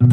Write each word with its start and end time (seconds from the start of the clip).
I'm 0.00 0.10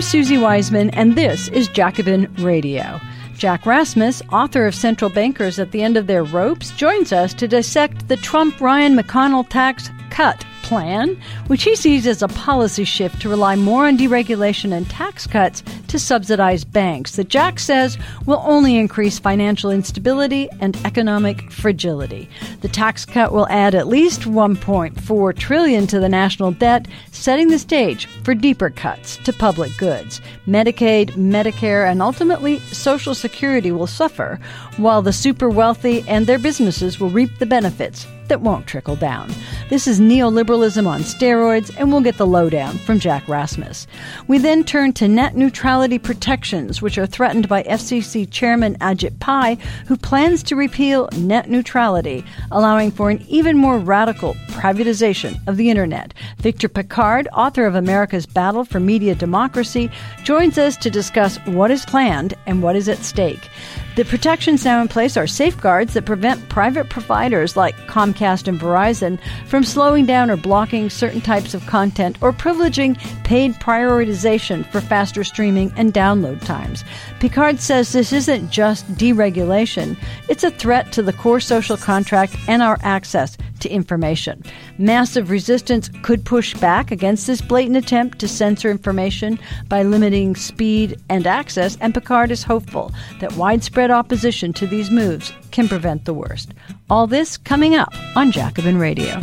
Suzi 0.00 0.40
Weissman, 0.40 0.90
and 0.90 1.16
this 1.16 1.48
is 1.48 1.66
Jacobin 1.68 2.32
Radio. 2.38 3.00
Jack 3.36 3.66
Rasmus, 3.66 4.22
author 4.30 4.66
of 4.66 4.74
Central 4.76 5.10
Bankers 5.10 5.58
at 5.58 5.72
the 5.72 5.82
End 5.82 5.96
of 5.96 6.06
Their 6.06 6.22
Ropes, 6.22 6.70
joins 6.70 7.12
us 7.12 7.34
to 7.34 7.48
dissect 7.48 8.06
the 8.06 8.16
Trump 8.16 8.60
Ryan 8.60 8.96
McConnell 8.96 9.48
tax 9.48 9.90
cut 10.10 10.46
plan, 10.66 11.16
which 11.46 11.62
he 11.62 11.76
sees 11.76 12.08
as 12.08 12.22
a 12.22 12.28
policy 12.28 12.82
shift 12.82 13.22
to 13.22 13.28
rely 13.28 13.54
more 13.54 13.86
on 13.86 13.96
deregulation 13.96 14.72
and 14.72 14.90
tax 14.90 15.24
cuts 15.24 15.62
to 15.86 15.96
subsidize 15.96 16.64
banks 16.64 17.14
that 17.14 17.28
Jack 17.28 17.60
says 17.60 17.96
will 18.26 18.42
only 18.44 18.76
increase 18.76 19.16
financial 19.16 19.70
instability 19.70 20.48
and 20.60 20.76
economic 20.84 21.52
fragility. 21.52 22.28
The 22.62 22.68
tax 22.68 23.04
cut 23.04 23.32
will 23.32 23.46
add 23.48 23.76
at 23.76 23.86
least 23.86 24.22
1.4 24.22 25.36
trillion 25.38 25.86
to 25.86 26.00
the 26.00 26.08
national 26.08 26.50
debt, 26.50 26.88
setting 27.12 27.46
the 27.46 27.60
stage 27.60 28.06
for 28.24 28.34
deeper 28.34 28.70
cuts 28.70 29.18
to 29.18 29.32
public 29.32 29.76
goods. 29.76 30.20
Medicaid, 30.48 31.12
Medicare, 31.12 31.88
and 31.88 32.02
ultimately 32.02 32.58
Social 32.72 33.14
Security 33.14 33.70
will 33.70 33.86
suffer, 33.86 34.40
while 34.78 35.00
the 35.00 35.12
super 35.12 35.48
wealthy 35.48 36.04
and 36.08 36.26
their 36.26 36.40
businesses 36.40 36.98
will 36.98 37.10
reap 37.10 37.38
the 37.38 37.46
benefits 37.46 38.04
that 38.28 38.40
won't 38.40 38.66
trickle 38.66 38.96
down. 38.96 39.30
This 39.68 39.86
is 39.86 40.00
neoliberalism 40.00 40.86
on 40.86 41.00
steroids, 41.00 41.74
and 41.76 41.90
we'll 41.90 42.00
get 42.00 42.16
the 42.18 42.26
lowdown 42.26 42.78
from 42.78 42.98
Jack 42.98 43.26
Rasmus. 43.28 43.86
We 44.28 44.38
then 44.38 44.64
turn 44.64 44.92
to 44.94 45.08
net 45.08 45.36
neutrality 45.36 45.98
protections, 45.98 46.80
which 46.80 46.98
are 46.98 47.06
threatened 47.06 47.48
by 47.48 47.62
FCC 47.64 48.30
Chairman 48.30 48.76
Ajit 48.78 49.18
Pai, 49.20 49.58
who 49.86 49.96
plans 49.96 50.42
to 50.44 50.56
repeal 50.56 51.08
net 51.16 51.50
neutrality, 51.50 52.24
allowing 52.50 52.90
for 52.90 53.10
an 53.10 53.24
even 53.28 53.56
more 53.56 53.78
radical 53.78 54.34
privatization 54.48 55.36
of 55.48 55.56
the 55.56 55.70
Internet. 55.70 56.14
Victor 56.38 56.68
Pickard, 56.68 57.28
author 57.32 57.66
of 57.66 57.74
America's 57.74 58.26
Battle 58.26 58.64
for 58.64 58.80
Media 58.80 59.14
Democracy, 59.14 59.90
joins 60.24 60.58
us 60.58 60.76
to 60.76 60.90
discuss 60.90 61.38
what 61.46 61.70
is 61.70 61.84
planned 61.86 62.34
and 62.46 62.62
what 62.62 62.76
is 62.76 62.88
at 62.88 62.98
stake. 62.98 63.48
The 63.96 64.04
protections 64.04 64.62
now 64.62 64.82
in 64.82 64.88
place 64.88 65.16
are 65.16 65.26
safeguards 65.26 65.94
that 65.94 66.04
prevent 66.04 66.50
private 66.50 66.90
providers 66.90 67.56
like 67.56 67.74
Comcast 67.86 68.46
and 68.46 68.60
Verizon 68.60 69.18
from 69.46 69.64
slowing 69.64 70.04
down 70.04 70.30
or 70.30 70.36
blocking 70.36 70.90
certain 70.90 71.22
types 71.22 71.54
of 71.54 71.64
content 71.64 72.18
or 72.20 72.30
privileging 72.30 72.98
paid 73.24 73.54
prioritization 73.54 74.70
for 74.70 74.82
faster 74.82 75.24
streaming 75.24 75.72
and 75.78 75.94
download 75.94 76.44
times. 76.44 76.84
Pickard 77.20 77.58
says 77.58 77.94
this 77.94 78.12
isn't 78.12 78.50
just 78.50 78.86
deregulation, 78.96 79.96
it's 80.28 80.44
a 80.44 80.50
threat 80.50 80.92
to 80.92 81.02
the 81.02 81.14
core 81.14 81.40
social 81.40 81.78
contract 81.78 82.36
and 82.48 82.60
our 82.60 82.78
access 82.82 83.38
to 83.60 83.68
information. 83.70 84.42
Massive 84.78 85.30
resistance 85.30 85.88
could 86.02 86.24
push 86.24 86.54
back 86.54 86.90
against 86.90 87.26
this 87.26 87.40
blatant 87.40 87.76
attempt 87.76 88.18
to 88.18 88.28
censor 88.28 88.70
information 88.70 89.38
by 89.68 89.82
limiting 89.82 90.36
speed 90.36 91.00
and 91.08 91.26
access, 91.26 91.78
and 91.80 91.94
Pickard 91.94 92.30
is 92.30 92.42
hopeful 92.42 92.92
that 93.20 93.32
widespread 93.32 93.85
opposition 93.90 94.52
to 94.54 94.66
these 94.66 94.90
moves 94.90 95.32
can 95.50 95.68
prevent 95.68 96.04
the 96.04 96.14
worst. 96.14 96.52
All 96.90 97.06
this 97.06 97.36
coming 97.36 97.74
up 97.74 97.94
on 98.14 98.32
Jacobin 98.32 98.78
Radio. 98.78 99.22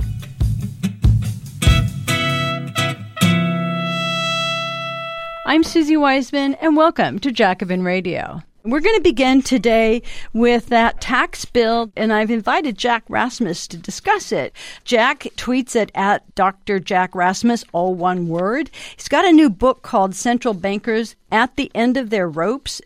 I'm 5.45 5.64
Suzi 5.64 6.00
Weissman, 6.00 6.56
and 6.56 6.75
welcome 6.75 7.19
to 7.19 7.31
Jacobin 7.31 7.84
Radio. 7.84 8.41
We're 8.66 8.80
going 8.80 8.95
to 8.95 9.02
begin 9.02 9.41
today 9.41 10.02
with 10.31 10.67
that 10.67 11.02
tax 11.02 11.44
bill, 11.44 11.91
and 11.97 12.14
I've 12.14 12.31
invited 12.31 12.78
Jack 12.78 13.03
Rasmus 13.09 13.67
to 13.67 13.78
discuss 13.78 14.31
it. 14.31 14.56
Jack 14.86 15.28
tweets 15.36 15.75
it 15.75 15.91
at 15.95 16.34
Dr. 16.34 16.80
Jack 16.80 17.14
Rasmus, 17.14 17.66
all 17.73 17.94
one 17.94 18.30
word. 18.30 18.72
He's 18.95 19.09
got 19.09 19.25
a 19.25 19.34
new 19.34 19.50
book 19.50 19.81
called 19.81 20.16
Central 20.16 20.53
Bankers 20.53 21.18
at 21.29 21.57
the 21.57 21.69
End 21.75 21.97
of 21.97 22.09
Their 22.09 22.29
Ropes 22.29 22.81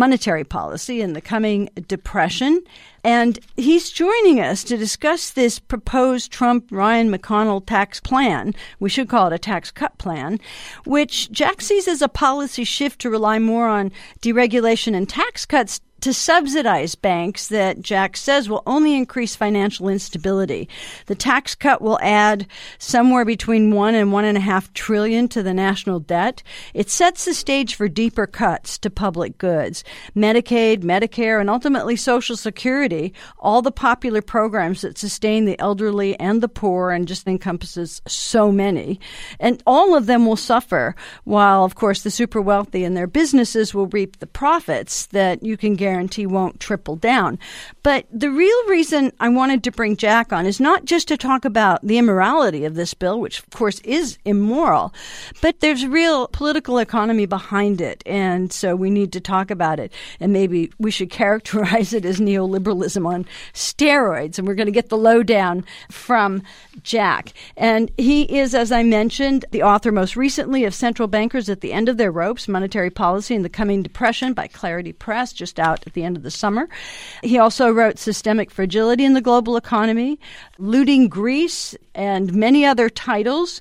monetary 0.00 0.44
policy 0.44 1.02
in 1.02 1.12
the 1.12 1.20
coming 1.20 1.68
depression. 1.86 2.62
And 3.04 3.38
he's 3.56 3.90
joining 3.90 4.40
us 4.40 4.64
to 4.64 4.78
discuss 4.78 5.30
this 5.30 5.58
proposed 5.58 6.32
Trump 6.32 6.68
Ryan 6.70 7.12
McConnell 7.12 7.64
tax 7.64 8.00
plan. 8.00 8.54
We 8.78 8.88
should 8.88 9.10
call 9.10 9.26
it 9.26 9.34
a 9.34 9.38
tax 9.38 9.70
cut 9.70 9.98
plan, 9.98 10.40
which 10.86 11.30
Jack 11.30 11.60
sees 11.60 11.86
as 11.86 12.00
a 12.00 12.08
policy 12.08 12.64
shift 12.64 12.98
to 13.02 13.10
rely 13.10 13.38
more 13.38 13.68
on 13.68 13.92
deregulation 14.22 14.96
and 14.96 15.06
tax 15.06 15.44
cuts 15.44 15.82
to 16.00 16.14
subsidize 16.14 16.94
banks 16.94 17.48
that 17.48 17.82
Jack 17.82 18.16
says 18.16 18.48
will 18.48 18.62
only 18.66 18.94
increase 18.94 19.36
financial 19.36 19.88
instability. 19.88 20.68
The 21.06 21.14
tax 21.14 21.54
cut 21.54 21.82
will 21.82 21.98
add 22.00 22.46
somewhere 22.78 23.24
between 23.24 23.74
one 23.74 23.94
and 23.94 24.12
one 24.12 24.24
and 24.24 24.38
a 24.38 24.40
half 24.40 24.72
trillion 24.72 25.28
to 25.28 25.42
the 25.42 25.52
national 25.52 26.00
debt. 26.00 26.42
It 26.74 26.88
sets 26.88 27.24
the 27.24 27.34
stage 27.34 27.74
for 27.74 27.88
deeper 27.88 28.26
cuts 28.26 28.78
to 28.78 28.90
public 28.90 29.36
goods. 29.38 29.84
Medicaid, 30.16 30.78
Medicare, 30.78 31.40
and 31.40 31.50
ultimately 31.50 31.96
Social 31.96 32.36
Security, 32.36 33.12
all 33.38 33.62
the 33.62 33.70
popular 33.70 34.22
programs 34.22 34.80
that 34.80 34.98
sustain 34.98 35.44
the 35.44 35.58
elderly 35.60 36.18
and 36.18 36.42
the 36.42 36.48
poor 36.48 36.90
and 36.90 37.06
just 37.06 37.26
encompasses 37.28 38.00
so 38.06 38.50
many. 38.50 38.98
And 39.38 39.62
all 39.66 39.94
of 39.94 40.06
them 40.06 40.26
will 40.26 40.36
suffer 40.36 40.94
while, 41.24 41.64
of 41.64 41.74
course, 41.74 42.02
the 42.02 42.10
super 42.10 42.40
wealthy 42.40 42.84
and 42.84 42.96
their 42.96 43.06
businesses 43.06 43.74
will 43.74 43.86
reap 43.88 44.18
the 44.18 44.26
profits 44.26 45.06
that 45.06 45.42
you 45.42 45.56
can 45.56 45.74
guarantee 45.74 45.89
guarantee 45.90 46.24
won't 46.24 46.60
triple 46.60 46.94
down. 46.94 47.36
But 47.82 48.06
the 48.12 48.30
real 48.30 48.68
reason 48.68 49.12
I 49.18 49.28
wanted 49.28 49.64
to 49.64 49.72
bring 49.72 49.96
Jack 49.96 50.32
on 50.32 50.46
is 50.46 50.60
not 50.60 50.84
just 50.84 51.08
to 51.08 51.16
talk 51.16 51.44
about 51.44 51.80
the 51.82 51.98
immorality 51.98 52.64
of 52.64 52.76
this 52.76 52.94
bill, 52.94 53.18
which 53.18 53.40
of 53.40 53.50
course 53.50 53.80
is 53.80 54.16
immoral, 54.24 54.94
but 55.42 55.58
there's 55.58 55.84
real 55.84 56.28
political 56.28 56.78
economy 56.78 57.26
behind 57.26 57.80
it. 57.80 58.04
And 58.06 58.52
so 58.52 58.76
we 58.76 58.88
need 58.88 59.12
to 59.14 59.20
talk 59.20 59.50
about 59.50 59.80
it. 59.80 59.92
And 60.20 60.32
maybe 60.32 60.70
we 60.78 60.92
should 60.92 61.10
characterize 61.22 61.92
it 61.92 62.04
as 62.04 62.20
neoliberalism 62.20 63.04
on 63.04 63.26
steroids. 63.52 64.38
And 64.38 64.46
we're 64.46 64.54
going 64.54 64.66
to 64.66 64.72
get 64.72 64.90
the 64.90 64.96
lowdown 64.96 65.64
from 65.90 66.42
Jack. 66.84 67.32
And 67.56 67.90
he 67.98 68.22
is, 68.38 68.54
as 68.54 68.70
I 68.70 68.84
mentioned, 68.84 69.44
the 69.50 69.64
author 69.64 69.90
most 69.90 70.16
recently 70.16 70.64
of 70.64 70.72
Central 70.72 71.08
Bankers 71.08 71.48
at 71.48 71.62
the 71.62 71.72
End 71.72 71.88
of 71.88 71.96
Their 71.96 72.12
Ropes 72.12 72.46
Monetary 72.46 72.90
Policy 72.90 73.34
in 73.34 73.42
the 73.42 73.48
Coming 73.48 73.82
Depression 73.82 74.34
by 74.34 74.46
Clarity 74.46 74.92
Press, 74.92 75.32
just 75.32 75.58
out 75.58 75.79
at 75.86 75.94
the 75.94 76.04
end 76.04 76.16
of 76.16 76.22
the 76.22 76.30
summer. 76.30 76.68
He 77.22 77.38
also 77.38 77.70
wrote 77.70 77.98
Systemic 77.98 78.50
Fragility 78.50 79.04
in 79.04 79.14
the 79.14 79.20
Global 79.20 79.56
Economy, 79.56 80.18
Looting 80.58 81.08
Greece, 81.08 81.74
and 81.94 82.34
many 82.34 82.64
other 82.64 82.88
titles. 82.88 83.60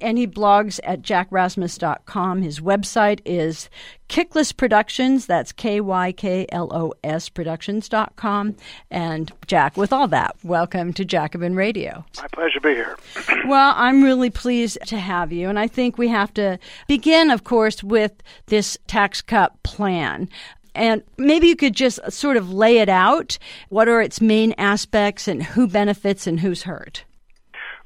And 0.00 0.18
he 0.18 0.26
blogs 0.26 0.78
at 0.84 1.02
jackrasmus.com. 1.02 2.42
His 2.42 2.60
website 2.60 3.20
is 3.24 3.70
Kyklos 4.08 4.56
Productions. 4.56 5.26
That's 5.26 5.52
K 5.52 5.80
Y 5.80 6.12
K 6.12 6.46
L 6.50 6.70
O 6.72 6.92
S 7.02 7.28
Productions.com. 7.28 8.56
And 8.90 9.32
Jack, 9.46 9.76
with 9.76 9.92
all 9.92 10.08
that, 10.08 10.36
welcome 10.44 10.92
to 10.94 11.04
Jacobin 11.04 11.54
Radio. 11.54 12.04
My 12.20 12.28
pleasure 12.28 12.54
to 12.54 12.60
be 12.60 12.74
here. 12.74 12.96
well, 13.46 13.74
I'm 13.76 14.02
really 14.02 14.30
pleased 14.30 14.78
to 14.86 14.98
have 14.98 15.32
you. 15.32 15.48
And 15.48 15.58
I 15.58 15.66
think 15.66 15.98
we 15.98 16.08
have 16.08 16.32
to 16.34 16.58
begin, 16.86 17.30
of 17.30 17.44
course, 17.44 17.82
with 17.82 18.12
this 18.46 18.76
tax 18.86 19.22
cut 19.22 19.62
plan. 19.62 20.28
And 20.76 21.02
maybe 21.16 21.48
you 21.48 21.56
could 21.56 21.74
just 21.74 21.98
sort 22.12 22.36
of 22.36 22.52
lay 22.52 22.78
it 22.78 22.88
out. 22.88 23.38
What 23.70 23.88
are 23.88 24.00
its 24.00 24.20
main 24.20 24.52
aspects 24.58 25.26
and 25.26 25.42
who 25.42 25.66
benefits 25.66 26.26
and 26.26 26.40
who's 26.40 26.64
hurt? 26.64 27.04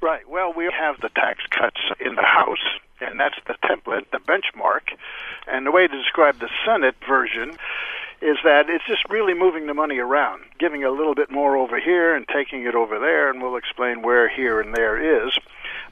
Right. 0.02 0.28
Well, 0.28 0.52
we 0.52 0.64
have 0.64 1.00
the 1.00 1.10
tax 1.10 1.44
cuts 1.50 1.80
in 2.00 2.16
the 2.16 2.22
House, 2.22 2.58
and 3.00 3.20
that's 3.20 3.36
the 3.46 3.54
template, 3.64 4.10
the 4.10 4.18
benchmark. 4.18 4.96
And 5.46 5.66
the 5.66 5.70
way 5.70 5.86
to 5.86 6.02
describe 6.02 6.40
the 6.40 6.50
Senate 6.64 6.96
version 7.06 7.56
is 8.20 8.36
that 8.44 8.68
it's 8.68 8.84
just 8.86 9.08
really 9.08 9.34
moving 9.34 9.66
the 9.66 9.74
money 9.74 9.98
around, 9.98 10.42
giving 10.58 10.84
a 10.84 10.90
little 10.90 11.14
bit 11.14 11.30
more 11.30 11.56
over 11.56 11.80
here 11.80 12.14
and 12.14 12.26
taking 12.28 12.66
it 12.66 12.74
over 12.74 12.98
there, 12.98 13.30
and 13.30 13.40
we'll 13.40 13.56
explain 13.56 14.02
where 14.02 14.28
here 14.28 14.60
and 14.60 14.74
there 14.74 15.26
is. 15.26 15.32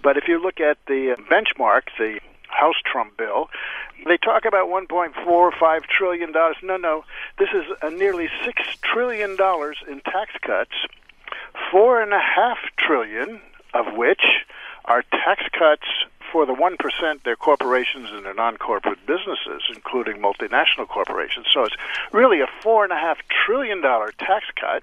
But 0.02 0.16
if 0.16 0.28
you 0.28 0.42
look 0.42 0.60
at 0.60 0.78
the 0.86 1.16
benchmark, 1.30 1.82
the 1.96 2.20
House 2.48 2.76
Trump 2.84 3.16
bill. 3.16 3.48
They 4.06 4.16
talk 4.16 4.44
about 4.44 4.68
1.45 4.68 5.82
trillion 5.86 6.32
dollars. 6.32 6.56
No, 6.62 6.76
no, 6.76 7.04
this 7.38 7.48
is 7.52 7.64
a 7.82 7.90
nearly 7.90 8.28
six 8.44 8.62
trillion 8.82 9.36
dollars 9.36 9.78
in 9.88 10.00
tax 10.00 10.32
cuts. 10.42 10.74
Four 11.70 12.00
and 12.00 12.12
a 12.12 12.20
half 12.20 12.58
trillion 12.78 13.40
of 13.74 13.96
which 13.96 14.22
are 14.84 15.02
tax 15.02 15.42
cuts 15.56 15.86
for 16.32 16.46
the 16.46 16.54
1%, 16.54 17.22
they're 17.24 17.36
corporations 17.36 18.10
and 18.10 18.24
their 18.24 18.34
non-corporate 18.34 19.06
businesses, 19.06 19.62
including 19.74 20.18
multinational 20.18 20.86
corporations. 20.86 21.46
So 21.52 21.64
it's 21.64 21.76
really 22.12 22.40
a 22.40 22.46
$4.5 22.62 23.16
trillion 23.46 23.80
tax 23.82 24.44
cut, 24.60 24.82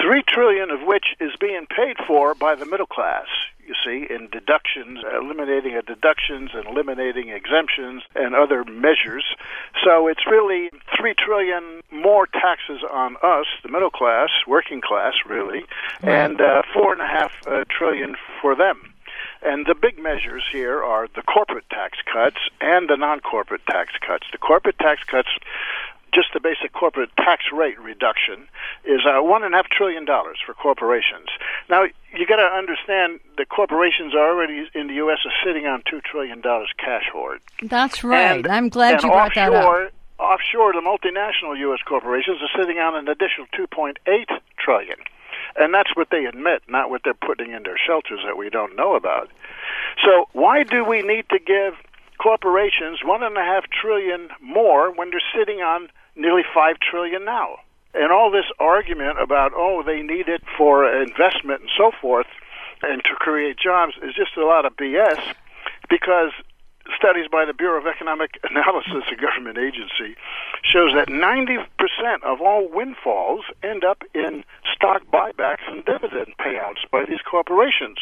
3 0.00 0.22
trillion 0.28 0.70
of 0.70 0.82
which 0.82 1.06
is 1.20 1.32
being 1.40 1.66
paid 1.66 1.96
for 2.06 2.34
by 2.34 2.54
the 2.54 2.66
middle 2.66 2.86
class 2.86 3.26
you 3.66 3.74
see, 3.84 4.06
in 4.12 4.28
deductions, 4.30 5.00
eliminating 5.14 5.80
deductions 5.86 6.50
and 6.54 6.66
eliminating 6.66 7.28
exemptions 7.30 8.02
and 8.14 8.34
other 8.34 8.64
measures. 8.64 9.24
So 9.84 10.06
it's 10.06 10.26
really 10.30 10.70
three 10.96 11.14
trillion 11.14 11.82
more 11.90 12.26
taxes 12.26 12.82
on 12.90 13.16
us, 13.22 13.46
the 13.62 13.68
middle 13.70 13.90
class, 13.90 14.30
working 14.46 14.80
class, 14.80 15.14
really, 15.26 15.64
and 16.02 16.40
uh, 16.40 16.62
four 16.72 16.92
and 16.92 17.00
a 17.00 17.06
half 17.06 17.32
uh, 17.46 17.64
trillion 17.68 18.16
for 18.40 18.54
them. 18.54 18.94
And 19.42 19.66
the 19.66 19.74
big 19.74 19.98
measures 19.98 20.42
here 20.50 20.82
are 20.82 21.06
the 21.14 21.22
corporate 21.22 21.68
tax 21.68 21.98
cuts 22.10 22.38
and 22.62 22.88
the 22.88 22.96
non 22.96 23.20
corporate 23.20 23.60
tax 23.66 23.92
cuts. 24.00 24.26
The 24.32 24.38
corporate 24.38 24.78
tax 24.78 25.04
cuts 25.04 25.28
just 26.14 26.28
the 26.32 26.40
basic 26.40 26.72
corporate 26.72 27.10
tax 27.16 27.44
rate 27.52 27.78
reduction 27.80 28.46
is 28.84 29.00
uh, 29.06 29.20
one 29.22 29.42
and 29.42 29.54
a 29.54 29.56
half 29.58 29.66
trillion 29.68 30.04
dollars 30.04 30.38
for 30.44 30.54
corporations. 30.54 31.28
Now 31.68 31.84
you 32.16 32.26
got 32.26 32.36
to 32.36 32.48
understand 32.56 33.20
that 33.36 33.48
corporations 33.48 34.14
are 34.14 34.30
already 34.30 34.68
in 34.74 34.86
the 34.86 34.94
U.S. 34.94 35.18
are 35.24 35.32
sitting 35.44 35.66
on 35.66 35.82
two 35.90 36.00
trillion 36.00 36.40
dollars 36.40 36.70
cash 36.78 37.04
hoard. 37.12 37.40
That's 37.62 38.04
right. 38.04 38.38
And, 38.38 38.46
I'm 38.46 38.68
glad 38.68 39.02
you 39.02 39.08
brought 39.08 39.36
offshore, 39.36 39.50
that 39.50 39.86
up. 39.86 39.92
Offshore, 40.18 40.72
the 40.72 40.80
multinational 40.80 41.58
U.S. 41.58 41.80
corporations 41.86 42.38
are 42.40 42.60
sitting 42.60 42.78
on 42.78 42.94
an 42.94 43.08
additional 43.08 43.48
2.8 43.52 43.96
trillion, 44.56 44.96
and 45.56 45.74
that's 45.74 45.90
what 45.96 46.08
they 46.10 46.24
admit, 46.24 46.62
not 46.68 46.88
what 46.88 47.02
they're 47.02 47.14
putting 47.14 47.50
in 47.50 47.64
their 47.64 47.78
shelters 47.84 48.20
that 48.24 48.36
we 48.36 48.48
don't 48.48 48.76
know 48.76 48.94
about. 48.94 49.28
So 50.04 50.28
why 50.32 50.62
do 50.62 50.84
we 50.84 51.02
need 51.02 51.28
to 51.30 51.38
give 51.38 51.74
corporations 52.18 53.00
one 53.04 53.22
and 53.22 53.36
a 53.36 53.42
half 53.42 53.64
trillion 53.70 54.28
more 54.40 54.92
when 54.92 55.10
they're 55.10 55.20
sitting 55.36 55.58
on 55.58 55.88
nearly 56.16 56.42
five 56.54 56.76
trillion 56.78 57.24
now. 57.24 57.56
And 57.94 58.10
all 58.10 58.30
this 58.30 58.46
argument 58.58 59.20
about 59.20 59.52
oh 59.54 59.82
they 59.84 60.02
need 60.02 60.28
it 60.28 60.42
for 60.58 60.86
investment 60.86 61.62
and 61.62 61.70
so 61.76 61.92
forth 62.00 62.26
and 62.82 63.02
to 63.04 63.14
create 63.14 63.56
jobs 63.58 63.94
is 64.02 64.14
just 64.14 64.36
a 64.36 64.44
lot 64.44 64.66
of 64.66 64.76
BS 64.76 65.34
because 65.88 66.32
studies 66.96 67.26
by 67.30 67.44
the 67.44 67.54
Bureau 67.54 67.80
of 67.80 67.86
Economic 67.86 68.38
Analysis, 68.50 69.04
a 69.10 69.16
government 69.16 69.58
agency, 69.58 70.16
shows 70.62 70.92
that 70.94 71.08
90% 71.08 71.58
of 72.22 72.40
all 72.40 72.68
windfalls 72.68 73.44
end 73.62 73.84
up 73.84 74.02
in 74.14 74.44
stock 74.74 75.02
buybacks 75.12 75.64
and 75.68 75.84
dividend 75.84 76.34
payouts 76.38 76.84
by 76.90 77.04
these 77.04 77.20
corporations. 77.28 77.98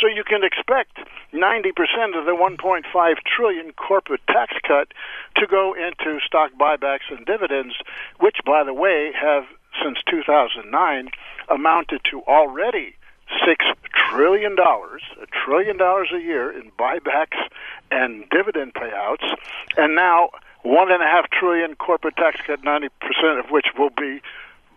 So 0.00 0.08
you 0.08 0.24
can 0.24 0.42
expect 0.42 0.98
90% 1.32 2.18
of 2.18 2.24
the 2.26 2.34
1.5 2.34 3.14
trillion 3.24 3.72
corporate 3.72 4.26
tax 4.26 4.54
cut 4.66 4.88
to 5.36 5.46
go 5.46 5.74
into 5.74 6.18
stock 6.26 6.50
buybacks 6.58 7.10
and 7.10 7.24
dividends, 7.26 7.74
which, 8.20 8.38
by 8.44 8.64
the 8.64 8.74
way, 8.74 9.12
have 9.12 9.44
since 9.82 9.98
2009 10.10 11.08
amounted 11.48 12.00
to 12.10 12.22
already 12.22 12.96
six 13.46 13.64
trillion 14.10 14.56
dollars, 14.56 15.02
a 15.20 15.26
trillion 15.26 15.76
dollars 15.76 16.08
a 16.14 16.18
year 16.18 16.50
in 16.50 16.70
buybacks 16.78 17.36
and 17.90 18.24
dividend 18.30 18.74
payouts, 18.74 19.34
and 19.76 19.94
now 19.94 20.30
one 20.62 20.90
and 20.90 21.02
a 21.02 21.06
half 21.06 21.30
trillion 21.30 21.74
corporate 21.76 22.16
tax 22.16 22.40
cut, 22.46 22.62
ninety 22.64 22.88
percent 23.00 23.38
of 23.38 23.46
which 23.50 23.66
will 23.78 23.90
be 23.90 24.20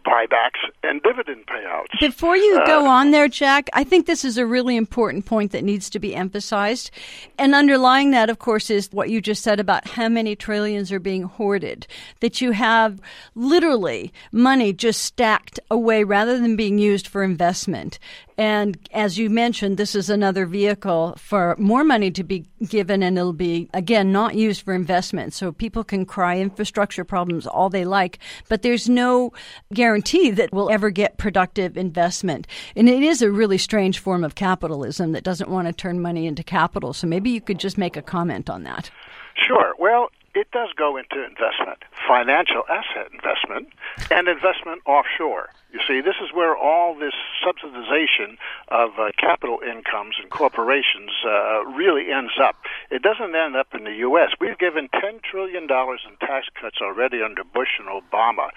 buybacks 0.05 0.67
and 0.83 1.01
dividend 1.03 1.45
payouts. 1.45 1.99
Before 1.99 2.35
you 2.35 2.59
uh, 2.59 2.65
go 2.65 2.87
on 2.87 3.11
there, 3.11 3.27
Jack, 3.27 3.69
I 3.73 3.83
think 3.83 4.05
this 4.05 4.25
is 4.25 4.37
a 4.37 4.45
really 4.45 4.75
important 4.75 5.25
point 5.25 5.51
that 5.51 5.63
needs 5.63 5.89
to 5.91 5.99
be 5.99 6.15
emphasized. 6.15 6.91
And 7.37 7.53
underlying 7.53 8.11
that, 8.11 8.29
of 8.29 8.39
course, 8.39 8.69
is 8.69 8.89
what 8.91 9.09
you 9.09 9.21
just 9.21 9.43
said 9.43 9.59
about 9.59 9.87
how 9.87 10.09
many 10.09 10.35
trillions 10.35 10.91
are 10.91 10.99
being 10.99 11.23
hoarded. 11.23 11.87
That 12.19 12.41
you 12.41 12.51
have 12.51 12.99
literally 13.35 14.11
money 14.31 14.73
just 14.73 15.03
stacked 15.03 15.59
away 15.69 16.03
rather 16.03 16.39
than 16.39 16.55
being 16.55 16.79
used 16.79 17.07
for 17.07 17.23
investment. 17.23 17.99
And 18.37 18.77
as 18.91 19.17
you 19.17 19.29
mentioned, 19.29 19.77
this 19.77 19.95
is 19.95 20.09
another 20.09 20.45
vehicle 20.45 21.15
for 21.17 21.55
more 21.59 21.83
money 21.83 22.11
to 22.11 22.23
be 22.23 22.45
given, 22.67 23.03
and 23.03 23.17
it'll 23.17 23.33
be, 23.33 23.69
again, 23.73 24.11
not 24.11 24.35
used 24.35 24.63
for 24.63 24.73
investment. 24.73 25.33
So 25.33 25.51
people 25.51 25.83
can 25.83 26.05
cry 26.05 26.37
infrastructure 26.39 27.03
problems 27.03 27.45
all 27.45 27.69
they 27.69 27.85
like, 27.85 28.19
but 28.49 28.61
there's 28.61 28.89
no 28.89 29.31
guarantee 29.73 30.31
that 30.31 30.51
we'll 30.51 30.71
ever 30.71 30.89
get 30.89 31.17
productive 31.17 31.77
investment. 31.77 32.47
And 32.75 32.89
it 32.89 33.03
is 33.03 33.21
a 33.21 33.31
really 33.31 33.57
strange 33.57 33.99
form 33.99 34.23
of 34.23 34.35
capitalism 34.35 35.11
that 35.11 35.23
doesn't 35.23 35.49
want 35.49 35.67
to 35.67 35.73
turn 35.73 36.01
money 36.01 36.25
into 36.25 36.43
capital. 36.43 36.93
So 36.93 37.07
maybe 37.07 37.29
you 37.29 37.41
could 37.41 37.59
just 37.59 37.77
make 37.77 37.97
a 37.97 38.01
comment 38.01 38.49
on 38.49 38.63
that. 38.63 38.89
Sure. 39.35 39.73
Well, 39.79 40.09
it 40.33 40.49
does 40.51 40.69
go 40.77 40.97
into 40.97 41.23
investment, 41.23 41.79
financial 42.07 42.63
asset 42.69 43.11
investment, 43.11 43.67
and 44.09 44.27
investment 44.27 44.81
offshore. 44.85 45.49
You 45.71 45.79
see, 45.87 46.01
this 46.01 46.15
is 46.21 46.33
where 46.33 46.55
all 46.55 46.95
this 46.95 47.13
subsidization 47.41 48.37
of 48.67 48.91
uh, 48.99 49.11
capital 49.17 49.59
incomes 49.65 50.15
and 50.21 50.29
corporations 50.29 51.11
uh, 51.25 51.63
really 51.63 52.11
ends 52.11 52.33
up. 52.41 52.57
It 52.89 53.01
doesn't 53.01 53.33
end 53.33 53.55
up 53.55 53.73
in 53.73 53.85
the 53.85 53.95
U.S. 54.11 54.31
We've 54.41 54.57
given 54.57 54.89
$10 54.89 55.23
trillion 55.23 55.63
in 55.63 56.27
tax 56.27 56.47
cuts 56.59 56.77
already 56.81 57.21
under 57.21 57.45
Bush 57.45 57.79
and 57.79 57.87
Obama 57.87 58.49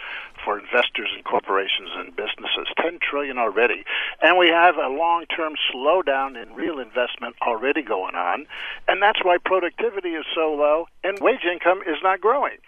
for 0.44 0.58
investors 0.58 1.10
and 1.14 1.24
corporations 1.24 1.90
and 1.94 2.16
businesses. 2.16 2.66
10 2.82 2.98
trillion 3.00 3.38
already. 3.38 3.84
And 4.20 4.36
we 4.36 4.48
have 4.48 4.74
a 4.76 4.88
long 4.88 5.26
term 5.26 5.54
slowdown 5.72 6.40
in 6.40 6.52
real 6.54 6.80
investment 6.80 7.36
already 7.42 7.82
going 7.82 8.16
on. 8.16 8.46
And 8.88 9.00
that's 9.00 9.24
why 9.24 9.38
productivity 9.38 10.10
is 10.10 10.24
so 10.34 10.52
low 10.52 10.86
and 11.04 11.20
wage 11.20 11.44
income 11.44 11.80
is 11.86 11.98
not 12.02 12.20
growing. 12.20 12.58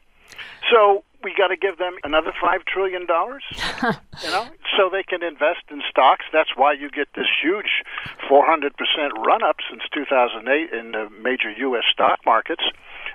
So 0.71 1.03
we 1.27 1.35
got 1.35 1.49
to 1.49 1.57
give 1.57 1.77
them 1.77 1.99
another 2.05 2.31
five 2.41 2.65
trillion 2.67 3.05
dollars, 3.05 3.43
you 4.23 4.31
know, 4.31 4.47
so 4.79 4.89
they 4.89 5.03
can 5.03 5.25
invest 5.25 5.67
in 5.73 5.83
stocks. 5.91 6.25
That's 6.33 6.55
why 6.55 6.73
you 6.73 6.89
get 6.89 7.09
this 7.17 7.27
huge 7.43 7.83
400 8.29 8.77
percent 8.77 9.11
run 9.27 9.43
up 9.43 9.57
since 9.69 9.83
2008 9.93 10.71
in 10.71 10.93
the 10.93 11.11
major 11.21 11.51
U.S. 11.51 11.83
stock 11.91 12.21
markets, 12.25 12.63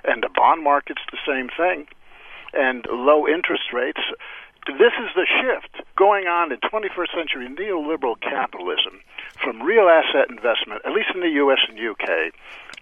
and 0.04 0.22
the 0.22 0.28
bond 0.28 0.62
markets 0.62 1.00
the 1.10 1.24
same 1.26 1.48
thing, 1.56 1.88
and 2.52 2.84
low 2.92 3.26
interest 3.26 3.72
rates. 3.72 4.04
This 4.66 4.92
is 5.00 5.10
the 5.16 5.26
shift 5.26 5.82
going 5.96 6.28
on 6.28 6.52
in 6.52 6.60
21st 6.60 7.16
century 7.16 7.48
neoliberal 7.48 8.20
capitalism 8.20 9.00
from 9.42 9.62
real 9.62 9.88
asset 9.88 10.28
investment, 10.28 10.82
at 10.84 10.92
least 10.92 11.08
in 11.14 11.20
the 11.20 11.34
U.S. 11.42 11.58
and 11.66 11.78
U.K., 11.78 12.30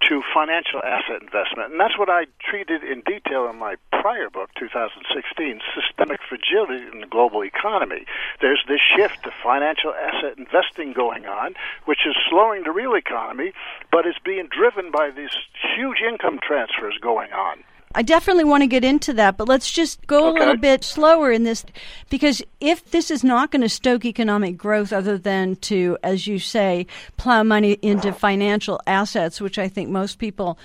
to 0.08 0.23
financial 0.32 0.81
asset 0.85 1.23
investment. 1.23 1.73
And 1.73 1.81
that's 1.81 1.99
what 1.99 2.08
I 2.08 2.26
treated 2.41 2.82
in 2.82 3.02
detail 3.02 3.49
in 3.49 3.56
my 3.58 3.76
prior 3.91 4.31
book, 4.31 4.50
2016, 4.58 5.61
Systemic 5.75 6.20
Fragility 6.29 6.87
in 6.93 7.00
the 7.00 7.06
Global 7.06 7.44
Economy. 7.44 8.06
There's 8.41 8.64
this 8.67 8.81
shift 8.81 9.23
to 9.25 9.31
financial 9.43 9.93
asset 9.94 10.38
investing 10.38 10.93
going 10.93 11.26
on, 11.26 11.55
which 11.85 12.06
is 12.06 12.17
slowing 12.29 12.64
the 12.64 12.73
real 12.73 12.94
economy, 12.94 13.52
but 13.93 14.06
it's 14.06 14.19
being 14.19 14.49
driven 14.49 14.91
by 14.91 15.11
these 15.11 15.37
huge 15.76 16.00
income 16.00 16.38
transfers 16.43 16.97
going 17.00 17.32
on. 17.32 17.62
I 17.92 18.02
definitely 18.02 18.44
want 18.44 18.62
to 18.62 18.69
get 18.69 18.84
into 18.84 19.12
that, 19.14 19.37
but 19.37 19.48
let's 19.48 19.69
just 19.69 20.06
go 20.06 20.28
okay. 20.28 20.37
a 20.37 20.40
little 20.40 20.56
bit 20.56 20.84
slower 20.84 21.32
in 21.32 21.42
this 21.42 21.64
because 22.08 22.40
if 22.60 22.88
this 22.92 23.10
is 23.10 23.25
not 23.25 23.50
going 23.50 23.62
to 23.62 23.69
stoke 23.69 24.04
economic 24.04 24.56
growth 24.56 24.92
other 24.92 25.19
than 25.19 25.56
to, 25.56 25.98
as 26.04 26.25
you 26.25 26.38
say, 26.38 26.87
plow 27.16 27.42
money 27.42 27.73
into 27.82 28.12
financial 28.12 28.80
assets, 28.87 29.40
which 29.40 29.59
I 29.59 29.66
think 29.66 29.90
most 29.90 30.20
people 30.20 30.56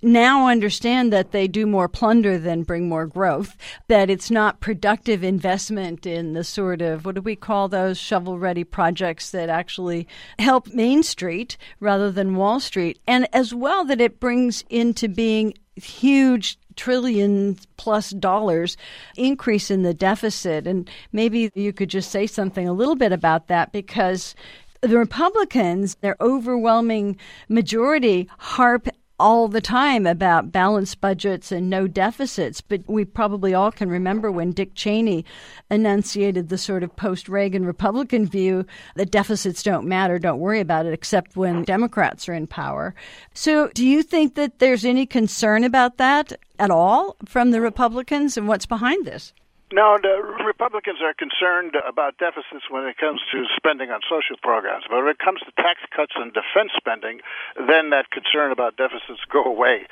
now 0.00 0.48
understand 0.48 1.12
that 1.12 1.32
they 1.32 1.46
do 1.46 1.66
more 1.66 1.86
plunder 1.86 2.38
than 2.38 2.62
bring 2.62 2.88
more 2.88 3.04
growth, 3.04 3.58
that 3.88 4.08
it's 4.08 4.30
not 4.30 4.60
productive 4.60 5.22
investment 5.22 6.06
in 6.06 6.32
the 6.32 6.44
sort 6.44 6.80
of, 6.80 7.04
what 7.04 7.14
do 7.14 7.20
we 7.20 7.36
call 7.36 7.68
those 7.68 7.98
shovel 7.98 8.38
ready 8.38 8.64
projects 8.64 9.32
that 9.32 9.50
actually 9.50 10.08
help 10.38 10.68
Main 10.68 11.02
Street 11.02 11.58
rather 11.78 12.10
than 12.10 12.36
Wall 12.36 12.58
Street, 12.58 12.98
and 13.06 13.28
as 13.34 13.52
well 13.52 13.84
that 13.84 14.00
it 14.00 14.18
brings 14.18 14.64
into 14.70 15.08
being 15.08 15.52
huge 15.84 16.58
trillion 16.76 17.58
plus 17.76 18.10
dollars 18.10 18.76
increase 19.16 19.70
in 19.70 19.82
the 19.82 19.94
deficit. 19.94 20.66
And 20.66 20.88
maybe 21.12 21.50
you 21.54 21.72
could 21.72 21.90
just 21.90 22.10
say 22.10 22.26
something 22.26 22.68
a 22.68 22.72
little 22.72 22.96
bit 22.96 23.12
about 23.12 23.48
that 23.48 23.72
because 23.72 24.34
the 24.80 24.98
Republicans, 24.98 25.96
their 25.96 26.16
overwhelming 26.20 27.16
majority, 27.48 28.28
harp 28.38 28.88
all 29.20 29.48
the 29.48 29.60
time 29.60 30.06
about 30.06 30.50
balanced 30.50 31.00
budgets 31.00 31.52
and 31.52 31.68
no 31.68 31.86
deficits, 31.86 32.62
but 32.62 32.80
we 32.86 33.04
probably 33.04 33.52
all 33.52 33.70
can 33.70 33.90
remember 33.90 34.32
when 34.32 34.52
Dick 34.52 34.74
Cheney 34.74 35.26
enunciated 35.70 36.48
the 36.48 36.56
sort 36.56 36.82
of 36.82 36.96
post 36.96 37.28
Reagan 37.28 37.66
Republican 37.66 38.26
view 38.26 38.64
that 38.96 39.10
deficits 39.10 39.62
don't 39.62 39.86
matter, 39.86 40.18
don't 40.18 40.40
worry 40.40 40.60
about 40.60 40.86
it, 40.86 40.94
except 40.94 41.36
when 41.36 41.64
Democrats 41.64 42.28
are 42.30 42.32
in 42.32 42.46
power. 42.46 42.94
So, 43.34 43.68
do 43.74 43.86
you 43.86 44.02
think 44.02 44.36
that 44.36 44.58
there's 44.58 44.86
any 44.86 45.04
concern 45.04 45.64
about 45.64 45.98
that 45.98 46.32
at 46.58 46.70
all 46.70 47.16
from 47.26 47.50
the 47.50 47.60
Republicans 47.60 48.38
and 48.38 48.48
what's 48.48 48.66
behind 48.66 49.04
this? 49.06 49.34
No, 49.72 49.98
the 50.02 50.18
Republicans 50.44 50.98
are 51.00 51.14
concerned 51.14 51.76
about 51.86 52.18
deficits 52.18 52.66
when 52.68 52.86
it 52.86 52.98
comes 52.98 53.20
to 53.30 53.44
spending 53.54 53.90
on 53.90 54.00
social 54.02 54.34
programs. 54.42 54.82
But 54.90 54.98
when 54.98 55.14
it 55.14 55.20
comes 55.20 55.38
to 55.46 55.52
tax 55.62 55.78
cuts 55.94 56.10
and 56.16 56.34
defense 56.34 56.72
spending, 56.76 57.20
then 57.54 57.90
that 57.90 58.10
concern 58.10 58.50
about 58.50 58.76
deficits 58.76 59.22
go 59.30 59.44
away. 59.44 59.86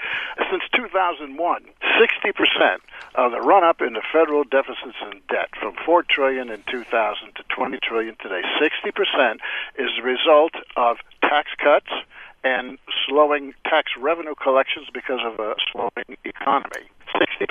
Since 0.51 0.65
2001, 0.75 1.31
60% 1.31 2.79
of 3.15 3.31
the 3.31 3.41
run-up 3.41 3.81
in 3.81 3.93
the 3.93 4.03
federal 4.13 4.43
deficits 4.43 4.99
and 5.01 5.25
debt 5.29 5.51
from 5.55 5.75
4 5.87 6.03
trillion 6.11 6.51
in 6.51 6.65
2000 6.67 7.37
to 7.37 7.45
20 7.49 7.79
trillion 7.79 8.17
today, 8.21 8.43
60% 8.59 9.39
is 9.79 9.91
the 9.95 10.03
result 10.03 10.55
of 10.77 10.97
tax 11.23 11.51
cuts 11.63 11.95
and 12.43 12.79
slowing 13.07 13.55
tax 13.63 13.93
revenue 13.97 14.35
collections 14.35 14.89
because 14.93 15.21
of 15.25 15.39
a 15.39 15.55
slowing 15.71 16.19
economy. 16.25 16.91
60%. 17.15 17.47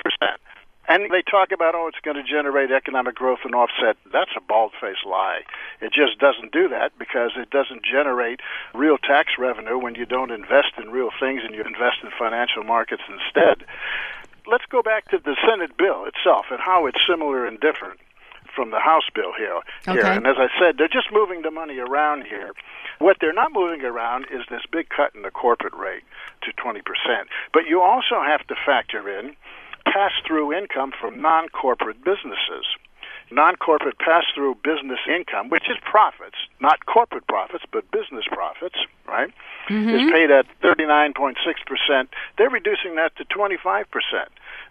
And 0.88 1.12
they 1.12 1.22
talk 1.22 1.52
about, 1.52 1.76
oh, 1.76 1.88
it's 1.88 2.00
going 2.00 2.16
to 2.16 2.24
generate 2.24 2.72
economic 2.72 3.16
growth 3.16 3.40
and 3.44 3.54
offset. 3.54 3.98
That's 4.12 4.32
a 4.38 4.42
bald 4.42 4.72
faced 4.80 5.06
lie. 5.06 5.42
It 5.82 5.92
just 5.92 6.18
doesn't 6.20 6.54
do 6.54 6.70
that 6.70 6.98
because 6.98 7.32
it 7.36 7.50
doesn't 7.50 7.84
generate 7.84 8.40
real 8.74 8.98
tax 8.98 9.34
revenue 9.38 9.78
when 9.78 9.96
you 9.96 10.06
don't 10.06 10.32
invest 10.32 10.74
in 10.82 10.90
real 10.90 11.10
things 11.20 11.42
and 11.44 11.54
you 11.54 11.64
invest 11.64 11.98
in 12.04 12.10
financial 12.18 12.64
markets 12.64 13.04
instead. 13.10 13.66
Let's 14.46 14.66
go 14.70 14.82
back 14.82 15.10
to 15.10 15.18
the 15.18 15.36
Senate 15.46 15.76
bill 15.78 16.06
itself 16.06 16.46
and 16.52 16.60
how 16.62 16.86
it's 16.86 17.00
similar 17.06 17.46
and 17.46 17.60
different 17.60 18.00
from 18.56 18.72
the 18.72 18.80
House 18.80 19.10
bill 19.14 19.34
here. 19.38 19.60
Okay. 19.88 19.94
here. 19.94 20.06
And 20.06 20.26
as 20.26 20.38
I 20.40 20.48
said, 20.58 20.78
they're 20.78 20.88
just 20.88 21.12
moving 21.12 21.42
the 21.42 21.52
money 21.52 21.78
around 21.80 22.24
here. 22.24 22.54
What 23.00 23.18
they're 23.20 23.34
not 23.34 23.52
moving 23.54 23.84
around 23.84 24.26
is 24.32 24.42
this 24.50 24.64
big 24.72 24.88
cut 24.90 25.14
in 25.14 25.22
the 25.22 25.32
corporate 25.32 25.76
rate 25.76 26.04
to 26.42 26.52
20%. 26.54 26.82
But 27.54 27.68
you 27.68 27.82
also 27.82 28.24
have 28.26 28.48
to 28.48 28.56
factor 28.66 29.08
in 29.20 29.36
pass 29.94 30.12
through 30.26 30.54
income 30.54 30.92
from 31.00 31.22
non 31.22 31.50
corporate 31.50 32.04
businesses. 32.04 32.66
Non 33.30 33.58
corporate 33.58 34.00
pass 34.00 34.24
through 34.34 34.56
business 34.64 35.00
income, 35.08 35.50
which 35.50 35.70
is 35.70 35.76
profits, 35.84 36.38
not 36.62 36.86
corporate 36.86 37.28
profits, 37.28 37.66
but 37.72 37.90
business 37.92 38.24
profits, 38.32 38.78
right, 39.06 39.34
mm-hmm. 39.68 39.90
is 39.90 40.12
paid 40.12 40.32
at 40.32 40.46
39.6%. 40.62 42.08
They're 42.38 42.50
reducing 42.50 42.96
that 42.96 43.16
to 43.18 43.26
25%. 43.26 43.86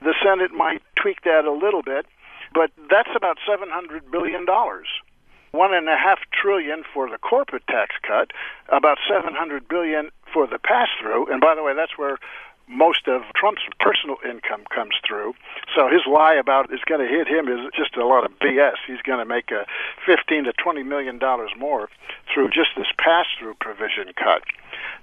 The 0.01 0.15
Senate 0.23 0.53
might 0.53 0.83
tweak 0.97 1.23
that 1.25 1.45
a 1.45 1.53
little 1.53 1.83
bit, 1.83 2.07
but 2.55 2.71
that's 2.89 3.11
about 3.15 3.37
$700 3.47 4.11
billion 4.11 4.47
one 5.57 5.75
and 5.75 5.89
a 5.89 5.97
half 5.97 6.19
trillion 6.33 6.85
for 6.93 7.09
the 7.09 7.19
corporate 7.19 7.67
tax 7.67 7.95
cut, 8.07 8.31
about 8.69 8.99
700 9.09 9.67
billion 9.67 10.11
for 10.33 10.47
the 10.47 10.59
pass 10.59 10.89
through. 11.01 11.33
And 11.33 11.41
by 11.41 11.55
the 11.55 11.63
way, 11.63 11.75
that's 11.75 11.97
where 11.97 12.19
most 12.69 13.07
of 13.07 13.23
Trump's 13.35 13.63
personal 13.81 14.17
income 14.25 14.65
comes 14.75 14.95
through. 15.07 15.35
So 15.75 15.89
his 15.89 16.03
lie 16.07 16.35
about 16.35 16.73
it's 16.73 16.85
going 16.85 17.01
to 17.01 17.07
hit 17.07 17.29
him 17.29 17.49
is 17.49 17.61
just 17.77 17.97
a 17.97 18.07
lot 18.07 18.25
of 18.25 18.33
BS. 18.39 18.77
He's 18.87 19.03
going 19.03 19.19
to 19.19 19.25
make 19.25 19.51
a 19.51 19.67
15 20.05 20.45
to 20.45 20.53
20 20.53 20.83
million 20.83 21.19
dollars 21.19 21.51
more 21.59 21.89
through 22.33 22.49
just 22.51 22.71
this 22.77 22.91
pass-through 22.99 23.55
provision 23.61 24.13
cut. 24.17 24.43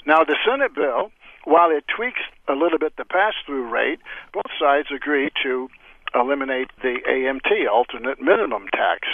Now 0.05 0.24
the 0.24 0.38
Senate 0.46 0.75
bill, 0.75 1.12
while 1.46 1.72
it 1.72 1.86
tweaks 1.88 2.22
a 2.48 2.53
little 2.53 2.79
bit 2.79 2.98
the 2.98 3.05
pass-through 3.05 3.70
rate, 3.70 4.00
both 4.34 4.51
sides 4.60 4.89
agree 4.93 5.29
to 5.43 5.70
eliminate 6.13 6.70
the 6.82 7.00
AMT, 7.08 7.67
alternate 7.72 8.22
minimum 8.22 8.67
tax, 8.72 9.08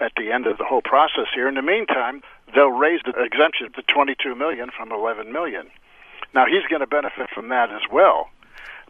at 0.00 0.12
the 0.16 0.30
end 0.30 0.46
of 0.46 0.58
the 0.58 0.64
whole 0.64 0.82
process 0.82 1.26
here. 1.34 1.48
In 1.48 1.54
the 1.54 1.62
meantime, 1.62 2.22
they'll 2.54 2.68
raise 2.70 3.00
the 3.04 3.12
exemption 3.22 3.72
to 3.72 3.82
22 3.82 4.34
million 4.34 4.70
from 4.76 4.92
11 4.92 5.32
million. 5.32 5.70
Now 6.34 6.46
he's 6.46 6.66
going 6.68 6.80
to 6.80 6.86
benefit 6.86 7.30
from 7.34 7.48
that 7.48 7.70
as 7.70 7.82
well. 7.90 8.28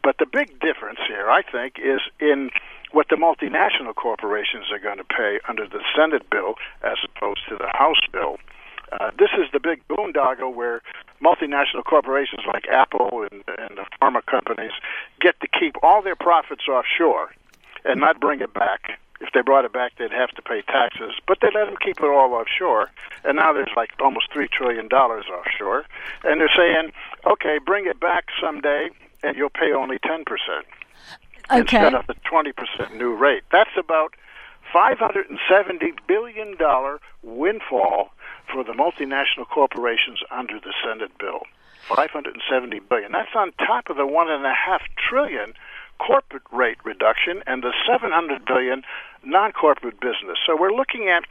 But 0.02 0.19
the 0.19 0.26
big 0.26 0.61
difference 0.61 1.00
here, 1.09 1.28
I 1.28 1.43
think, 1.43 1.78
is 1.78 2.00
in 2.21 2.50
what 2.93 3.09
the 3.09 3.16
multinational 3.16 3.95
corporations 3.95 4.66
are 4.71 4.78
going 4.78 4.99
to 4.99 5.05
pay 5.05 5.40
under 5.49 5.66
the 5.66 5.81
Senate 5.97 6.28
bill 6.31 6.55
as 6.83 6.99
opposed 7.05 7.40
to 7.49 7.57
the 7.57 7.69
House 7.75 8.00
bill. 8.12 8.38
Uh, 8.93 9.11
this 9.19 9.31
is 9.37 9.50
the 9.52 9.59
big 9.59 9.87
boondoggle 9.88 10.55
where 10.55 10.81
multinational 11.21 11.85
corporations 11.85 12.43
like 12.47 12.69
Apple 12.69 13.26
and, 13.31 13.43
and 13.59 13.78
the 13.78 13.85
pharma 14.00 14.25
companies 14.26 14.71
get 15.21 15.38
to 15.40 15.49
keep 15.49 15.75
all 15.83 16.02
their 16.02 16.14
profits 16.14 16.69
offshore 16.69 17.33
and 17.85 18.00
not 18.00 18.21
bring 18.21 18.40
it 18.40 18.55
back. 18.55 19.00
If 19.20 19.32
they 19.32 19.40
brought 19.40 19.64
it 19.64 19.73
back, 19.73 19.92
they'd 19.96 20.12
have 20.12 20.30
to 20.32 20.42
pay 20.42 20.62
taxes, 20.62 21.12
but 21.26 21.38
they 21.40 21.49
let 21.54 21.66
them 21.66 21.76
keep 21.82 21.99
it 21.99 22.04
all 22.04 22.35
offshore. 22.35 22.90
And 23.25 23.37
now 23.37 23.52
there's 23.52 23.70
like 23.76 23.90
almost 24.00 24.32
three 24.32 24.49
trillion 24.49 24.88
dollars 24.88 25.25
offshore, 25.26 25.87
and 26.25 26.40
they're 26.40 26.50
saying, 26.54 26.92
okay, 27.25 27.58
bring 27.64 27.87
it 27.87 27.99
back 27.99 28.26
someday, 28.40 28.90
and 29.23 29.37
you'll 29.37 29.50
pay 29.50 29.73
only 29.73 29.99
ten 30.00 30.25
percent 30.25 30.66
okay. 31.50 31.61
instead 31.61 31.94
of 31.94 32.06
the 32.06 32.14
twenty 32.25 32.52
percent 32.52 32.96
new 32.96 33.14
rate. 33.14 33.42
That's 33.50 33.76
about 33.78 34.14
five 34.73 34.99
hundred 34.99 35.30
and 35.30 35.38
seventy 35.49 35.92
billion 36.06 36.56
dollar 36.56 37.00
windfall 37.23 38.11
for 38.52 38.62
the 38.64 38.73
multinational 38.73 39.49
corporations 39.49 40.20
under 40.30 40.61
the 40.61 40.75
Senate 40.85 41.16
bill. 41.18 41.42
Five 41.88 42.11
hundred 42.11 42.35
and 42.35 42.42
seventy 42.50 42.80
billion. 42.80 43.12
That's 43.12 43.35
on 43.35 43.52
top 43.58 43.88
of 43.88 43.96
the 43.96 44.06
one 44.06 44.30
and 44.30 44.44
a 44.44 44.52
half 44.54 44.82
trillion 44.96 45.54
corporate 45.98 46.42
rate 46.52 46.78
reduction 46.84 47.42
and 47.46 47.62
the 47.62 47.72
700 47.86 48.44
billion 48.44 48.82
non-corporate 49.24 50.00
business. 50.00 50.38
So 50.46 50.56
we're 50.58 50.72
looking 50.72 51.08
at 51.08 51.24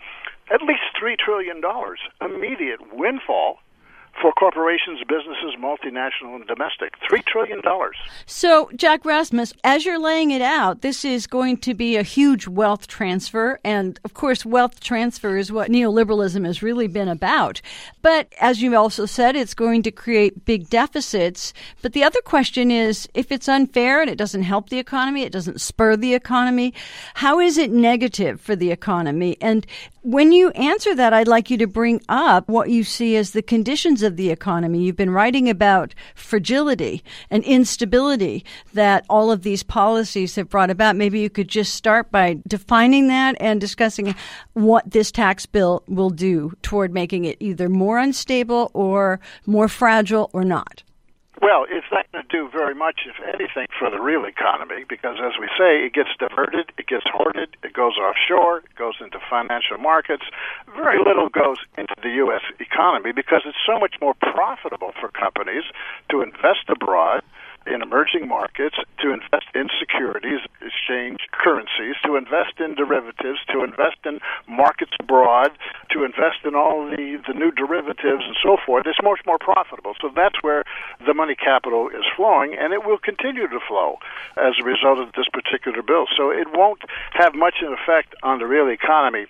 at 0.54 0.62
least 0.62 0.84
3 1.00 1.16
trillion 1.18 1.62
dollars 1.62 2.00
immediate 2.22 2.80
windfall 2.94 3.60
for 4.22 4.32
corporations, 4.32 5.00
businesses, 5.08 5.56
multinational 5.60 6.36
and 6.36 6.48
domestic. 6.48 6.94
$3 7.02 7.24
trillion. 7.26 7.62
So, 8.26 8.70
Jack 8.76 9.06
Rasmus, 9.06 9.54
as 9.64 9.86
you're 9.86 10.00
laying 10.00 10.32
it 10.32 10.42
out, 10.42 10.82
this 10.82 11.04
is 11.04 11.28
going 11.28 11.58
to 11.58 11.74
be 11.74 11.98
a 11.98 12.04
huge 12.04 12.48
wealth 12.48 12.88
transfer. 12.88 13.60
And 13.64 14.00
of 14.04 14.14
course, 14.14 14.46
wealth 14.46 14.80
transfer 14.80 15.38
is 15.38 15.52
what 15.52 15.70
neoliberalism 15.70 16.46
has 16.46 16.64
really 16.64 16.88
been 16.88 17.10
about. 17.10 17.62
But 18.02 18.32
as 18.40 18.62
you 18.62 18.76
also 18.76 19.06
said, 19.06 19.36
it's 19.36 19.54
going 19.54 19.84
to 19.84 19.92
create 19.92 20.46
big 20.46 20.70
deficits. 20.70 21.54
But 21.82 21.94
the 21.94 22.04
other 22.04 22.22
question 22.22 22.72
is 22.72 23.10
if 23.14 23.32
it's 23.32 23.50
unfair 23.50 24.02
and 24.02 24.10
it 24.10 24.18
doesn't 24.18 24.44
help 24.44 24.70
the 24.70 24.80
economy, 24.80 25.24
it 25.24 25.32
doesn't 25.32 25.62
spur 25.62 25.98
the 25.98 26.14
economy, 26.14 26.74
how 27.16 27.40
is 27.40 27.58
it 27.58 27.72
negative 27.72 28.40
for 28.40 28.56
the 28.56 28.72
economy? 28.72 29.38
And 29.42 29.68
when 30.06 30.32
you 30.32 30.52
answer 30.52 30.94
that, 30.94 31.14
I'd 31.14 31.28
like 31.28 31.50
you 31.50 31.58
to 31.58 31.68
bring 31.68 32.00
up 32.08 32.48
what 32.48 32.70
you 32.70 32.84
see 32.84 33.16
as 33.16 33.32
the 33.32 33.42
conditions 33.42 34.04
of 34.06 34.16
the 34.16 34.30
economy. 34.30 34.84
You've 34.84 34.96
been 34.96 35.10
writing 35.10 35.50
about 35.50 35.94
fragility 36.16 37.04
and 37.30 37.44
instability 37.44 38.46
that 38.74 39.06
all 39.10 39.32
of 39.32 39.44
these 39.44 39.64
policies 39.64 40.36
have 40.36 40.50
brought 40.50 40.70
about. 40.70 40.96
Maybe 40.96 41.20
you 41.20 41.30
could 41.30 41.50
just 41.50 41.76
start 41.76 42.12
by 42.12 42.38
defining 42.48 43.10
that 43.10 43.36
and 43.42 43.60
discussing 43.60 44.16
what 44.54 44.90
this 44.90 45.12
tax 45.12 45.46
bill 45.46 45.84
will 45.88 46.10
do 46.10 46.54
toward 46.62 46.94
making 46.94 47.26
it 47.26 47.36
either 47.42 47.68
more 47.68 47.98
unstable 47.98 48.72
or 48.74 49.20
more 49.46 49.68
fragile 49.68 50.30
or 50.32 50.46
not. 50.46 50.84
Well, 51.42 51.66
it's 51.70 51.86
not 51.92 52.10
going 52.12 52.24
to 52.24 52.32
do 52.32 52.50
very 52.50 52.74
much, 52.74 53.02
if 53.06 53.16
anything, 53.22 53.68
for 53.78 53.90
the 53.90 54.00
real 54.00 54.26
economy 54.26 54.86
because, 54.88 55.18
as 55.20 55.34
we 55.40 55.48
say, 55.58 55.86
it 55.86 55.94
gets 55.94 56.10
diverted, 56.18 56.72
it 56.78 56.88
gets 56.88 57.06
hoarded, 57.12 57.56
it 57.64 57.74
goes 57.74 57.98
offshore, 57.98 58.60
it 58.60 58.76
goes 58.76 58.96
into 59.02 59.20
financial 59.30 59.78
markets. 59.78 60.24
Very 60.76 60.98
little 60.98 61.30
goes 61.30 61.58
into 61.78 61.96
the 62.02 62.10
U.S. 62.24 62.42
economy 62.60 63.12
because 63.12 63.42
it's 63.46 63.58
so 63.66 63.80
much 63.80 63.96
more 64.02 64.14
profitable 64.14 64.94
for 65.00 65.10
companies 65.10 65.64
to 66.10 66.22
invest 66.22 66.70
abroad 66.70 67.22
in 67.66 67.82
emerging 67.82 68.28
markets, 68.28 68.76
to 69.00 69.14
invest 69.14 69.48
in 69.54 69.70
securities, 69.80 70.40
exchange 70.62 71.20
currencies, 71.32 71.96
to 72.04 72.16
invest 72.16 72.60
in 72.60 72.76
derivatives, 72.76 73.40
to 73.52 73.64
invest 73.64 73.98
in 74.06 74.20
markets 74.48 74.92
abroad, 75.00 75.52
to 75.92 76.04
invest 76.04 76.44
in 76.44 76.56
all 76.56 76.86
the, 76.90 77.22
the 77.28 77.34
new 77.34 77.52
derivatives 77.52 78.24
and 78.26 78.36
so 78.44 78.58
forth. 78.66 78.86
It's 78.86 79.02
much 79.04 79.20
more 79.26 79.38
profitable. 79.38 79.94
So 80.02 80.10
that's 80.16 80.42
where 80.42 80.64
the 81.06 81.14
money 81.14 81.36
capital 81.36 81.90
is 81.90 82.06
flowing, 82.16 82.56
and 82.60 82.74
it 82.74 82.86
will 82.86 82.98
continue 82.98 83.48
to 83.48 83.60
flow 83.68 83.98
as 84.38 84.54
a 84.60 84.64
result 84.64 85.00
of 85.00 85.14
this 85.14 85.28
particular 85.32 85.82
bill. 85.82 86.06
So 86.16 86.32
it 86.32 86.48
won't 86.54 86.82
have 87.14 87.34
much 87.36 87.56
an 87.62 87.74
effect 87.74 88.16
on 88.24 88.40
the 88.40 88.46
real 88.46 88.68
economy. 88.70 89.26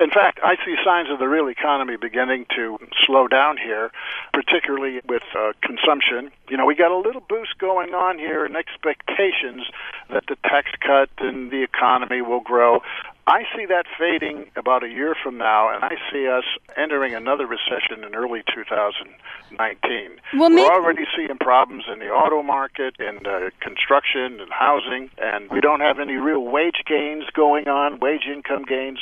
In 0.00 0.10
fact, 0.10 0.40
I 0.42 0.56
see 0.64 0.76
signs 0.84 1.10
of 1.10 1.18
the 1.18 1.28
real 1.28 1.48
economy 1.48 1.96
beginning 1.96 2.46
to 2.56 2.78
slow 3.06 3.28
down 3.28 3.56
here, 3.56 3.90
particularly 4.32 5.00
with 5.08 5.22
uh, 5.36 5.52
consumption. 5.62 6.30
You 6.48 6.56
know, 6.56 6.66
we 6.66 6.74
got 6.74 6.90
a 6.90 6.96
little 6.96 7.22
boost 7.28 7.58
going 7.58 7.77
going 7.78 7.94
on 7.94 8.18
here 8.18 8.44
and 8.44 8.56
expectations 8.56 9.62
that 10.10 10.24
the 10.26 10.36
tax 10.42 10.70
cut 10.80 11.08
and 11.18 11.50
the 11.50 11.62
economy 11.62 12.22
will 12.22 12.40
grow. 12.40 12.80
I 13.28 13.42
see 13.54 13.66
that 13.66 13.84
fading 13.98 14.46
about 14.56 14.82
a 14.82 14.88
year 14.88 15.14
from 15.22 15.36
now, 15.36 15.68
and 15.68 15.84
I 15.84 15.96
see 16.10 16.26
us 16.26 16.44
entering 16.78 17.14
another 17.14 17.46
recession 17.46 18.02
in 18.02 18.14
early 18.14 18.40
2019. 18.54 20.16
Well, 20.38 20.48
We're 20.48 20.72
already 20.72 21.04
seeing 21.14 21.36
problems 21.36 21.84
in 21.92 21.98
the 21.98 22.08
auto 22.08 22.42
market, 22.42 22.94
in 22.98 23.26
uh, 23.26 23.50
construction, 23.60 24.40
and 24.40 24.50
housing, 24.50 25.10
and 25.18 25.50
we 25.50 25.60
don't 25.60 25.80
have 25.80 25.98
any 25.98 26.14
real 26.14 26.40
wage 26.40 26.80
gains 26.86 27.24
going 27.34 27.68
on, 27.68 28.00
wage 28.00 28.24
income 28.26 28.64
gains. 28.64 28.98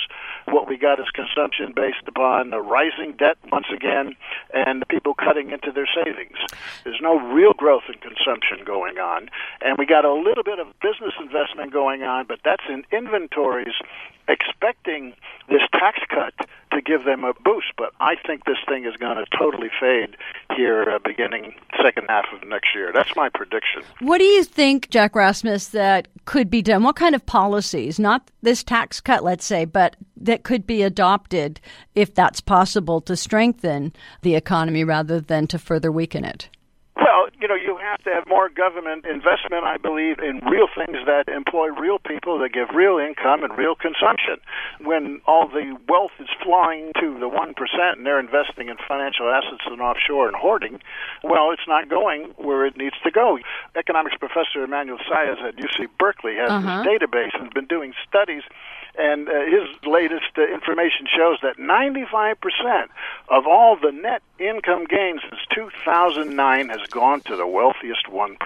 What 0.47 0.69
we 0.69 0.77
got 0.77 0.99
is 0.99 1.07
consumption 1.15 1.73
based 1.77 2.09
upon 2.09 2.53
a 2.53 2.61
rising 2.61 3.13
debt 3.17 3.39
once 3.53 3.67
again, 3.73 4.17
and 4.53 4.83
people 4.89 5.15
cutting 5.15 5.53
into 5.53 5.71
their 5.71 5.89
savings. 5.95 6.39
There's 6.83 7.01
no 7.01 7.21
real 7.33 7.53
growth 7.53 7.85
in 7.87 8.01
consumption 8.01 8.67
going 8.67 8.99
on, 8.99 9.31
and 9.63 9.79
we 9.79 9.87
got 9.87 10.05
a 10.05 10.13
little 10.13 10.43
bit 10.43 10.59
of 10.59 10.67
business 10.81 11.15
investment 11.21 11.73
going 11.73 12.03
on, 12.03 12.27
but 12.27 12.41
that's 12.43 12.65
in 12.69 12.83
inventories 12.91 13.75
expecting 14.29 15.15
this 15.49 15.63
tax 15.73 15.99
cut 16.09 16.35
to 16.73 16.83
give 16.83 17.05
them 17.05 17.25
a 17.25 17.33
boost. 17.45 17.73
But 17.77 17.93
I 18.01 18.17
think 18.27 18.45
this 18.45 18.59
thing 18.69 18.85
is 18.85 18.97
going 18.97 19.17
to 19.17 19.25
totally 19.37 19.71
fade 19.81 20.17
here 20.55 20.83
uh, 20.83 20.99
beginning 20.99 21.55
second 21.83 22.07
half 22.09 22.27
of 22.33 22.47
next 22.49 22.75
year. 22.75 22.91
That's 22.93 23.15
my 23.17 23.29
prediction. 23.29 23.83
What 24.01 24.19
do 24.19 24.25
you 24.25 24.45
think, 24.45 24.91
Jack 24.91 25.15
Rasmus, 25.15 25.69
that 25.69 26.09
could 26.25 26.51
be 26.51 26.63
done? 26.63 26.83
What 26.83 26.97
kind 26.97 27.15
of 27.15 27.25
policies, 27.25 27.99
not 27.99 28.31
this 28.43 28.63
tax 28.63 29.01
cut, 29.01 29.23
let's 29.25 29.45
say, 29.45 29.65
but 29.65 29.97
that 30.17 30.43
could 30.43 30.67
be 30.67 30.83
adopted 30.83 31.61
if 31.95 32.15
that's 32.15 32.41
possible 32.41 33.01
to 33.03 33.17
strengthen 33.17 33.93
the 34.23 34.35
economy 34.35 34.85
rather 34.85 35.21
than 35.21 35.47
to 35.49 35.59
further 35.59 35.93
weaken 35.93 36.25
it? 36.25 36.49
Well, 36.97 37.29
you 37.41 37.47
know, 37.47 37.55
you 37.55 37.76
have 37.87 38.03
to 38.03 38.11
have 38.11 38.27
more 38.27 38.49
government 38.49 39.07
investment, 39.07 39.63
I 39.63 39.77
believe, 39.79 40.19
in 40.19 40.43
real 40.51 40.67
things 40.67 40.99
that 41.07 41.29
employ 41.29 41.69
real 41.69 41.99
people 41.99 42.39
that 42.41 42.53
give 42.53 42.75
real 42.75 42.99
income 42.99 43.45
and 43.45 43.57
real 43.57 43.75
consumption. 43.75 44.43
When 44.83 45.21
all 45.27 45.47
the 45.49 45.79
wealth 45.89 46.13
is 46.19 46.29
flying 46.43 46.93
to 47.01 47.19
the 47.19 47.31
1% 47.31 47.55
and 47.93 48.05
they're 48.05 48.19
investing 48.19 48.69
in 48.69 48.77
financial 48.89 49.31
assets 49.31 49.63
and 49.67 49.81
offshore 49.81 50.27
and 50.27 50.37
hoarding, 50.37 50.81
well, 51.23 51.53
it's 51.53 51.69
not 51.69 51.89
going 51.89 52.35
where 52.37 52.67
it 52.67 52.77
needs 52.77 52.97
to 53.05 53.11
go. 53.11 53.39
Economics 53.77 54.17
professor 54.19 54.65
Emmanuel 54.65 54.99
Saez 55.09 55.41
at 55.47 55.57
UC 55.57 55.89
Berkeley 55.99 56.35
has 56.37 56.51
uh-huh. 56.51 56.83
this 56.83 56.87
database 56.91 57.35
and 57.35 57.45
has 57.45 57.53
been 57.55 57.67
doing 57.67 57.95
studies 58.09 58.43
and 58.99 59.29
uh, 59.29 59.33
his 59.45 59.69
latest 59.87 60.39
uh, 60.39 60.47
information 60.53 61.07
shows 61.15 61.39
that 61.43 61.57
95% 61.59 62.89
of 63.29 63.47
all 63.47 63.77
the 63.77 63.93
net 63.93 64.23
income 64.39 64.85
gains 64.85 65.21
since 65.23 65.41
2009 65.55 66.69
has 66.69 66.87
gone 66.89 67.21
to 67.23 67.37
the 67.37 67.47
wealthiest 67.47 68.07
1%. 68.07 68.37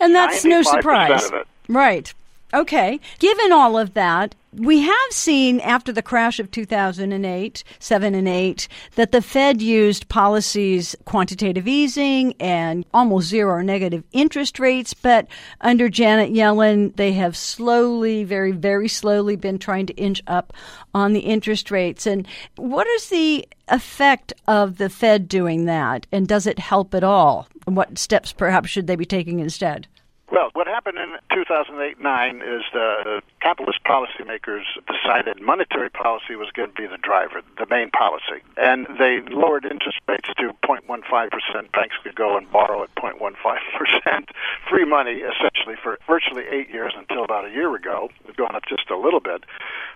And 0.00 0.14
that's 0.14 0.44
no 0.44 0.62
surprise. 0.62 1.30
Right. 1.68 2.12
Okay. 2.54 3.00
Given 3.18 3.50
all 3.50 3.76
of 3.76 3.94
that, 3.94 4.36
we 4.52 4.82
have 4.82 5.10
seen 5.10 5.58
after 5.58 5.90
the 5.90 6.02
crash 6.02 6.38
of 6.38 6.52
2008, 6.52 7.64
7 7.80 8.14
and 8.14 8.28
8, 8.28 8.68
that 8.94 9.10
the 9.10 9.20
Fed 9.20 9.60
used 9.60 10.08
policies, 10.08 10.94
quantitative 11.04 11.66
easing 11.66 12.34
and 12.38 12.84
almost 12.94 13.26
zero 13.26 13.54
or 13.54 13.64
negative 13.64 14.04
interest 14.12 14.60
rates. 14.60 14.94
But 14.94 15.26
under 15.62 15.88
Janet 15.88 16.32
Yellen, 16.32 16.94
they 16.94 17.12
have 17.14 17.36
slowly, 17.36 18.22
very, 18.22 18.52
very 18.52 18.86
slowly 18.86 19.34
been 19.34 19.58
trying 19.58 19.86
to 19.86 19.94
inch 19.94 20.22
up 20.28 20.52
on 20.94 21.12
the 21.12 21.20
interest 21.20 21.72
rates. 21.72 22.06
And 22.06 22.24
what 22.54 22.86
is 22.86 23.08
the 23.08 23.48
effect 23.66 24.32
of 24.46 24.78
the 24.78 24.88
Fed 24.88 25.28
doing 25.28 25.64
that? 25.64 26.06
And 26.12 26.28
does 26.28 26.46
it 26.46 26.60
help 26.60 26.94
at 26.94 27.02
all? 27.02 27.48
And 27.66 27.76
what 27.76 27.98
steps 27.98 28.32
perhaps 28.32 28.68
should 28.70 28.86
they 28.86 28.94
be 28.94 29.04
taking 29.04 29.40
instead? 29.40 29.88
Well, 30.32 30.50
what 30.54 30.66
happened 30.66 30.98
in 30.98 31.14
2008-9 31.30 32.36
is 32.36 32.62
the 32.72 33.22
capitalist 33.40 33.80
policymakers 33.84 34.64
decided 34.88 35.40
monetary 35.40 35.90
policy 35.90 36.34
was 36.34 36.48
going 36.54 36.70
to 36.70 36.74
be 36.74 36.86
the 36.86 36.96
driver, 36.96 37.42
the 37.58 37.66
main 37.68 37.90
policy, 37.90 38.40
and 38.56 38.86
they 38.98 39.20
lowered 39.30 39.64
interest 39.64 40.00
rates 40.08 40.28
to 40.38 40.50
0.15 40.64 41.30
percent. 41.30 41.72
Banks 41.72 41.96
could 42.02 42.16
go 42.16 42.38
and 42.38 42.50
borrow 42.50 42.82
at 42.82 42.94
0.15 42.96 43.36
percent, 43.76 44.30
free 44.70 44.86
money 44.86 45.22
essentially 45.22 45.76
for 45.82 45.98
virtually 46.06 46.44
eight 46.50 46.70
years 46.70 46.94
until 46.96 47.22
about 47.22 47.44
a 47.44 47.50
year 47.50 47.74
ago. 47.76 48.08
It's 48.26 48.36
gone 48.36 48.56
up 48.56 48.64
just 48.66 48.90
a 48.90 48.96
little 48.96 49.20
bit. 49.20 49.44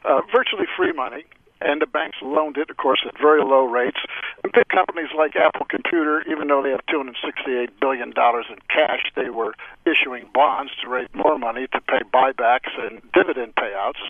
Uh, 0.05 0.21
virtually 0.31 0.67
free 0.77 0.93
money, 0.93 1.25
and 1.61 1.81
the 1.83 1.87
banks 1.87 2.19
loaned 2.23 2.57
it, 2.57 2.71
of 2.71 2.77
course, 2.77 3.01
at 3.07 3.19
very 3.19 3.43
low 3.43 3.65
rates. 3.65 3.99
And 4.43 4.53
big 4.53 4.69
companies 4.69 5.11
like 5.17 5.37
Apple 5.37 5.67
Computer, 5.69 6.23
even 6.31 6.49
though 6.49 6.63
they 6.63 6.71
have 6.71 6.85
$268 6.87 7.69
billion 7.81 8.09
in 8.09 8.59
cash, 8.69 9.11
they 9.17 9.31
were 9.31 9.55
issuing 9.85 10.29
bonds 10.33 10.73
to 10.83 10.89
raise 10.89 11.09
more 11.15 11.39
money 11.39 11.67
to 11.73 11.81
pay 11.81 12.01
buybacks 12.13 12.71
and 12.79 13.01
dividend 13.13 13.55
payouts. 13.57 14.01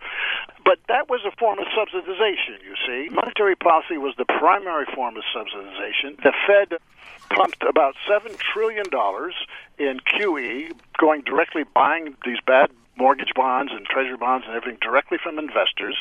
But 0.64 0.78
that 0.88 1.08
was 1.08 1.20
a 1.26 1.34
form 1.36 1.58
of 1.58 1.66
subsidization, 1.68 2.60
you 2.62 2.74
see. 2.86 3.08
Monetary 3.14 3.56
policy 3.56 3.96
was 3.96 4.14
the 4.18 4.26
primary 4.26 4.86
form 4.94 5.16
of 5.16 5.22
subsidization. 5.34 6.22
The 6.22 6.32
Fed 6.46 6.78
pumped 7.30 7.62
about 7.62 7.94
$7 8.08 8.36
trillion 8.38 8.84
in 9.78 10.00
QE, 10.00 10.72
going 10.98 11.22
directly 11.22 11.64
buying 11.74 12.16
these 12.24 12.38
bad 12.46 12.70
mortgage 12.98 13.32
bonds 13.34 13.72
and 13.72 13.86
treasury 13.86 14.16
bonds 14.16 14.44
and 14.46 14.56
everything 14.56 14.78
directly 14.82 15.18
from 15.22 15.38
investors. 15.38 15.96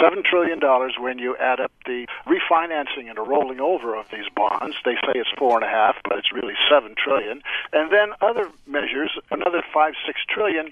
Seven 0.00 0.22
trillion 0.22 0.58
dollars 0.60 0.94
when 0.98 1.18
you 1.18 1.36
add 1.36 1.60
up 1.60 1.72
the 1.86 2.06
refinancing 2.26 3.08
and 3.08 3.16
the 3.16 3.22
rolling 3.22 3.60
over 3.60 3.96
of 3.96 4.06
these 4.12 4.28
bonds. 4.36 4.76
They 4.84 4.94
say 4.94 5.12
it's 5.14 5.30
four 5.38 5.56
and 5.56 5.64
a 5.64 5.68
half, 5.68 5.96
but 6.04 6.18
it's 6.18 6.32
really 6.32 6.54
seven 6.70 6.94
trillion. 6.96 7.42
And 7.72 7.90
then 7.90 8.12
other 8.20 8.50
measures, 8.66 9.10
another 9.30 9.62
five, 9.72 9.94
six 10.06 10.20
trillion. 10.28 10.70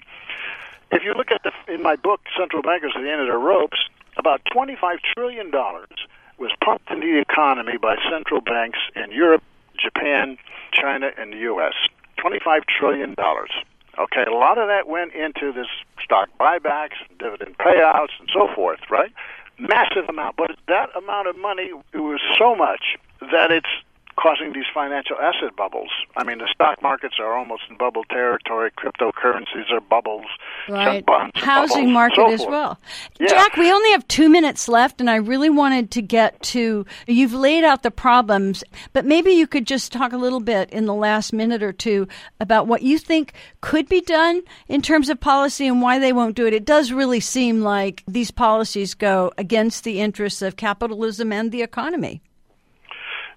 If 0.91 1.03
you 1.03 1.13
look 1.13 1.31
at 1.31 1.41
the 1.43 1.51
in 1.73 1.81
my 1.81 1.95
book, 1.95 2.21
Central 2.37 2.61
Bankers 2.61 2.93
at 2.95 3.01
the 3.01 3.09
End 3.11 3.21
of 3.21 3.27
Their 3.27 3.39
Ropes, 3.39 3.79
about 4.17 4.41
twenty-five 4.51 4.99
trillion 5.15 5.49
dollars 5.49 5.89
was 6.37 6.51
pumped 6.63 6.89
into 6.91 7.07
the 7.07 7.19
economy 7.19 7.77
by 7.77 7.95
central 8.09 8.41
banks 8.41 8.79
in 8.95 9.11
Europe, 9.11 9.43
Japan, 9.77 10.37
China, 10.71 11.11
and 11.17 11.33
the 11.33 11.37
U.S. 11.37 11.73
Twenty-five 12.17 12.63
trillion 12.67 13.15
dollars. 13.15 13.51
Okay, 13.99 14.23
a 14.23 14.33
lot 14.33 14.57
of 14.57 14.67
that 14.67 14.87
went 14.87 15.13
into 15.13 15.51
this 15.51 15.67
stock 16.03 16.29
buybacks, 16.39 16.97
dividend 17.19 17.57
payouts, 17.57 18.09
and 18.19 18.29
so 18.33 18.47
forth, 18.55 18.79
right? 18.89 19.11
Massive 19.59 20.09
amount, 20.09 20.35
but 20.35 20.51
that 20.67 20.89
amount 20.95 21.27
of 21.27 21.37
money 21.37 21.71
it 21.93 21.99
was 21.99 22.19
so 22.37 22.55
much 22.55 22.97
that 23.31 23.51
it's 23.51 23.69
causing 24.15 24.53
these 24.53 24.65
financial 24.73 25.17
asset 25.17 25.55
bubbles. 25.55 25.89
I 26.15 26.23
mean, 26.23 26.37
the 26.37 26.47
stock 26.53 26.81
markets 26.81 27.15
are 27.19 27.35
almost 27.35 27.63
in 27.69 27.77
bubble 27.77 28.03
territory. 28.05 28.71
Cryptocurrencies 28.71 29.71
are 29.71 29.81
bubbles. 29.81 30.25
Right. 30.69 31.03
Housing 31.35 31.75
bubbles, 31.75 31.93
market 31.93 32.15
so 32.15 32.31
as 32.31 32.45
well. 32.45 32.79
Yeah. 33.19 33.27
Jack, 33.27 33.57
we 33.57 33.71
only 33.71 33.91
have 33.91 34.07
two 34.07 34.29
minutes 34.29 34.67
left, 34.67 34.99
and 34.99 35.09
I 35.09 35.15
really 35.15 35.49
wanted 35.49 35.91
to 35.91 36.01
get 36.01 36.41
to. 36.43 36.85
You've 37.07 37.33
laid 37.33 37.63
out 37.63 37.83
the 37.83 37.91
problems, 37.91 38.63
but 38.93 39.05
maybe 39.05 39.31
you 39.31 39.47
could 39.47 39.67
just 39.67 39.91
talk 39.91 40.13
a 40.13 40.17
little 40.17 40.39
bit 40.39 40.69
in 40.71 40.85
the 40.85 40.93
last 40.93 41.33
minute 41.33 41.63
or 41.63 41.73
two 41.73 42.07
about 42.39 42.67
what 42.67 42.81
you 42.81 42.97
think 42.97 43.33
could 43.61 43.89
be 43.89 44.01
done 44.01 44.41
in 44.67 44.81
terms 44.81 45.09
of 45.09 45.19
policy 45.19 45.67
and 45.67 45.81
why 45.81 45.99
they 45.99 46.13
won't 46.13 46.35
do 46.35 46.45
it. 46.45 46.53
It 46.53 46.65
does 46.65 46.91
really 46.91 47.19
seem 47.19 47.61
like 47.61 48.03
these 48.07 48.31
policies 48.31 48.93
go 48.93 49.31
against 49.37 49.83
the 49.83 49.99
interests 49.99 50.41
of 50.41 50.55
capitalism 50.55 51.31
and 51.31 51.51
the 51.51 51.61
economy. 51.61 52.21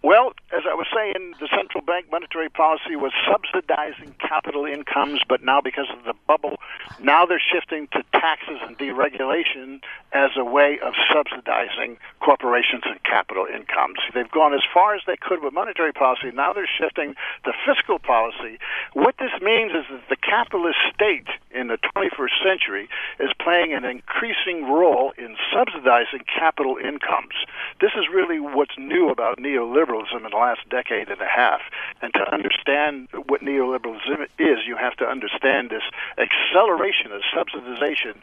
Well, 0.02 0.32
as 0.52 0.62
I 0.68 0.74
was 0.74 0.86
saying, 0.94 1.34
the 1.40 1.48
central 1.56 1.82
bank 1.82 2.06
monetary 2.10 2.48
policy 2.48 2.96
was 2.96 3.12
subsidizing 3.28 4.14
capital 4.20 4.64
incomes, 4.64 5.20
but 5.28 5.42
now 5.42 5.60
because 5.60 5.88
of 5.90 6.04
the 6.04 6.14
bubble, 6.26 6.58
now 7.00 7.26
they're 7.26 7.42
shifting 7.42 7.88
to 7.92 8.02
taxes 8.12 8.60
and 8.62 8.78
deregulation 8.78 9.80
as 10.12 10.30
a 10.36 10.44
way 10.44 10.78
of 10.80 10.94
subsidizing 11.12 11.96
corporations 12.20 12.82
and 12.84 13.02
capital 13.04 13.46
incomes. 13.46 13.98
They've 14.14 14.30
gone 14.30 14.54
as 14.54 14.62
far 14.72 14.94
as 14.94 15.02
they 15.06 15.16
could 15.16 15.42
with 15.42 15.52
monetary 15.52 15.92
policy. 15.92 16.30
Now 16.32 16.52
they're 16.52 16.68
shifting 16.68 17.14
to 17.44 17.52
fiscal 17.66 17.98
policy. 17.98 18.58
What 18.92 19.16
this 19.18 19.32
means 19.40 19.72
is 19.72 19.84
that 19.90 20.08
the 20.08 20.16
capitalist 20.16 20.78
state 20.94 21.28
in 21.50 21.68
the 21.68 21.78
21st 21.96 22.36
century 22.44 22.88
is 23.18 23.30
playing 23.42 23.72
an 23.72 23.84
increasing 23.84 24.70
role 24.70 25.12
in 25.16 25.36
subsidizing 25.52 26.24
capital 26.26 26.76
incomes. 26.76 27.34
This 27.80 27.92
is 27.96 28.04
really 28.12 28.40
what's 28.40 28.76
new 28.78 29.08
about 29.08 29.38
neoliberalism 29.38 29.85
neoliberalism 29.86 30.16
in 30.16 30.30
the 30.30 30.36
last 30.36 30.60
decade 30.68 31.08
and 31.08 31.20
a 31.20 31.26
half. 31.26 31.60
And 32.02 32.12
to 32.14 32.32
understand 32.32 33.08
what 33.26 33.42
neoliberalism 33.42 34.26
is, 34.38 34.58
you 34.66 34.76
have 34.76 34.96
to 34.96 35.04
understand 35.04 35.70
this 35.70 35.82
acceleration 36.18 37.12
of 37.12 37.22
subsidization 37.34 38.20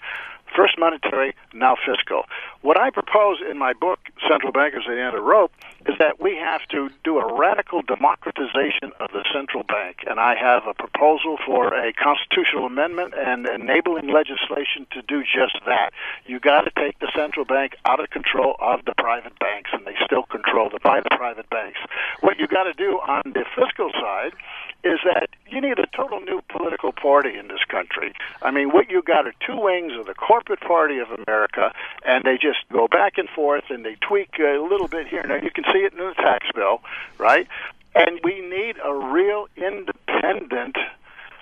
first 0.56 0.78
monetary, 0.78 1.34
now 1.54 1.76
fiscal. 1.76 2.26
What 2.62 2.80
I 2.80 2.92
propose 2.92 3.40
in 3.50 3.58
my 3.58 3.74
book, 3.74 4.00
Central 4.30 4.52
Bankers 4.52 4.84
at 4.88 4.94
the 4.94 5.02
End 5.02 5.18
of 5.18 5.24
Rope, 5.24 5.52
is 5.86 5.96
that 6.00 6.20
we 6.22 6.36
have 6.38 6.62
to 6.70 6.90
do 7.04 7.18
a 7.18 7.34
radical 7.38 7.82
democratization 7.82 8.92
of 9.00 9.12
the 9.12 9.24
central 9.34 9.64
bank. 9.64 9.98
And 10.08 10.20
I 10.20 10.36
have 10.36 10.64
a 10.68 10.74
proposal 10.74 11.38
for 11.46 11.74
a 11.74 11.92
constitutional 11.94 12.66
amendment 12.66 13.14
and 13.18 13.48
enabling 13.48 14.08
legislation 14.08 14.88
to 14.92 15.02
do 15.02 15.24
just 15.24 15.60
that. 15.66 15.92
You 16.26 16.40
got 16.40 16.62
to 16.62 16.72
take 16.76 17.00
the 17.00 17.12
central 17.16 17.46
bank 17.46 17.76
out 17.86 18.00
of 18.00 18.10
control 18.10 18.56
of 18.60 18.86
the 18.86 18.94
private 18.98 19.38
banks, 19.40 19.72
and 19.74 19.86
they 19.86 19.96
still 20.06 20.24
control 20.24 20.70
the 20.70 20.80
private 20.80 21.50
banks. 21.50 21.80
What 22.22 22.40
you 22.40 22.48
got 22.48 22.64
to 22.64 22.74
do 22.74 23.00
on 23.06 23.22
the 23.26 23.46
fiscal 23.56 23.92
side 23.92 24.34
is 24.84 25.00
that 25.06 25.30
you 25.50 25.62
need 25.62 25.80
a 25.80 25.88
total 25.96 26.20
new 26.20 26.42
political 26.50 26.92
party 26.92 27.38
in 27.38 27.48
this 27.48 27.64
country. 27.70 28.14
I 28.42 28.52
mean, 28.52 28.72
what 28.72 28.90
you 28.90 29.02
got 29.02 29.26
are 29.28 29.34
two 29.46 29.60
wings 29.60 29.94
of 29.98 30.06
the 30.08 30.14
corporate 30.14 30.60
party 30.60 31.00
of 31.00 31.08
America, 31.26 31.74
and 32.06 32.24
they 32.24 32.38
just 32.38 32.68
go 32.72 32.88
back 32.88 33.18
and 33.18 33.30
forth 33.30 33.66
and 33.70 33.86
they 33.86 33.96
tweak 34.02 34.40
a 34.40 34.60
little 34.60 34.88
bit 34.88 35.08
here. 35.08 35.24
Now, 35.24 35.36
you 35.36 35.52
can 35.52 35.64
see 35.74 35.80
it 35.80 35.94
in 35.94 36.00
the 36.00 36.14
tax 36.16 36.48
bill, 36.54 36.82
right? 37.18 37.48
And 37.96 38.20
we 38.24 38.42
need 38.42 38.78
a 38.84 38.94
real 38.94 39.48
independent 39.58 40.78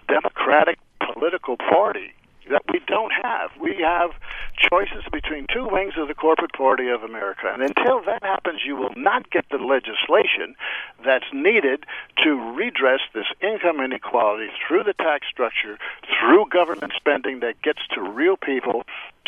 democratic 0.08 0.80
political 1.13 1.58
party 1.58 2.13
that 2.52 2.64
we 2.72 2.80
don't 2.88 3.12
have. 3.24 3.52
We 3.60 3.78
have 3.82 4.12
choices 4.58 5.04
between 5.12 5.48
two 5.52 5.68
wings 5.70 5.94
of 5.98 6.08
the 6.08 6.14
corporate 6.14 6.54
party 6.54 6.88
of 6.90 7.04
America. 7.04 7.52
And 7.52 7.64
until 7.64 8.02
that 8.06 8.24
happens, 8.24 8.62
you 8.66 8.76
will 8.76 8.94
not 8.96 9.30
get 9.32 9.46
the 9.50 9.58
legislation 9.58 10.56
that's 11.04 11.26
needed 11.34 11.86
to 12.24 12.54
redress 12.56 13.02
this 13.14 13.26
income 13.42 13.80
inequality 13.82 14.50
through 14.68 14.84
the 14.84 14.94
tax 14.94 15.28
structure, 15.30 15.78
through 16.20 16.46
government 16.50 16.94
spending 16.96 17.40
that 17.40 17.62
gets 17.62 17.80
to 17.94 18.02
real 18.02 18.38
people, 18.38 18.84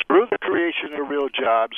through 0.07 0.27
the 0.29 0.37
creation 0.37 0.93
of 0.93 1.09
real 1.09 1.29
jobs, 1.29 1.77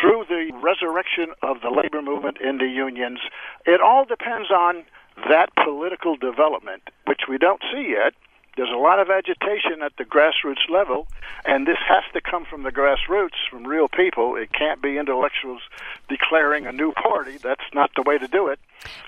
through 0.00 0.24
the 0.28 0.50
resurrection 0.62 1.32
of 1.42 1.60
the 1.60 1.70
labor 1.70 2.02
movement 2.02 2.38
in 2.40 2.58
the 2.58 2.66
unions. 2.68 3.20
It 3.64 3.80
all 3.80 4.04
depends 4.04 4.50
on 4.50 4.84
that 5.28 5.48
political 5.54 6.16
development, 6.16 6.82
which 7.06 7.22
we 7.28 7.38
don't 7.38 7.62
see 7.72 7.90
yet. 7.90 8.14
There's 8.56 8.70
a 8.72 8.78
lot 8.78 8.98
of 8.98 9.10
agitation 9.10 9.82
at 9.82 9.92
the 9.98 10.04
grassroots 10.04 10.70
level, 10.70 11.06
and 11.44 11.66
this 11.66 11.78
has 11.86 12.04
to 12.14 12.20
come 12.22 12.46
from 12.46 12.62
the 12.62 12.72
grassroots, 12.72 13.36
from 13.50 13.66
real 13.66 13.88
people. 13.88 14.36
It 14.36 14.52
can't 14.52 14.80
be 14.80 14.96
intellectuals 14.96 15.60
declaring 16.08 16.66
a 16.66 16.72
new 16.72 16.92
party. 16.92 17.36
That's 17.36 17.64
not 17.74 17.90
the 17.94 18.02
way 18.02 18.16
to 18.16 18.26
do 18.26 18.48
it. 18.48 18.58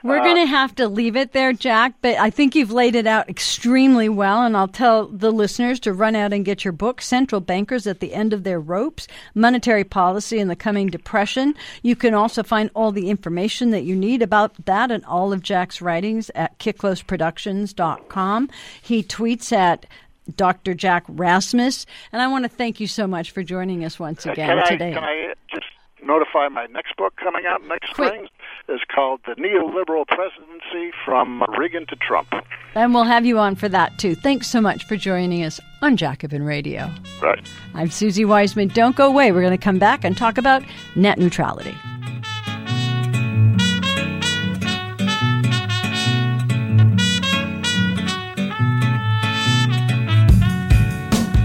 We're 0.03 0.19
uh, 0.19 0.25
going 0.25 0.37
to 0.37 0.47
have 0.47 0.75
to 0.77 0.89
leave 0.89 1.17
it 1.17 1.33
there, 1.33 1.53
Jack, 1.53 1.95
but 2.03 2.19
I 2.19 2.31
think 2.31 2.55
you've 2.55 2.73
laid 2.73 2.95
it 2.95 3.07
out 3.07 3.29
extremely 3.29 4.09
well, 4.09 4.43
and 4.43 4.57
I'll 4.57 4.69
tell 4.69 5.07
the 5.07 5.31
listeners 5.31 5.81
to 5.81 5.93
run 5.93 6.15
out 6.15 6.33
and 6.33 6.45
get 6.45 6.65
your 6.65 6.73
book, 6.73 7.01
Central 7.01 7.41
Bankers 7.41 7.87
at 7.87 8.01
the 8.01 8.15
End 8.15 8.33
of 8.33 8.45
Their 8.45 8.61
Ropes 8.61 9.09
Monetary 9.35 9.85
Policy 9.85 10.39
in 10.39 10.49
the 10.49 10.57
Coming 10.57 10.89
Depression. 10.89 11.55
You 11.83 11.97
can 11.97 12.13
also 12.15 12.43
find 12.43 12.71
all 12.75 12.93
the 12.93 13.09
information 13.09 13.71
that 13.71 13.85
you 13.85 13.97
need 13.97 14.21
about 14.21 14.53
that 14.67 14.91
and 14.91 15.05
all 15.05 15.33
of 15.33 15.43
Jack's 15.43 15.81
writings 15.81 16.31
at 16.35 16.59
kyklosproductions.com. 16.59 18.51
He 18.83 19.03
tweets 19.03 19.38
at 19.53 19.87
Dr. 20.37 20.75
Jack 20.75 21.05
Rasmus, 21.09 21.87
and 22.13 22.21
I 22.21 22.27
want 22.27 22.45
to 22.45 22.49
thank 22.49 22.81
you 22.81 22.87
so 22.87 23.07
much 23.07 23.31
for 23.31 23.43
joining 23.43 23.85
us 23.85 23.99
once 23.99 24.27
uh, 24.27 24.33
again 24.33 24.49
can 24.49 24.59
I, 24.59 24.69
today. 24.69 24.93
Can 24.93 25.05
I 25.05 25.35
just 25.53 25.67
notify 26.05 26.49
my 26.49 26.67
next 26.67 26.97
book 26.97 27.15
coming 27.17 27.45
out 27.47 27.63
next 27.67 27.95
Quick. 27.95 28.09
spring 28.09 28.29
is 28.69 28.81
called 28.95 29.21
The 29.27 29.35
Neoliberal 29.35 30.07
Presidency 30.07 30.93
from 31.05 31.43
Reagan 31.59 31.87
to 31.87 31.97
Trump. 31.97 32.29
And 32.75 32.95
we'll 32.95 33.05
have 33.05 33.25
you 33.25 33.39
on 33.39 33.55
for 33.55 33.69
that 33.69 33.99
too. 33.99 34.15
Thanks 34.15 34.47
so 34.47 34.61
much 34.61 34.85
for 34.85 34.97
joining 34.97 35.45
us 35.45 35.61
on 35.83 35.97
Jacobin 35.97 36.43
Radio. 36.43 36.91
Right. 37.23 37.41
I'm 37.75 37.89
Suzi 37.89 38.27
Weissman. 38.27 38.69
Don't 38.69 38.97
go 38.97 39.07
away. 39.07 39.33
We're 39.33 39.41
going 39.41 39.57
to 39.57 39.63
come 39.63 39.79
back 39.79 40.05
and 40.05 40.17
talk 40.17 40.39
about 40.39 40.63
net 40.95 41.19
neutrality. 41.19 41.75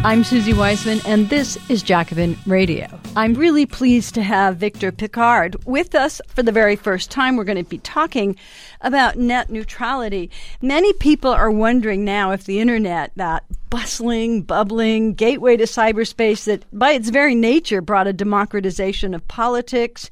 I'm 0.06 0.24
Suzi 0.24 0.54
Weissman, 0.54 1.00
and 1.06 1.30
this 1.30 1.58
is 1.70 1.82
Jacobin 1.82 2.38
Radio. 2.46 2.88
I'm 3.16 3.36
really 3.36 3.66
pleased 3.66 4.16
to 4.16 4.22
have 4.22 4.58
Victor 4.58 4.92
Pickard 4.92 5.56
with 5.64 5.96
us 5.96 6.20
for 6.28 6.44
the 6.44 6.52
very 6.52 6.76
first 6.76 7.10
time. 7.10 7.38
We're 7.38 7.46
going 7.46 7.64
to 7.64 7.70
be 7.70 7.78
talking 7.78 8.36
about 8.82 9.18
net 9.18 9.50
neutrality. 9.50 10.30
Many 10.62 10.92
people 10.92 11.32
are 11.32 11.50
wondering 11.50 12.04
now 12.04 12.32
if 12.32 12.44
the 12.44 12.60
internet, 12.60 13.14
that 13.16 13.46
bustling, 13.70 14.42
bubbling 14.42 15.14
gateway 15.14 15.56
to 15.56 15.64
cyberspace 15.64 16.44
that 16.48 16.66
by 16.78 16.92
its 16.92 17.08
very 17.08 17.34
nature 17.34 17.80
brought 17.80 18.06
a 18.06 18.12
democratization 18.12 19.14
of 19.14 19.26
politics, 19.30 20.10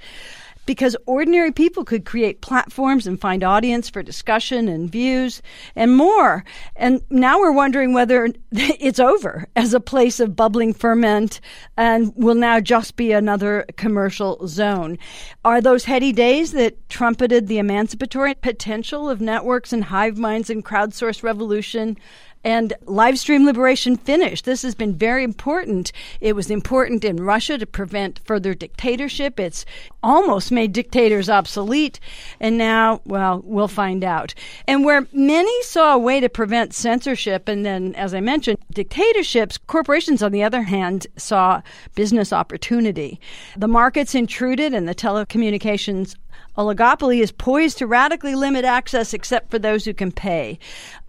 because 0.66 0.96
ordinary 1.06 1.52
people 1.52 1.84
could 1.84 2.06
create 2.06 2.42
platforms 2.42 3.08
and 3.08 3.20
find 3.20 3.44
audience 3.44 3.90
for 3.90 4.04
discussion 4.04 4.68
and 4.68 4.92
views 4.92 5.42
and 5.76 5.96
more. 5.96 6.44
And 6.76 7.02
now 7.10 7.40
we're 7.40 7.52
wondering 7.52 7.94
whether 7.94 8.30
it's 8.52 9.00
over 9.00 9.48
as 9.56 9.74
a 9.74 9.80
place 9.80 10.20
of 10.20 10.36
bubbling 10.36 10.74
ferment 10.74 11.40
and 11.78 12.14
will 12.16 12.36
now 12.36 12.60
just 12.60 12.96
be 12.96 13.12
another 13.12 13.66
commercial 13.78 14.48
zone. 14.48 14.98
Are 15.44 15.62
those 15.62 15.86
heady 15.86 16.12
days 16.12 16.52
that 16.52 16.90
trumpeted 16.90 17.48
the 17.48 17.58
emancipatory 17.58 18.36
potential 18.36 19.10
of 19.10 19.22
networks 19.22 19.74
and 19.74 19.86
hive 19.86 20.18
minds 20.18 20.50
and 20.50 20.64
crowdsourced 20.64 21.24
revolution 21.24 21.98
and 22.44 22.74
live 22.86 23.20
stream 23.20 23.46
liberation 23.46 23.96
finished. 23.96 24.46
This 24.46 24.62
has 24.64 24.76
been 24.76 24.96
very 24.96 25.24
important. 25.24 25.92
It 26.20 26.36
was 26.36 26.50
important 26.50 27.04
in 27.06 27.18
Russia 27.18 27.58
to 27.58 27.66
prevent 27.66 28.20
further 28.26 28.54
dictatorship. 28.54 29.40
It's 29.40 29.66
almost 30.04 30.52
made 30.52 30.74
dictators 30.74 31.30
obsolete. 31.30 32.00
And 32.40 32.58
now, 32.58 33.02
well, 33.06 33.42
we'll 33.44 33.68
find 33.68 34.04
out. 34.04 34.34
And 34.68 34.84
where 34.84 35.08
many 35.14 35.64
saw 35.64 35.96
a 35.96 36.00
way 36.00 36.20
to 36.20 36.30
prevent 36.30 36.74
censorship, 36.74 37.48
and 37.48 37.66
then, 37.66 37.94
as 37.96 38.14
I 38.14 38.20
mentioned, 38.20 38.58
dictatorships, 38.74 39.58
corporations, 39.58 40.24
on 40.24 40.32
the 40.32 40.44
other 40.44 40.64
hand, 40.64 41.08
saw 41.18 41.62
business 41.96 42.34
opportunity. 42.34 43.20
The 43.58 43.68
markets 43.68 44.16
intruded 44.16 44.74
and 44.74 44.88
the 44.88 44.96
telecommunications 44.96 46.16
oligopoly 46.58 47.22
is 47.22 47.32
poised 47.32 47.78
to 47.78 47.88
radically 47.88 48.36
limit 48.36 48.66
access 48.66 49.14
except 49.14 49.50
for 49.50 49.60
those 49.60 49.86
who 49.86 49.94
can 49.94 50.12
pay. 50.12 50.60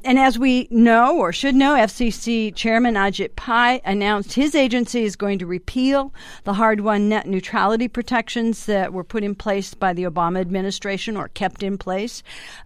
And 0.05 0.19
as 0.19 0.37
we 0.37 0.67
know 0.71 1.17
or 1.17 1.33
should 1.33 1.55
know, 1.55 1.75
FCC 1.75 2.53
Chairman 2.55 2.95
Ajit 2.95 3.37
Pai 3.37 3.81
announced 3.85 4.33
his 4.33 4.55
agency 4.55 5.05
is 5.05 5.15
going 5.15 5.39
to 5.39 5.47
repeal 5.47 6.13
the 6.43 6.55
hard 6.55 6.81
won 6.81 7.09
net 7.09 7.27
neutrality 7.27 7.87
protections 7.87 8.67
that 8.67 8.93
were 8.93 9.05
put 9.05 9.23
in 9.23 9.37
place 9.37 9.75
by 9.75 9.93
the 9.93 10.03
Obama 10.03 10.41
administration 10.41 11.17
or 11.17 11.29
kept 11.29 11.63
in 11.63 11.79
place. 11.79 12.25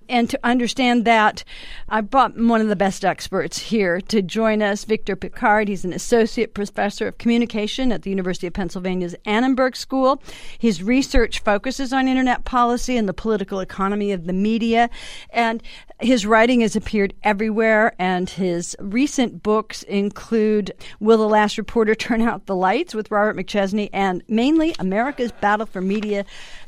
And 0.09 0.31
to 0.31 0.41
understand 0.45 1.05
that, 1.05 1.45
I 1.89 2.01
brought 2.01 2.39
one 2.39 2.61
of 2.61 2.69
the 2.69 2.77
best 2.77 3.05
experts 3.05 3.59
here 3.59 4.01
to 4.03 4.23
join 4.23 4.63
us, 4.63 4.85
Victor 4.85 5.17
Pickard. 5.17 5.69
He's 5.69 5.85
an 5.85 5.93
associate 5.93 6.55
professor 6.55 7.09
of 7.09 7.19
communication 7.19 7.93
at 7.93 8.03
the 8.03 8.11
University 8.11 8.47
of 8.47 8.53
Pennsylvania's 8.55 9.17
Annenberg 9.25 9.77
School. 9.77 10.23
His 10.59 10.83
research 10.83 11.41
focuses 11.41 11.93
on 11.93 12.09
internet 12.09 12.45
policy 12.45 12.97
and 12.97 13.09
the 13.09 13.15
political 13.15 13.61
economy 13.61 14.13
of 14.13 14.27
the 14.27 14.33
media. 14.33 14.89
And 15.31 15.63
his 16.01 16.25
writing 16.25 16.61
has 16.61 16.77
appeared 16.77 17.15
everywhere, 17.27 17.93
and 17.99 18.31
his 18.31 18.77
recent 18.79 19.43
books 19.43 19.83
include 19.83 20.73
Will 21.01 21.19
the 21.19 21.29
Last 21.29 21.59
Reporter 21.59 21.97
Turn 21.97 22.23
Out 22.23 22.47
the 22.47 22.55
Lights 22.55 22.95
with 22.95 23.11
Robert 23.11 23.37
McChesney 23.37 23.91
and 23.93 24.23
mainly 24.29 24.77
America's 24.79 25.33
Battle 25.33 25.67
for 25.67 25.81
Media 25.81 26.25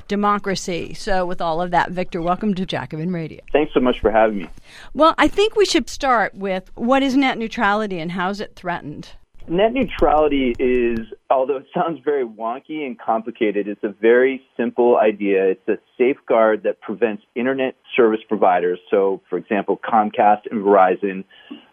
Democracy. 0.09 0.95
So, 0.95 1.25
with 1.25 1.41
all 1.41 1.63
of 1.63 1.71
that, 1.71 1.93
Victor, 1.93 2.21
welcome 2.21 2.55
to 2.55 2.67
Jacobin 2.67 3.13
Radio. 3.13 3.41
Thanks 3.53 3.73
so 3.73 3.79
much 3.79 4.01
for 4.01 4.11
having 4.11 4.39
me. 4.39 4.51
Well, 4.95 5.15
I 5.17 5.29
think 5.29 5.55
we 5.55 5.65
should 5.65 5.89
start 5.89 6.35
with 6.35 6.73
what 6.75 7.05
is 7.05 7.17
net 7.17 7.39
neutrality 7.39 8.01
and 8.01 8.11
how 8.11 8.31
is 8.31 8.41
it 8.41 8.57
threatened? 8.57 9.11
Net 9.51 9.73
neutrality 9.73 10.55
is, 10.59 10.99
although 11.31 11.57
it 11.57 11.67
sounds 11.73 12.01
very 12.05 12.27
wonky 12.27 12.87
and 12.87 12.99
complicated, 12.99 13.67
it's 13.67 13.83
a 13.83 13.89
very 13.89 14.43
simple 14.59 14.99
idea. 14.99 15.47
It's 15.53 15.69
a 15.69 15.79
safeguard 15.97 16.65
that 16.65 16.83
prevents 16.83 17.23
internet 17.35 17.75
service 17.97 18.21
providers, 18.29 18.79
so 18.91 19.23
for 19.31 19.39
example, 19.39 19.81
Comcast 19.83 20.43
and 20.51 20.63
Verizon 20.63 21.25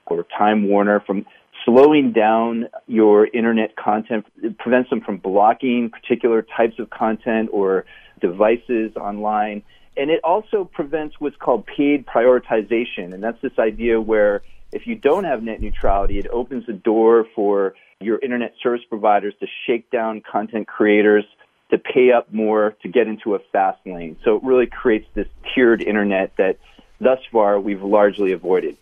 or 0.06 0.26
Time 0.38 0.70
Warner, 0.70 1.02
from 1.06 1.26
slowing 1.66 2.14
down 2.14 2.70
your 2.88 3.28
internet 3.28 3.76
content. 3.76 4.26
It 4.42 4.58
prevents 4.58 4.90
them 4.90 5.02
from 5.02 5.18
blocking 5.18 5.90
particular 5.90 6.44
types 6.56 6.80
of 6.80 6.90
content 6.92 7.50
or 7.52 7.86
devices 8.22 8.96
online. 8.96 9.64
And 9.98 10.10
it 10.10 10.22
also 10.24 10.64
prevents 10.64 11.16
what's 11.20 11.38
called 11.38 11.66
paid 11.66 12.06
prioritization. 12.06 13.14
And 13.14 13.22
that's 13.22 13.42
this 13.42 13.58
idea 13.60 14.00
where 14.00 14.44
if 14.76 14.86
you 14.86 14.96
don't 14.96 15.24
have 15.24 15.42
net 15.42 15.62
neutrality, 15.62 16.20
it 16.20 16.28
opens 16.28 16.66
the 16.68 16.74
door 16.74 17.26
for 17.34 17.76
your 18.02 18.20
internet 18.20 18.54
service 18.62 18.82
providers 18.90 19.34
to 19.40 19.48
shake 19.66 19.90
down 19.90 20.22
content 20.22 20.68
creators 20.68 21.24
to 21.72 21.78
pay 21.78 22.12
up 22.12 22.32
more 22.34 22.76
to 22.82 22.90
get 22.90 23.08
into 23.08 23.36
a 23.36 23.40
fast 23.54 23.80
lane. 23.86 24.18
So 24.26 24.36
it 24.36 24.44
really 24.44 24.68
creates 24.68 25.08
this 25.14 25.28
tiered 25.54 25.82
internet 25.82 26.36
that 26.38 26.60
thus 27.00 27.20
far 27.32 27.58
we've 27.58 27.82
largely 27.82 28.34
avoided. 28.34 28.78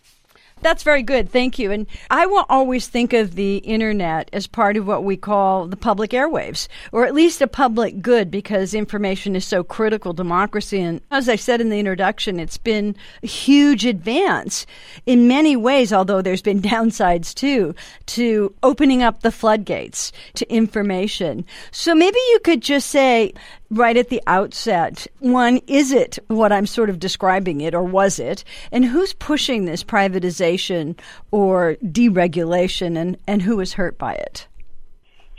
That's 0.64 0.82
very 0.82 1.02
good. 1.02 1.30
Thank 1.30 1.58
you. 1.58 1.70
And 1.70 1.86
I 2.10 2.26
will 2.26 2.46
always 2.48 2.88
think 2.88 3.12
of 3.12 3.36
the 3.36 3.58
internet 3.58 4.30
as 4.32 4.48
part 4.48 4.76
of 4.76 4.86
what 4.86 5.04
we 5.04 5.16
call 5.16 5.66
the 5.66 5.76
public 5.76 6.10
airwaves, 6.10 6.68
or 6.90 7.04
at 7.04 7.14
least 7.14 7.42
a 7.42 7.46
public 7.46 8.00
good, 8.00 8.30
because 8.30 8.74
information 8.74 9.36
is 9.36 9.44
so 9.44 9.62
critical 9.62 10.14
to 10.14 10.24
democracy. 10.24 10.80
And 10.80 11.02
as 11.10 11.28
I 11.28 11.36
said 11.36 11.60
in 11.60 11.68
the 11.68 11.78
introduction, 11.78 12.40
it's 12.40 12.56
been 12.56 12.96
a 13.22 13.26
huge 13.26 13.84
advance 13.84 14.64
in 15.04 15.28
many 15.28 15.54
ways, 15.54 15.92
although 15.92 16.22
there's 16.22 16.40
been 16.40 16.62
downsides 16.74 17.34
too, 17.34 17.74
to 18.06 18.54
opening 18.62 19.02
up 19.02 19.20
the 19.20 19.30
floodgates 19.30 20.12
to 20.32 20.50
information. 20.50 21.44
So 21.72 21.94
maybe 21.94 22.18
you 22.30 22.40
could 22.42 22.62
just 22.62 22.88
say, 22.88 23.34
right 23.70 23.96
at 23.96 24.08
the 24.08 24.22
outset. 24.26 25.06
One, 25.20 25.60
is 25.66 25.92
it 25.92 26.18
what 26.28 26.52
I'm 26.52 26.66
sort 26.66 26.90
of 26.90 26.98
describing 26.98 27.60
it, 27.60 27.74
or 27.74 27.82
was 27.82 28.18
it? 28.18 28.44
And 28.70 28.84
who's 28.84 29.12
pushing 29.12 29.64
this 29.64 29.82
privatization 29.82 30.98
or 31.30 31.76
deregulation, 31.82 32.96
and, 32.96 33.16
and 33.26 33.42
who 33.42 33.60
is 33.60 33.72
hurt 33.74 33.98
by 33.98 34.14
it? 34.14 34.46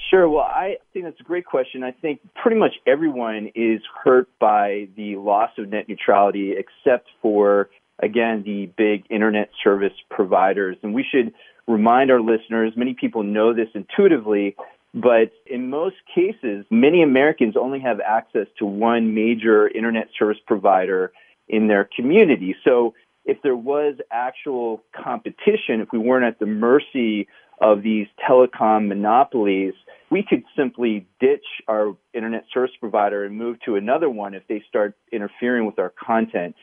Sure. 0.09 0.29
Well, 0.29 0.43
I 0.43 0.77
think 0.93 1.05
that's 1.05 1.19
a 1.19 1.23
great 1.23 1.45
question. 1.45 1.83
I 1.83 1.91
think 1.91 2.19
pretty 2.35 2.57
much 2.57 2.73
everyone 2.85 3.51
is 3.55 3.81
hurt 4.03 4.27
by 4.39 4.87
the 4.95 5.15
loss 5.15 5.49
of 5.57 5.69
net 5.69 5.89
neutrality, 5.89 6.53
except 6.57 7.07
for, 7.21 7.69
again, 8.01 8.43
the 8.45 8.71
big 8.77 9.05
internet 9.09 9.49
service 9.63 9.93
providers. 10.11 10.77
And 10.83 10.93
we 10.93 11.03
should 11.09 11.33
remind 11.67 12.11
our 12.11 12.21
listeners, 12.21 12.73
many 12.75 12.93
people 12.93 13.23
know 13.23 13.53
this 13.53 13.69
intuitively, 13.73 14.55
But 14.95 15.33
in 15.45 15.69
most 15.69 15.97
cases, 16.13 16.65
many 16.71 17.03
Americans 17.03 17.55
only 17.59 17.81
have 17.81 17.99
access 17.99 18.47
to 18.59 18.65
one 18.65 19.13
major 19.13 19.67
internet 19.67 20.07
service 20.17 20.37
provider 20.47 21.11
in 21.49 21.67
their 21.67 21.89
community. 21.95 22.55
So 22.63 22.93
if 23.25 23.37
there 23.43 23.57
was 23.57 23.95
actual 24.09 24.81
competition, 24.95 25.81
if 25.81 25.89
we 25.91 25.99
weren't 25.99 26.25
at 26.25 26.39
the 26.39 26.45
mercy 26.45 27.27
of 27.59 27.83
these 27.83 28.07
telecom 28.27 28.87
monopolies, 28.87 29.73
we 30.09 30.23
could 30.23 30.43
simply 30.55 31.05
ditch 31.19 31.45
our 31.67 31.97
internet 32.13 32.45
service 32.53 32.71
provider 32.79 33.25
and 33.25 33.37
move 33.37 33.57
to 33.65 33.75
another 33.75 34.09
one 34.09 34.33
if 34.33 34.43
they 34.47 34.63
start 34.69 34.95
interfering 35.11 35.65
with 35.65 35.77
our 35.77 35.91
content. 36.01 36.55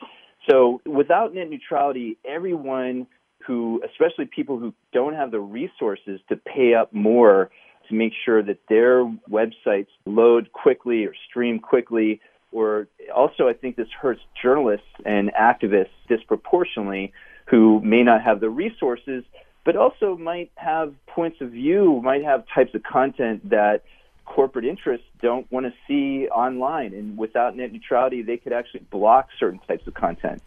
So 0.49 0.81
without 0.87 1.35
net 1.35 1.49
neutrality, 1.49 2.17
everyone 2.25 3.05
who, 3.45 3.81
especially 3.85 4.25
people 4.25 4.57
who 4.57 4.73
don't 4.91 5.13
have 5.13 5.29
the 5.29 5.39
resources 5.39 6.19
to 6.29 6.35
pay 6.35 6.73
up 6.73 6.93
more 6.93 7.51
to 7.89 7.95
make 7.95 8.13
sure 8.25 8.41
that 8.43 8.59
their 8.69 9.05
websites 9.29 9.87
load 10.05 10.51
quickly 10.51 11.05
or 11.05 11.13
stream 11.29 11.59
quickly, 11.59 12.21
or 12.51 12.87
also 13.13 13.47
I 13.47 13.53
think 13.53 13.75
this 13.75 13.87
hurts 13.99 14.21
journalists 14.41 14.87
and 15.05 15.31
activists 15.33 15.89
disproportionately 16.07 17.13
who 17.45 17.81
may 17.81 18.03
not 18.03 18.21
have 18.21 18.39
the 18.39 18.49
resources, 18.49 19.23
but 19.65 19.75
also 19.75 20.17
might 20.17 20.51
have 20.55 20.93
points 21.07 21.41
of 21.41 21.51
view, 21.51 22.01
might 22.03 22.23
have 22.23 22.45
types 22.53 22.73
of 22.73 22.83
content 22.83 23.49
that 23.49 23.83
corporate 24.25 24.65
interests 24.65 25.05
don't 25.21 25.51
want 25.51 25.65
to 25.65 25.73
see 25.87 26.27
online. 26.29 26.93
And 26.93 27.17
without 27.17 27.55
net 27.55 27.71
neutrality, 27.71 28.21
they 28.21 28.37
could 28.37 28.53
actually 28.53 28.81
block 28.91 29.27
certain 29.39 29.59
types 29.67 29.85
of 29.87 29.93
content. 29.93 30.41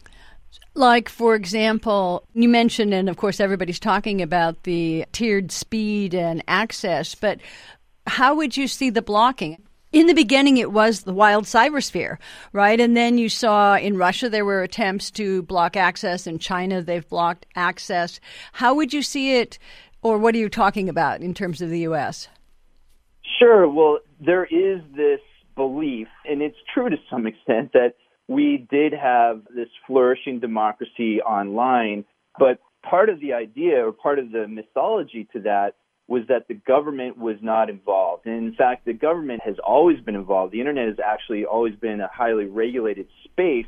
Like, 0.75 1.09
for 1.09 1.35
example, 1.35 2.25
you 2.35 2.49
mentioned, 2.49 2.93
and 2.93 3.09
of 3.09 3.17
course, 3.17 3.41
everybody's 3.41 3.81
talking 3.81 4.21
about 4.21 4.65
the 4.65 5.07
tiered 5.13 5.51
speed 5.51 6.15
and 6.15 6.45
access, 6.49 7.15
but 7.15 7.41
how 8.07 8.35
would 8.35 8.57
you 8.57 8.69
see 8.69 8.91
the 8.91 9.03
blocking? 9.03 9.63
In 9.93 10.07
the 10.07 10.15
beginning, 10.15 10.59
it 10.59 10.73
was 10.73 11.03
the 11.03 11.15
wild 11.15 11.45
cybersphere, 11.45 12.19
right? 12.53 12.79
And 12.79 12.95
then 12.95 13.17
you 13.17 13.31
saw 13.31 13.77
in 13.77 13.97
Russia 13.97 14.29
there 14.29 14.45
were 14.45 14.63
attempts 14.63 15.11
to 15.13 15.43
block 15.45 15.77
access. 15.77 16.27
In 16.27 16.39
China, 16.39 16.83
they've 16.83 17.09
blocked 17.09 17.47
access. 17.55 18.21
How 18.53 18.75
would 18.75 18.93
you 18.93 19.01
see 19.01 19.39
it, 19.39 19.59
or 20.03 20.19
what 20.19 20.35
are 20.35 20.39
you 20.39 20.51
talking 20.51 20.91
about 20.91 21.23
in 21.23 21.33
terms 21.33 21.63
of 21.63 21.71
the 21.71 21.81
U.S.? 21.81 22.29
Sure. 23.39 23.67
Well, 23.69 24.01
there 24.21 24.45
is 24.45 24.83
this 24.95 25.21
belief, 25.55 26.09
and 26.29 26.43
it's 26.43 26.59
true 26.75 26.91
to 26.91 26.97
some 27.09 27.27
extent, 27.27 27.73
that 27.73 27.95
we 28.29 28.67
did 28.71 28.93
have 28.93 29.43
this 29.55 29.69
flourishing 29.87 30.41
democracy 30.41 31.21
online, 31.21 32.05
but 32.39 32.59
part 32.83 33.09
of 33.09 33.21
the 33.21 33.33
idea 33.33 33.87
or 33.87 33.93
part 33.93 34.19
of 34.19 34.33
the 34.33 34.49
mythology 34.49 35.29
to 35.33 35.41
that 35.41 35.75
was 36.09 36.23
that 36.29 36.47
the 36.49 36.55
government 36.55 37.19
was 37.19 37.37
not 37.41 37.69
involved. 37.69 38.27
And 38.27 38.47
in 38.47 38.55
fact, 38.55 38.85
the 38.85 38.93
government 38.93 39.43
has 39.45 39.57
always 39.65 40.01
been 40.01 40.15
involved. 40.15 40.53
The 40.53 40.61
internet 40.61 40.87
has 40.89 40.99
actually 41.05 41.45
always 41.45 41.75
been 41.75 42.01
a 42.01 42.09
highly 42.09 42.45
regulated 42.45 43.09
space. 43.25 43.67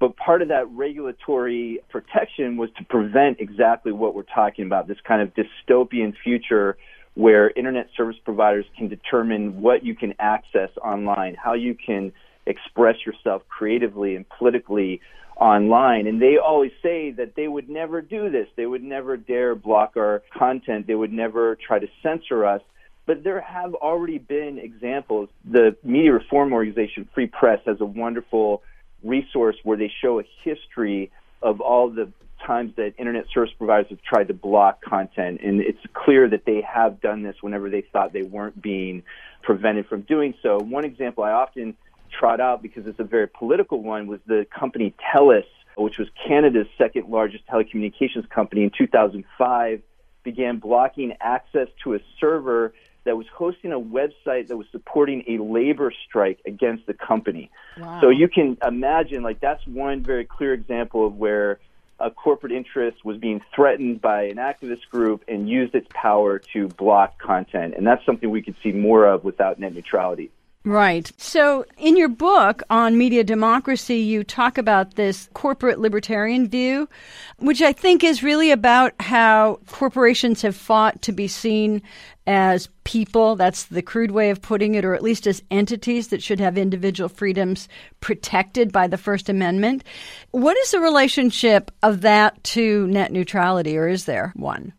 But 0.00 0.16
part 0.16 0.42
of 0.42 0.48
that 0.48 0.68
regulatory 0.70 1.80
protection 1.90 2.56
was 2.56 2.70
to 2.78 2.84
prevent 2.84 3.38
exactly 3.38 3.92
what 3.92 4.14
we're 4.14 4.22
talking 4.22 4.66
about 4.66 4.88
this 4.88 4.98
kind 5.06 5.22
of 5.22 5.32
dystopian 5.34 6.14
future 6.22 6.76
where 7.14 7.50
internet 7.50 7.88
service 7.96 8.16
providers 8.24 8.64
can 8.76 8.88
determine 8.88 9.62
what 9.62 9.84
you 9.84 9.94
can 9.94 10.14
access 10.18 10.70
online, 10.82 11.36
how 11.42 11.54
you 11.54 11.74
can 11.74 12.12
express 12.46 12.96
yourself 13.06 13.42
creatively 13.48 14.16
and 14.16 14.28
politically 14.28 15.00
online. 15.36 16.06
And 16.06 16.20
they 16.20 16.36
always 16.38 16.72
say 16.82 17.10
that 17.12 17.34
they 17.34 17.48
would 17.48 17.68
never 17.68 18.00
do 18.00 18.30
this. 18.30 18.46
They 18.56 18.66
would 18.66 18.82
never 18.82 19.16
dare 19.16 19.54
block 19.54 19.96
our 19.96 20.22
content. 20.36 20.86
They 20.86 20.94
would 20.94 21.12
never 21.12 21.56
try 21.56 21.78
to 21.78 21.88
censor 22.02 22.44
us. 22.44 22.62
But 23.06 23.22
there 23.22 23.40
have 23.40 23.74
already 23.74 24.18
been 24.18 24.58
examples. 24.58 25.28
The 25.44 25.76
media 25.82 26.12
reform 26.12 26.52
organization 26.52 27.08
Free 27.14 27.26
Press 27.26 27.60
has 27.66 27.80
a 27.80 27.84
wonderful 27.84 28.62
resource 29.02 29.56
where 29.62 29.76
they 29.76 29.92
show 30.00 30.20
a 30.20 30.24
history 30.42 31.10
of 31.42 31.60
all 31.60 31.90
the 31.90 32.10
times 32.46 32.74
that 32.76 32.94
internet 32.98 33.26
service 33.32 33.52
providers 33.56 33.86
have 33.90 34.02
tried 34.02 34.28
to 34.28 34.34
block 34.34 34.82
content. 34.82 35.40
And 35.42 35.60
it's 35.60 35.78
clear 35.92 36.28
that 36.28 36.44
they 36.44 36.62
have 36.62 37.00
done 37.00 37.22
this 37.22 37.36
whenever 37.40 37.68
they 37.68 37.82
thought 37.92 38.12
they 38.12 38.22
weren't 38.22 38.60
being 38.60 39.02
prevented 39.42 39.86
from 39.86 40.02
doing 40.02 40.34
so. 40.42 40.58
One 40.58 40.84
example 40.84 41.24
I 41.24 41.32
often 41.32 41.76
trot 42.18 42.40
out 42.40 42.62
because 42.62 42.86
it's 42.86 43.00
a 43.00 43.04
very 43.04 43.28
political 43.28 43.82
one 43.82 44.06
was 44.06 44.20
the 44.26 44.46
company 44.56 44.94
TELUS, 45.12 45.44
which 45.76 45.98
was 45.98 46.08
Canada's 46.26 46.66
second 46.78 47.08
largest 47.08 47.46
telecommunications 47.46 48.28
company 48.30 48.62
in 48.62 48.70
2005, 48.76 49.82
began 50.22 50.58
blocking 50.58 51.12
access 51.20 51.68
to 51.82 51.94
a 51.94 51.98
server 52.20 52.72
that 53.04 53.16
was 53.16 53.26
hosting 53.34 53.72
a 53.72 53.78
website 53.78 54.48
that 54.48 54.56
was 54.56 54.66
supporting 54.72 55.24
a 55.28 55.42
labor 55.42 55.92
strike 56.06 56.40
against 56.46 56.86
the 56.86 56.94
company. 56.94 57.50
Wow. 57.78 58.00
So 58.00 58.08
you 58.08 58.28
can 58.28 58.56
imagine, 58.66 59.22
like, 59.22 59.40
that's 59.40 59.66
one 59.66 60.02
very 60.02 60.24
clear 60.24 60.54
example 60.54 61.06
of 61.06 61.16
where 61.16 61.58
a 62.00 62.10
corporate 62.10 62.52
interest 62.52 63.04
was 63.04 63.18
being 63.18 63.40
threatened 63.54 64.00
by 64.00 64.24
an 64.24 64.36
activist 64.36 64.88
group 64.90 65.22
and 65.28 65.48
used 65.48 65.74
its 65.74 65.86
power 65.92 66.38
to 66.52 66.68
block 66.68 67.20
content. 67.20 67.74
And 67.76 67.86
that's 67.86 68.04
something 68.04 68.30
we 68.30 68.42
could 68.42 68.56
see 68.62 68.72
more 68.72 69.06
of 69.06 69.22
without 69.22 69.60
net 69.60 69.74
neutrality. 69.74 70.30
Right. 70.66 71.12
So, 71.18 71.66
in 71.76 71.94
your 71.94 72.08
book 72.08 72.62
on 72.70 72.96
media 72.96 73.22
democracy, 73.22 73.98
you 73.98 74.24
talk 74.24 74.56
about 74.56 74.94
this 74.94 75.28
corporate 75.34 75.78
libertarian 75.78 76.48
view, 76.48 76.88
which 77.36 77.60
I 77.60 77.74
think 77.74 78.02
is 78.02 78.22
really 78.22 78.50
about 78.50 78.94
how 78.98 79.60
corporations 79.68 80.40
have 80.40 80.56
fought 80.56 81.02
to 81.02 81.12
be 81.12 81.28
seen 81.28 81.82
as 82.26 82.70
people. 82.84 83.36
That's 83.36 83.64
the 83.64 83.82
crude 83.82 84.12
way 84.12 84.30
of 84.30 84.40
putting 84.40 84.74
it, 84.74 84.86
or 84.86 84.94
at 84.94 85.02
least 85.02 85.26
as 85.26 85.42
entities 85.50 86.08
that 86.08 86.22
should 86.22 86.40
have 86.40 86.56
individual 86.56 87.10
freedoms 87.10 87.68
protected 88.00 88.72
by 88.72 88.86
the 88.86 88.96
First 88.96 89.28
Amendment. 89.28 89.84
What 90.30 90.56
is 90.56 90.70
the 90.70 90.80
relationship 90.80 91.72
of 91.82 92.00
that 92.00 92.42
to 92.44 92.86
net 92.86 93.12
neutrality, 93.12 93.76
or 93.76 93.86
is 93.86 94.06
there 94.06 94.32
one? 94.34 94.72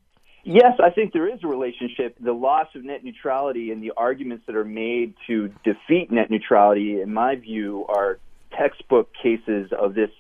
Yes, 0.48 0.80
I 0.80 0.92
think 0.92 1.12
there 1.12 1.28
is 1.28 1.44
a 1.44 1.48
relationship. 1.48 2.16
The 2.20 2.32
loss 2.32 2.68
of 2.76 2.84
net 2.84 3.04
neutrality 3.04 3.72
and 3.72 3.82
the 3.82 3.94
arguments 3.98 4.46
that 4.46 4.56
are 4.56 4.64
made 4.64 5.16
to 5.26 5.52
defeat 5.64 6.12
net 6.12 6.30
neutrality, 6.30 7.02
in 7.02 7.12
my 7.12 7.36
view, 7.36 7.84
are 7.90 8.20
textbook 8.56 9.10
cases 9.22 9.72
of 9.72 9.96
this 9.96 10.12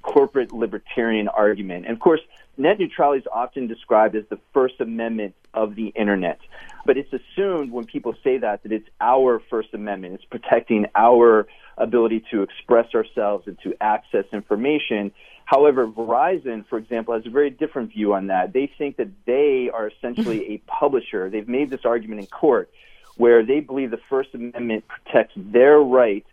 corporate 0.00 0.50
libertarian 0.50 1.28
argument. 1.28 1.84
And 1.84 1.92
of 1.92 2.00
course, 2.00 2.20
net 2.56 2.78
neutrality 2.78 3.20
is 3.20 3.26
often 3.30 3.66
described 3.66 4.16
as 4.16 4.24
the 4.30 4.38
First 4.54 4.80
Amendment 4.80 5.34
of 5.52 5.74
the 5.74 5.88
Internet. 5.88 6.40
But 6.86 6.96
it's 6.96 7.12
assumed 7.12 7.70
when 7.70 7.84
people 7.84 8.14
say 8.24 8.38
that 8.38 8.62
that 8.62 8.72
it's 8.72 8.88
our 8.98 9.42
First 9.50 9.74
Amendment. 9.74 10.14
It's 10.14 10.24
protecting 10.24 10.86
our 10.94 11.46
ability 11.76 12.24
to 12.30 12.42
express 12.42 12.94
ourselves 12.94 13.46
and 13.46 13.58
to 13.64 13.74
access 13.78 14.24
information. 14.32 15.12
However, 15.46 15.86
Verizon, 15.86 16.66
for 16.66 16.76
example, 16.76 17.14
has 17.14 17.24
a 17.24 17.30
very 17.30 17.50
different 17.50 17.92
view 17.92 18.12
on 18.14 18.26
that. 18.26 18.52
They 18.52 18.70
think 18.78 18.96
that 18.96 19.08
they 19.26 19.70
are 19.72 19.86
essentially 19.88 20.40
a 20.40 20.58
mm-hmm. 20.58 20.66
publisher. 20.66 21.30
They've 21.30 21.48
made 21.48 21.70
this 21.70 21.84
argument 21.84 22.20
in 22.20 22.26
court 22.26 22.68
where 23.16 23.46
they 23.46 23.60
believe 23.60 23.92
the 23.92 24.00
First 24.10 24.34
Amendment 24.34 24.84
protects 24.88 25.34
their 25.36 25.78
right 25.78 26.26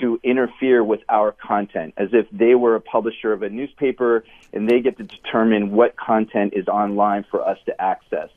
to 0.00 0.20
interfere 0.22 0.84
with 0.84 1.00
our 1.08 1.32
content 1.32 1.94
as 1.96 2.10
if 2.12 2.26
they 2.30 2.54
were 2.54 2.76
a 2.76 2.80
publisher 2.80 3.32
of 3.32 3.42
a 3.42 3.48
newspaper 3.48 4.22
and 4.52 4.68
they 4.68 4.80
get 4.80 4.98
to 4.98 5.02
determine 5.02 5.72
what 5.72 5.96
content 5.96 6.52
is 6.54 6.68
online 6.68 7.24
for 7.30 7.42
us 7.42 7.58
to 7.64 7.80
access. 7.80 8.28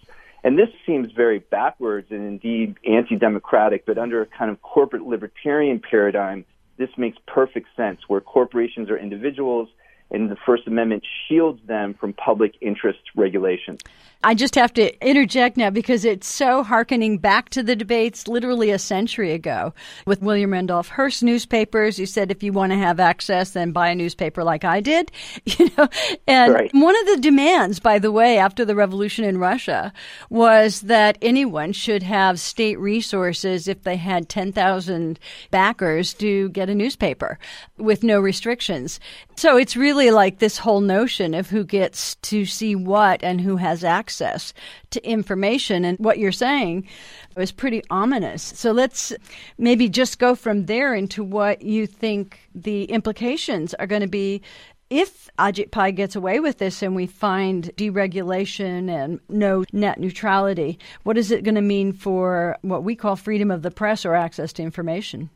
And 0.46 0.58
this 0.58 0.70
seems 0.86 1.12
very 1.12 1.39
backwards 1.39 2.08
and 2.10 2.26
indeed 2.26 2.78
anti 2.88 3.17
democratic, 3.17 3.86
but 3.86 3.98
under 3.98 4.22
a 4.22 4.26
kind 4.26 4.50
of 4.50 4.62
corporate 4.62 5.04
libertarian 5.04 5.80
paradigm, 5.80 6.46
this 6.78 6.89
makes 6.98 7.17
perfect 7.28 7.67
sense 7.76 8.00
where 8.08 8.22
corporations 8.22 8.89
are 8.89 8.98
individuals 8.98 9.67
and 10.12 10.30
the 10.30 10.36
First 10.45 10.67
Amendment 10.67 11.04
shields 11.28 11.62
them 11.65 11.93
from 11.93 12.13
public 12.13 12.56
interest 12.62 13.00
regulations. 13.15 13.80
I 14.24 14.36
just 14.36 14.54
have 14.54 14.71
to 14.74 15.08
interject 15.08 15.58
now 15.58 15.71
because 15.71 16.06
it's 16.06 16.28
so 16.28 16.62
harkening 16.62 17.17
back 17.17 17.50
to 17.50 17.63
the 17.63 17.76
debates 17.76 18.28
literally 18.28 18.69
a 18.69 18.78
century 18.78 19.32
ago 19.32 19.74
with 20.06 20.21
William 20.21 20.54
Randolph 20.54 20.89
Hearst 20.89 21.24
newspapers. 21.24 21.97
You 21.97 22.06
said 22.06 22.30
if 22.30 22.43
you 22.43 22.54
want 22.54 22.71
to 22.71 22.78
have 22.78 23.00
access, 23.00 23.52
then 23.52 23.71
buy 23.71 23.89
a 23.89 23.95
newspaper 23.95 24.43
like 24.43 24.63
I 24.63 24.80
did, 24.80 25.12
you 25.45 25.71
know. 25.76 25.88
And 26.28 26.54
right. 26.54 26.71
one 26.74 26.95
of 27.00 27.08
the 27.08 27.17
demands, 27.21 27.80
by 27.80 27.97
the 27.97 28.12
way, 28.12 28.38
after 28.38 28.63
the 28.63 28.76
revolution 28.76 29.26
in 29.26 29.39
Russia 29.39 29.91
was 30.30 30.82
that 30.82 31.17
anyone 31.24 31.71
should 31.71 32.04
have 32.04 32.39
state 32.39 32.78
resources 32.80 33.67
if 33.67 33.82
they 33.84 33.95
had 33.95 34.30
10,000 34.30 35.19
backers 35.50 36.13
to 36.15 36.50
get 36.50 36.69
a 36.69 36.76
newspaper 36.76 37.39
with 37.78 38.04
no 38.04 38.19
restrictions. 38.19 39.00
So 39.42 39.58
it's 39.58 39.76
really 39.76 40.12
like 40.12 40.38
this 40.38 40.60
whole 40.60 40.82
notion 40.82 41.34
of 41.34 41.50
who 41.50 41.64
gets 41.64 42.14
to 42.18 42.46
see 42.46 42.76
what 42.76 43.24
and 43.24 43.42
who 43.42 43.58
has 43.58 43.84
access 43.84 44.54
to 44.92 45.04
information. 45.04 45.84
And 45.84 45.98
what 45.98 46.20
you're 46.20 46.32
saying 46.32 46.88
is 47.36 47.52
pretty 47.52 47.82
ominous. 47.90 48.44
So 48.44 48.72
let's 48.72 49.12
maybe 49.58 49.90
just 49.90 50.20
go 50.20 50.36
from 50.36 50.68
there 50.68 50.94
into 50.94 51.24
what 51.24 51.64
you 51.64 51.88
think 51.88 52.52
the 52.54 52.84
implications 52.84 53.74
are 53.74 53.88
going 53.88 54.04
to 54.04 54.08
be 54.08 54.44
if 54.92 55.28
Ajit 55.40 55.72
Pai 55.72 55.92
gets 55.92 56.16
away 56.16 56.40
with 56.40 56.60
this 56.60 56.84
and 56.84 56.96
we 56.96 57.08
find 57.08 57.72
deregulation 57.78 58.92
and 58.92 59.20
no 59.28 59.64
net 59.74 60.00
neutrality, 60.00 60.78
what 61.02 61.18
is 61.18 61.32
it 61.32 61.44
going 61.44 61.56
to 61.56 61.62
mean 61.62 61.94
for 61.94 62.58
what 62.62 62.84
we 62.84 62.96
call 62.96 63.16
freedom 63.16 63.50
of 63.50 63.64
the 63.64 63.72
press 63.72 64.06
or 64.06 64.14
access 64.14 64.54
to 64.54 64.62
information? 64.62 65.32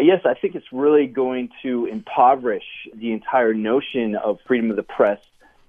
Yes, 0.00 0.22
I 0.24 0.34
think 0.34 0.54
it's 0.54 0.72
really 0.72 1.06
going 1.06 1.50
to 1.62 1.86
impoverish 1.86 2.64
the 2.94 3.12
entire 3.12 3.54
notion 3.54 4.16
of 4.16 4.38
freedom 4.46 4.70
of 4.70 4.76
the 4.76 4.82
press 4.82 5.20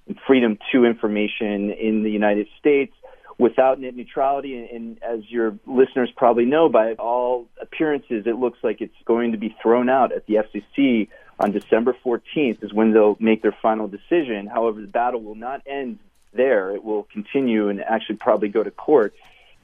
and 0.08 0.18
freedom 0.26 0.58
to 0.72 0.86
information 0.86 1.72
in 1.72 2.04
the 2.04 2.12
United 2.12 2.48
States 2.60 2.94
without 3.38 3.80
net 3.80 3.96
neutrality. 3.96 4.58
And, 4.58 4.70
and, 4.70 5.04
as 5.04 5.30
your 5.30 5.58
listeners 5.66 6.12
probably 6.16 6.46
know, 6.46 6.70
by 6.70 6.94
all 6.94 7.48
appearances, 7.60 8.26
it 8.26 8.36
looks 8.36 8.60
like 8.64 8.82
it's 8.82 8.96
going 9.06 9.34
to 9.34 9.38
be 9.38 9.56
thrown 9.62 9.90
out 9.90 10.12
at 10.12 10.26
the 10.28 10.36
FCC 10.36 11.10
on 11.40 11.52
December 11.52 11.96
14th 12.06 12.64
is 12.64 12.72
when 12.72 12.94
they'll 12.94 13.18
make 13.20 13.42
their 13.42 13.56
final 13.62 13.88
decision. 13.88 14.48
However, 14.48 14.80
the 14.80 14.88
battle 14.88 15.22
will 15.22 15.36
not 15.36 15.62
end 15.66 16.00
there. 16.34 16.74
It 16.76 16.84
will 16.84 17.04
continue 17.12 17.70
and 17.70 17.82
actually 17.82 18.18
probably 18.18 18.50
go 18.50 18.64
to 18.64 18.72
court. 18.72 19.14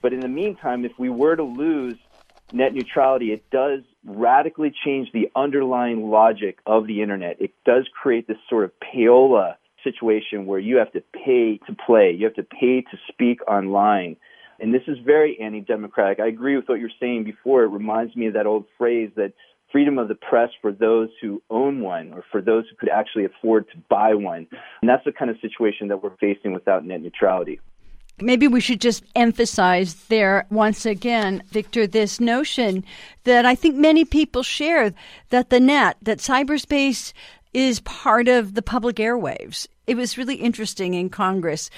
But 0.02 0.14
in 0.14 0.20
the 0.20 0.28
meantime, 0.28 0.86
if 0.86 0.98
we 0.98 1.10
were 1.10 1.36
to 1.36 1.44
lose 1.44 1.98
net 2.52 2.74
neutrality, 2.74 3.32
it 3.32 3.50
does 3.50 3.82
radically 4.08 4.74
change 4.86 5.10
the 5.12 5.30
underlying 5.36 6.10
logic 6.10 6.60
of 6.66 6.88
the 6.88 7.02
internet. 7.02 7.42
It 7.42 7.52
does 7.66 7.88
create 8.02 8.28
this 8.28 8.38
sort 8.50 8.64
of 8.64 8.72
payola 8.80 9.56
situation 9.84 10.46
where 10.46 10.60
you 10.60 10.78
have 10.78 10.92
to 10.94 11.02
pay 11.14 11.60
to 11.68 11.76
play, 11.86 12.12
you 12.12 12.26
have 12.26 12.36
to 12.36 12.44
pay 12.44 12.82
to 12.82 12.98
speak 13.10 13.46
online. 13.48 14.16
And 14.60 14.74
this 14.74 14.82
is 14.88 14.98
very 15.06 15.40
anti 15.40 15.62
democratic. 15.62 16.20
I 16.20 16.28
agree 16.28 16.56
with 16.56 16.68
what 16.68 16.80
you're 16.80 16.90
saying 17.00 17.26
before. 17.26 17.64
It 17.64 17.68
reminds 17.68 18.16
me 18.16 18.28
of 18.28 18.34
that 18.34 18.48
old 18.48 18.66
phrase 18.78 19.12
that 19.16 19.34
freedom 19.72 20.00
of 20.00 20.08
the 20.08 20.16
press 20.16 20.50
for 20.62 20.72
those 20.72 21.10
who 21.22 21.42
own 21.50 21.82
one 21.82 22.14
or 22.14 22.24
for 22.32 22.42
those 22.42 22.66
who 22.70 22.76
could 22.78 22.90
actually 22.90 23.26
afford 23.26 23.70
to 23.70 23.78
buy 23.90 24.16
one. 24.16 24.48
And 24.82 24.90
that's 24.90 25.04
the 25.06 25.12
kind 25.12 25.30
of 25.30 25.38
situation 25.42 25.90
that 25.90 26.02
we're 26.02 26.16
facing 26.20 26.54
without 26.54 26.86
net 26.86 27.02
neutrality. 27.02 27.60
Maybe 28.20 28.48
we 28.48 28.62
should 28.62 28.82
just 28.82 29.04
emphasize 29.16 29.94
there 30.06 30.48
once 30.50 30.88
again, 30.88 31.44
Victor, 31.50 31.86
this 31.86 32.20
notion 32.20 32.84
that 33.26 33.46
I 33.46 33.54
think 33.54 33.76
many 33.76 34.06
people 34.06 34.42
share 34.42 34.92
that 35.30 35.52
the 35.52 35.60
net, 35.60 35.98
that 36.02 36.18
cyberspace 36.18 37.14
is 37.54 37.80
part 37.82 38.28
of 38.28 38.56
the 38.56 38.62
public 38.64 38.96
airwaves. 38.96 39.68
It 39.86 39.96
was 39.96 40.18
really 40.18 40.36
interesting 40.36 40.96
in 40.96 41.10
Congress 41.10 41.70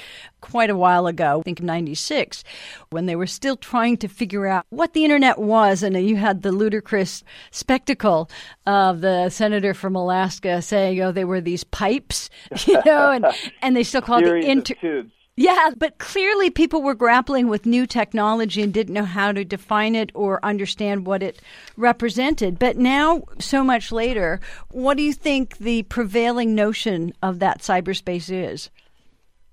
quite 0.41 0.69
a 0.69 0.77
while 0.77 1.07
ago, 1.07 1.39
I 1.41 1.43
think 1.43 1.61
96, 1.61 2.43
when 2.89 3.05
they 3.05 3.15
were 3.15 3.27
still 3.27 3.55
trying 3.55 3.97
to 3.97 4.07
figure 4.07 4.47
out 4.47 4.65
what 4.69 4.93
the 4.93 5.03
internet 5.03 5.37
was. 5.37 5.83
And 5.83 5.95
you 5.95 6.15
had 6.15 6.41
the 6.41 6.51
ludicrous 6.51 7.23
spectacle 7.51 8.29
of 8.65 9.01
the 9.01 9.29
senator 9.29 9.73
from 9.73 9.95
Alaska 9.95 10.61
saying, 10.61 11.01
oh, 11.01 11.11
they 11.11 11.25
were 11.25 11.41
these 11.41 11.65
pipes, 11.65 12.29
you 12.65 12.81
know, 12.85 13.11
and, 13.11 13.25
and 13.61 13.75
they 13.75 13.83
still 13.83 14.01
called 14.01 14.23
it 14.23 14.41
the 14.41 14.49
inter. 14.49 15.05
Yeah, 15.39 15.69
but 15.77 15.99
clearly 15.99 16.49
people 16.49 16.81
were 16.81 16.93
grappling 16.93 17.47
with 17.47 17.65
new 17.65 17.87
technology 17.87 18.61
and 18.61 18.73
didn't 18.73 18.93
know 18.93 19.05
how 19.05 19.31
to 19.31 19.45
define 19.45 19.95
it 19.95 20.11
or 20.13 20.43
understand 20.43 21.05
what 21.05 21.23
it 21.23 21.39
represented. 21.77 22.59
But 22.59 22.75
now, 22.75 23.23
so 23.39 23.63
much 23.63 23.93
later, 23.93 24.41
what 24.69 24.97
do 24.97 25.03
you 25.03 25.13
think 25.13 25.57
the 25.57 25.83
prevailing 25.83 26.55
notion 26.55 27.13
of 27.23 27.39
that 27.39 27.59
cyberspace 27.59 28.29
is? 28.29 28.69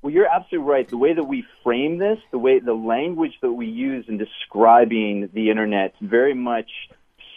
Well, 0.03 0.13
you're 0.13 0.27
absolutely 0.27 0.69
right. 0.69 0.91
The 0.91 0.97
way 0.97 1.15
that 1.15 1.23
we 1.23 1.45
frame 1.63 1.99
this, 1.99 2.19
the 2.33 2.39
way 2.39 2.59
the 2.59 2.75
language 2.75 3.35
that 3.41 3.53
we 3.53 3.67
use 3.67 4.07
in 4.09 4.19
describing 4.19 5.31
the 5.35 5.51
internet 5.51 5.95
very 6.01 6.35
much 6.35 6.69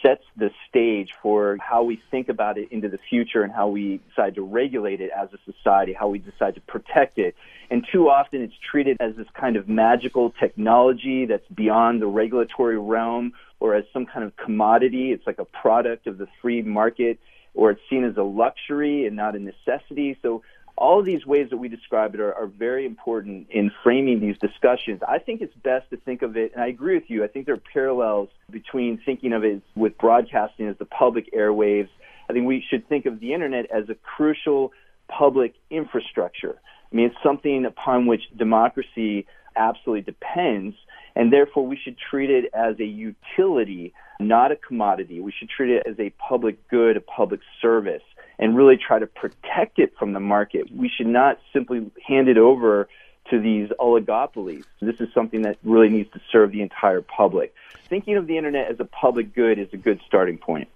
sets 0.02 0.24
the 0.36 0.50
stage 0.68 1.10
for 1.22 1.58
how 1.60 1.82
we 1.82 2.00
think 2.10 2.28
about 2.28 2.58
it 2.58 2.72
into 2.72 2.88
the 2.88 2.98
future 2.98 3.42
and 3.42 3.52
how 3.52 3.68
we 3.68 4.00
decide 4.08 4.34
to 4.34 4.42
regulate 4.42 5.00
it 5.00 5.10
as 5.10 5.28
a 5.32 5.52
society, 5.52 5.92
how 5.92 6.08
we 6.08 6.18
decide 6.18 6.54
to 6.54 6.60
protect 6.62 7.18
it. 7.18 7.34
And 7.70 7.86
too 7.90 8.08
often 8.08 8.42
it's 8.42 8.54
treated 8.70 8.96
as 9.00 9.16
this 9.16 9.28
kind 9.34 9.56
of 9.56 9.68
magical 9.68 10.30
technology 10.30 11.26
that's 11.26 11.46
beyond 11.48 12.02
the 12.02 12.06
regulatory 12.06 12.78
realm 12.78 13.32
or 13.60 13.74
as 13.74 13.84
some 13.92 14.06
kind 14.06 14.24
of 14.24 14.36
commodity. 14.36 15.12
It's 15.12 15.26
like 15.26 15.38
a 15.38 15.44
product 15.44 16.06
of 16.06 16.18
the 16.18 16.28
free 16.40 16.62
market 16.62 17.18
or 17.54 17.72
it's 17.72 17.80
seen 17.90 18.04
as 18.04 18.16
a 18.16 18.22
luxury 18.22 19.06
and 19.06 19.16
not 19.16 19.34
a 19.34 19.38
necessity. 19.38 20.16
So 20.22 20.42
all 20.80 20.98
of 20.98 21.04
these 21.04 21.26
ways 21.26 21.50
that 21.50 21.58
we 21.58 21.68
describe 21.68 22.14
it 22.14 22.20
are, 22.20 22.32
are, 22.32 22.46
very 22.46 22.86
important 22.86 23.46
in 23.50 23.70
framing 23.84 24.18
these 24.18 24.36
discussions. 24.38 25.02
I 25.06 25.18
think 25.18 25.42
it's 25.42 25.54
best 25.62 25.90
to 25.90 25.98
think 25.98 26.22
of 26.22 26.38
it, 26.38 26.52
and 26.54 26.64
I 26.64 26.68
agree 26.68 26.94
with 26.94 27.08
you. 27.08 27.22
I 27.22 27.28
think 27.28 27.44
there 27.44 27.54
are 27.54 27.62
parallels 27.72 28.30
between 28.50 28.98
thinking 29.04 29.34
of 29.34 29.44
it 29.44 29.62
with 29.76 29.98
broadcasting 29.98 30.68
as 30.68 30.78
the 30.78 30.86
public 30.86 31.34
airwaves. 31.34 31.90
I 32.30 32.32
think 32.32 32.46
we 32.46 32.64
should 32.68 32.88
think 32.88 33.04
of 33.04 33.20
the 33.20 33.34
internet 33.34 33.70
as 33.70 33.90
a 33.90 33.94
crucial 33.94 34.72
public 35.06 35.54
infrastructure. 35.68 36.56
I 36.90 36.96
mean, 36.96 37.06
it's 37.06 37.22
something 37.22 37.66
upon 37.66 38.06
which 38.06 38.22
democracy 38.34 39.26
absolutely 39.54 40.02
depends, 40.02 40.74
and 41.14 41.30
therefore 41.30 41.66
we 41.66 41.76
should 41.76 41.96
treat 41.98 42.30
it 42.30 42.46
as 42.54 42.80
a 42.80 42.84
utility, 42.84 43.92
not 44.18 44.50
a 44.50 44.56
commodity. 44.56 45.20
We 45.20 45.32
should 45.38 45.50
treat 45.50 45.72
it 45.72 45.86
as 45.86 46.00
a 46.00 46.08
public 46.10 46.68
good, 46.70 46.96
a 46.96 47.02
public 47.02 47.40
service 47.60 48.02
and 48.40 48.56
really 48.56 48.76
try 48.76 48.98
to 48.98 49.06
protect 49.06 49.78
it 49.78 49.92
from 49.98 50.14
the 50.14 50.20
market. 50.20 50.74
We 50.74 50.88
should 50.88 51.06
not 51.06 51.38
simply 51.52 51.90
hand 52.04 52.28
it 52.28 52.38
over 52.38 52.88
to 53.30 53.38
these 53.38 53.68
oligopolies. 53.78 54.64
This 54.80 54.98
is 54.98 55.08
something 55.14 55.42
that 55.42 55.58
really 55.62 55.90
needs 55.90 56.10
to 56.14 56.20
serve 56.32 56.50
the 56.50 56.62
entire 56.62 57.02
public. 57.02 57.54
Thinking 57.88 58.16
of 58.16 58.26
the 58.26 58.38
internet 58.38 58.68
as 58.70 58.80
a 58.80 58.84
public 58.84 59.34
good 59.34 59.58
is 59.58 59.68
a 59.72 59.76
good 59.76 60.00
starting 60.06 60.38
point. 60.38 60.68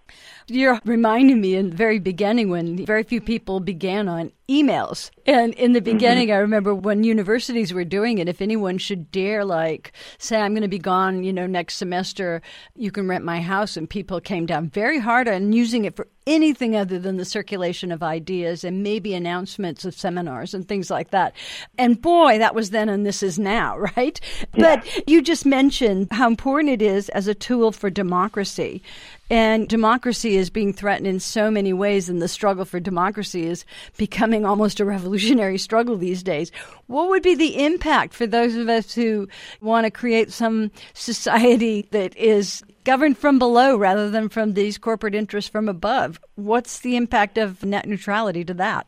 You're 0.47 0.79
reminding 0.85 1.41
me 1.41 1.55
in 1.55 1.71
the 1.71 1.77
very 1.77 1.99
beginning 1.99 2.51
when 2.51 2.85
very 2.85 3.03
few 3.03 3.21
people 3.21 3.61
began 3.61 4.09
on 4.09 4.31
emails. 4.49 5.11
And 5.27 5.55
in 5.55 5.73
the 5.73 5.81
mm-hmm. 5.81 5.93
beginning, 5.93 6.29
mm-hmm. 6.29 6.37
I 6.37 6.41
remember 6.41 6.75
when 6.75 7.03
universities 7.03 7.73
were 7.73 7.85
doing 7.85 8.19
it, 8.19 8.29
if 8.29 8.43
anyone 8.43 8.77
should 8.77 9.11
dare, 9.11 9.45
like, 9.45 9.93
say, 10.19 10.39
I'm 10.39 10.53
going 10.53 10.63
to 10.63 10.69
be 10.69 10.79
gone, 10.79 11.25
you 11.25 11.33
know, 11.33 11.47
next 11.47 11.77
semester, 11.77 12.43
you 12.77 12.91
can 12.91 13.09
rent 13.09 13.25
my 13.25 13.41
house. 13.41 13.77
And 13.77 13.89
people 13.89 14.21
came 14.21 14.45
down 14.45 14.69
very 14.69 14.99
hard 14.99 15.29
on 15.29 15.53
using 15.55 15.87
it 15.87 15.97
for 15.97 16.09
anything 16.27 16.75
other 16.77 16.99
than 16.99 17.17
the 17.17 17.25
circulation 17.25 17.93
of 17.93 18.03
ideas 18.03 18.65
and 18.65 18.83
maybe 18.83 19.15
announcements 19.15 19.85
of 19.85 19.95
seminars 19.95 20.55
and 20.55 20.67
things 20.67 20.91
like 20.91 21.11
that. 21.11 21.35
And 21.79 22.01
boy, 22.01 22.39
that 22.39 22.55
was 22.55 22.71
then 22.71 22.89
and 22.89 23.05
this 23.05 23.23
is 23.23 23.39
now, 23.39 23.79
right? 23.97 24.21
Yeah. 24.55 24.77
But 24.77 25.09
you 25.09 25.23
just 25.23 25.47
mentioned 25.47 26.09
how 26.11 26.27
important 26.27 26.71
it 26.71 26.83
is 26.83 27.09
as 27.11 27.29
a 27.29 27.35
tool 27.35 27.73
for 27.73 27.89
democracy. 27.89 28.83
And 29.31 29.67
democracy 29.69 30.37
is 30.37 30.51
being 30.51 30.73
threatened 30.73 31.07
in 31.07 31.19
so 31.19 31.51
many 31.51 31.73
ways, 31.73 32.09
and 32.09 32.21
the 32.21 32.29
struggle 32.29 32.65
for 32.65 32.79
democracy 32.79 33.47
is 33.47 33.65
becoming 33.97 34.45
almost 34.45 34.81
a 34.81 34.85
revolutionary 34.85 35.57
struggle 35.57 35.97
these 35.97 36.23
days. 36.23 36.53
What 36.87 37.09
would 37.09 37.23
be 37.23 37.35
the 37.35 37.65
impact 37.65 38.13
for 38.13 38.27
those 38.27 38.55
of 38.55 38.69
us 38.69 38.95
who 38.95 39.27
want 39.63 39.85
to 39.85 39.91
create 39.91 40.31
some 40.31 40.71
society 40.93 41.89
that 41.91 42.15
is 42.17 42.63
governed 42.85 43.17
from 43.17 43.39
below 43.39 43.77
rather 43.77 44.11
than 44.11 44.29
from 44.29 44.53
these 44.53 44.77
corporate 44.77 45.15
interests 45.15 45.51
from 45.51 45.69
above? 45.71 46.21
What's 46.35 46.81
the 46.81 46.97
impact 46.97 47.39
of 47.39 47.65
net 47.65 47.89
neutrality 47.89 48.45
to 48.45 48.55
that? 48.55 48.87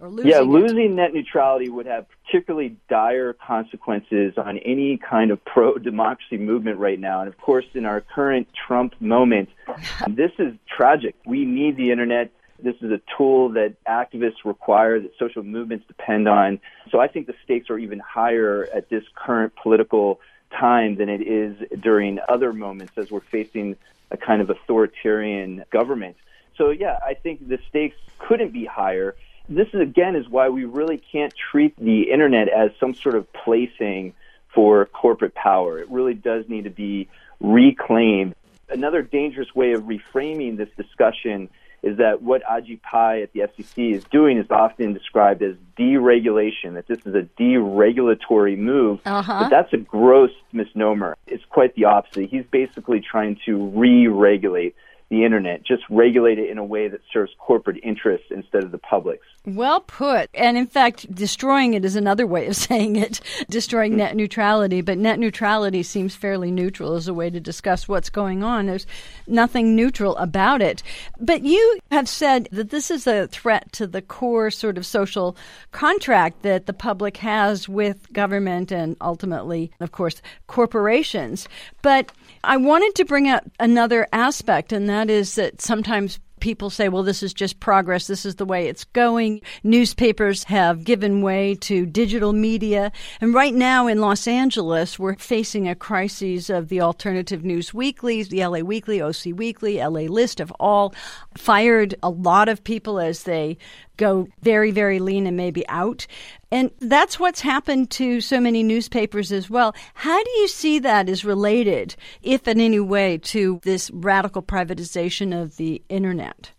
Losing 0.00 0.30
yeah, 0.30 0.40
losing 0.40 0.78
it. 0.78 0.90
net 0.90 1.12
neutrality 1.12 1.68
would 1.68 1.86
have 1.86 2.06
particularly 2.28 2.76
dire 2.88 3.32
consequences 3.32 4.34
on 4.36 4.58
any 4.58 4.98
kind 4.98 5.30
of 5.30 5.42
pro 5.44 5.78
democracy 5.78 6.36
movement 6.36 6.78
right 6.78 6.98
now. 6.98 7.20
And 7.20 7.28
of 7.28 7.38
course, 7.38 7.64
in 7.74 7.86
our 7.86 8.00
current 8.00 8.48
Trump 8.66 8.94
moment, 9.00 9.48
this 10.08 10.32
is 10.38 10.54
tragic. 10.68 11.14
We 11.26 11.44
need 11.44 11.76
the 11.76 11.90
internet. 11.90 12.30
This 12.62 12.74
is 12.82 12.90
a 12.90 13.00
tool 13.16 13.50
that 13.50 13.76
activists 13.84 14.44
require, 14.44 15.00
that 15.00 15.12
social 15.18 15.42
movements 15.42 15.86
depend 15.86 16.28
on. 16.28 16.60
So 16.90 17.00
I 17.00 17.08
think 17.08 17.26
the 17.28 17.34
stakes 17.44 17.70
are 17.70 17.78
even 17.78 18.00
higher 18.00 18.68
at 18.74 18.88
this 18.88 19.04
current 19.14 19.54
political 19.54 20.20
time 20.50 20.96
than 20.96 21.08
it 21.08 21.22
is 21.22 21.56
during 21.80 22.18
other 22.28 22.52
moments 22.52 22.94
as 22.96 23.10
we're 23.10 23.20
facing 23.20 23.76
a 24.10 24.16
kind 24.16 24.42
of 24.42 24.50
authoritarian 24.50 25.64
government. 25.70 26.16
So 26.56 26.70
yeah, 26.70 26.98
I 27.06 27.14
think 27.14 27.46
the 27.48 27.58
stakes 27.68 27.96
couldn't 28.18 28.52
be 28.52 28.64
higher 28.64 29.14
this 29.48 29.68
is 29.72 29.80
again 29.80 30.16
is 30.16 30.28
why 30.28 30.48
we 30.48 30.64
really 30.64 30.98
can't 30.98 31.32
treat 31.50 31.74
the 31.76 32.10
internet 32.10 32.48
as 32.48 32.70
some 32.78 32.94
sort 32.94 33.14
of 33.14 33.32
plaything 33.32 34.14
for 34.54 34.86
corporate 34.86 35.34
power. 35.34 35.78
It 35.78 35.90
really 35.90 36.14
does 36.14 36.48
need 36.48 36.64
to 36.64 36.70
be 36.70 37.08
reclaimed. 37.40 38.34
Another 38.68 39.02
dangerous 39.02 39.54
way 39.54 39.72
of 39.72 39.84
reframing 39.84 40.56
this 40.56 40.68
discussion 40.76 41.48
is 41.82 41.98
that 41.98 42.22
what 42.22 42.42
Ajit 42.42 42.82
Pai 42.82 43.22
at 43.22 43.32
the 43.32 43.40
FCC 43.40 43.94
is 43.94 44.04
doing 44.04 44.38
is 44.38 44.46
often 44.50 44.92
described 44.92 45.42
as 45.42 45.54
deregulation, 45.78 46.74
that 46.74 46.88
this 46.88 46.98
is 47.06 47.14
a 47.14 47.22
deregulatory 47.40 48.58
move. 48.58 49.00
Uh-huh. 49.06 49.42
But 49.42 49.48
that's 49.50 49.72
a 49.72 49.76
gross 49.76 50.32
misnomer. 50.52 51.16
It's 51.26 51.44
quite 51.48 51.76
the 51.76 51.84
opposite. 51.84 52.30
He's 52.30 52.44
basically 52.50 53.00
trying 53.00 53.38
to 53.46 53.68
re 53.68 54.08
regulate 54.08 54.74
the 55.10 55.24
internet, 55.24 55.64
just 55.64 55.82
regulate 55.88 56.38
it 56.38 56.50
in 56.50 56.58
a 56.58 56.64
way 56.64 56.86
that 56.86 57.00
serves 57.12 57.32
corporate 57.38 57.78
interests 57.82 58.26
instead 58.30 58.62
of 58.62 58.72
the 58.72 58.78
public's. 58.78 59.26
Well 59.46 59.80
put. 59.80 60.28
And 60.34 60.58
in 60.58 60.66
fact, 60.66 61.12
destroying 61.14 61.72
it 61.72 61.84
is 61.84 61.96
another 61.96 62.26
way 62.26 62.46
of 62.46 62.56
saying 62.68 62.96
it, 62.96 63.20
destroying 63.48 63.96
net 63.96 64.16
neutrality. 64.16 64.82
But 64.82 64.98
net 64.98 65.18
neutrality 65.18 65.82
seems 65.82 66.14
fairly 66.14 66.50
neutral 66.50 66.94
as 66.94 67.08
a 67.08 67.14
way 67.14 67.30
to 67.30 67.40
discuss 67.40 67.88
what's 67.88 68.10
going 68.10 68.44
on. 68.44 68.66
There's 68.66 68.86
nothing 69.26 69.74
neutral 69.74 70.14
about 70.18 70.60
it. 70.60 70.82
But 71.18 71.42
you 71.42 71.78
have 71.90 72.08
said 72.08 72.48
that 72.52 72.68
this 72.68 72.90
is 72.90 73.06
a 73.06 73.28
threat 73.28 73.72
to 73.72 73.86
the 73.86 74.02
core 74.02 74.50
sort 74.50 74.76
of 74.76 74.84
social 74.84 75.36
contract 75.72 76.42
that 76.42 76.66
the 76.66 76.74
public 76.74 77.16
has 77.18 77.66
with 77.66 78.12
government 78.12 78.70
and 78.70 78.94
ultimately, 79.00 79.70
of 79.80 79.92
course, 79.92 80.20
corporations. 80.48 81.48
But 81.80 82.12
I 82.44 82.56
wanted 82.56 82.94
to 82.96 83.04
bring 83.04 83.28
up 83.28 83.44
another 83.58 84.06
aspect, 84.12 84.72
and 84.72 84.88
that 84.88 85.10
is 85.10 85.34
that 85.34 85.60
sometimes 85.60 86.20
people 86.38 86.70
say, 86.70 86.88
well, 86.88 87.02
this 87.02 87.22
is 87.22 87.34
just 87.34 87.60
progress. 87.60 88.06
This 88.06 88.24
is 88.24 88.36
the 88.36 88.44
way 88.44 88.68
it's 88.68 88.84
going. 88.84 89.40
Newspapers 89.62 90.44
have 90.44 90.84
given 90.84 91.22
way 91.22 91.56
to 91.56 91.86
digital 91.86 92.32
media. 92.32 92.92
And 93.20 93.34
right 93.34 93.54
now 93.54 93.86
in 93.86 94.00
Los 94.00 94.26
Angeles, 94.26 94.98
we're 94.98 95.16
facing 95.16 95.68
a 95.68 95.74
crisis 95.74 96.50
of 96.50 96.68
the 96.68 96.80
alternative 96.80 97.44
news 97.44 97.74
weeklies, 97.74 98.28
the 98.28 98.46
LA 98.46 98.60
Weekly, 98.60 99.02
OC 99.02 99.36
Weekly, 99.36 99.78
LAist 99.78 100.38
have 100.38 100.52
all 100.60 100.94
fired 101.36 101.94
a 102.02 102.10
lot 102.10 102.48
of 102.48 102.64
people 102.64 102.98
as 102.98 103.24
they 103.24 103.58
go 103.98 104.26
very, 104.40 104.70
very 104.70 104.98
lean 104.98 105.26
and 105.26 105.36
maybe 105.36 105.68
out. 105.68 106.06
And 106.50 106.70
that's 106.80 107.20
what's 107.20 107.42
happened 107.42 107.90
to 107.90 108.22
so 108.22 108.40
many 108.40 108.62
newspapers 108.62 109.30
as 109.30 109.50
well. 109.50 109.74
How 109.92 110.22
do 110.22 110.30
you 110.30 110.48
see 110.48 110.78
that 110.78 111.10
as 111.10 111.24
related, 111.26 111.94
if 112.22 112.48
in 112.48 112.58
any 112.58 112.80
way, 112.80 113.18
to 113.18 113.60
this 113.64 113.90
radical 113.90 114.42
privatization 114.42 115.38
of 115.38 115.56
the 115.56 115.82
internet? 115.90 116.52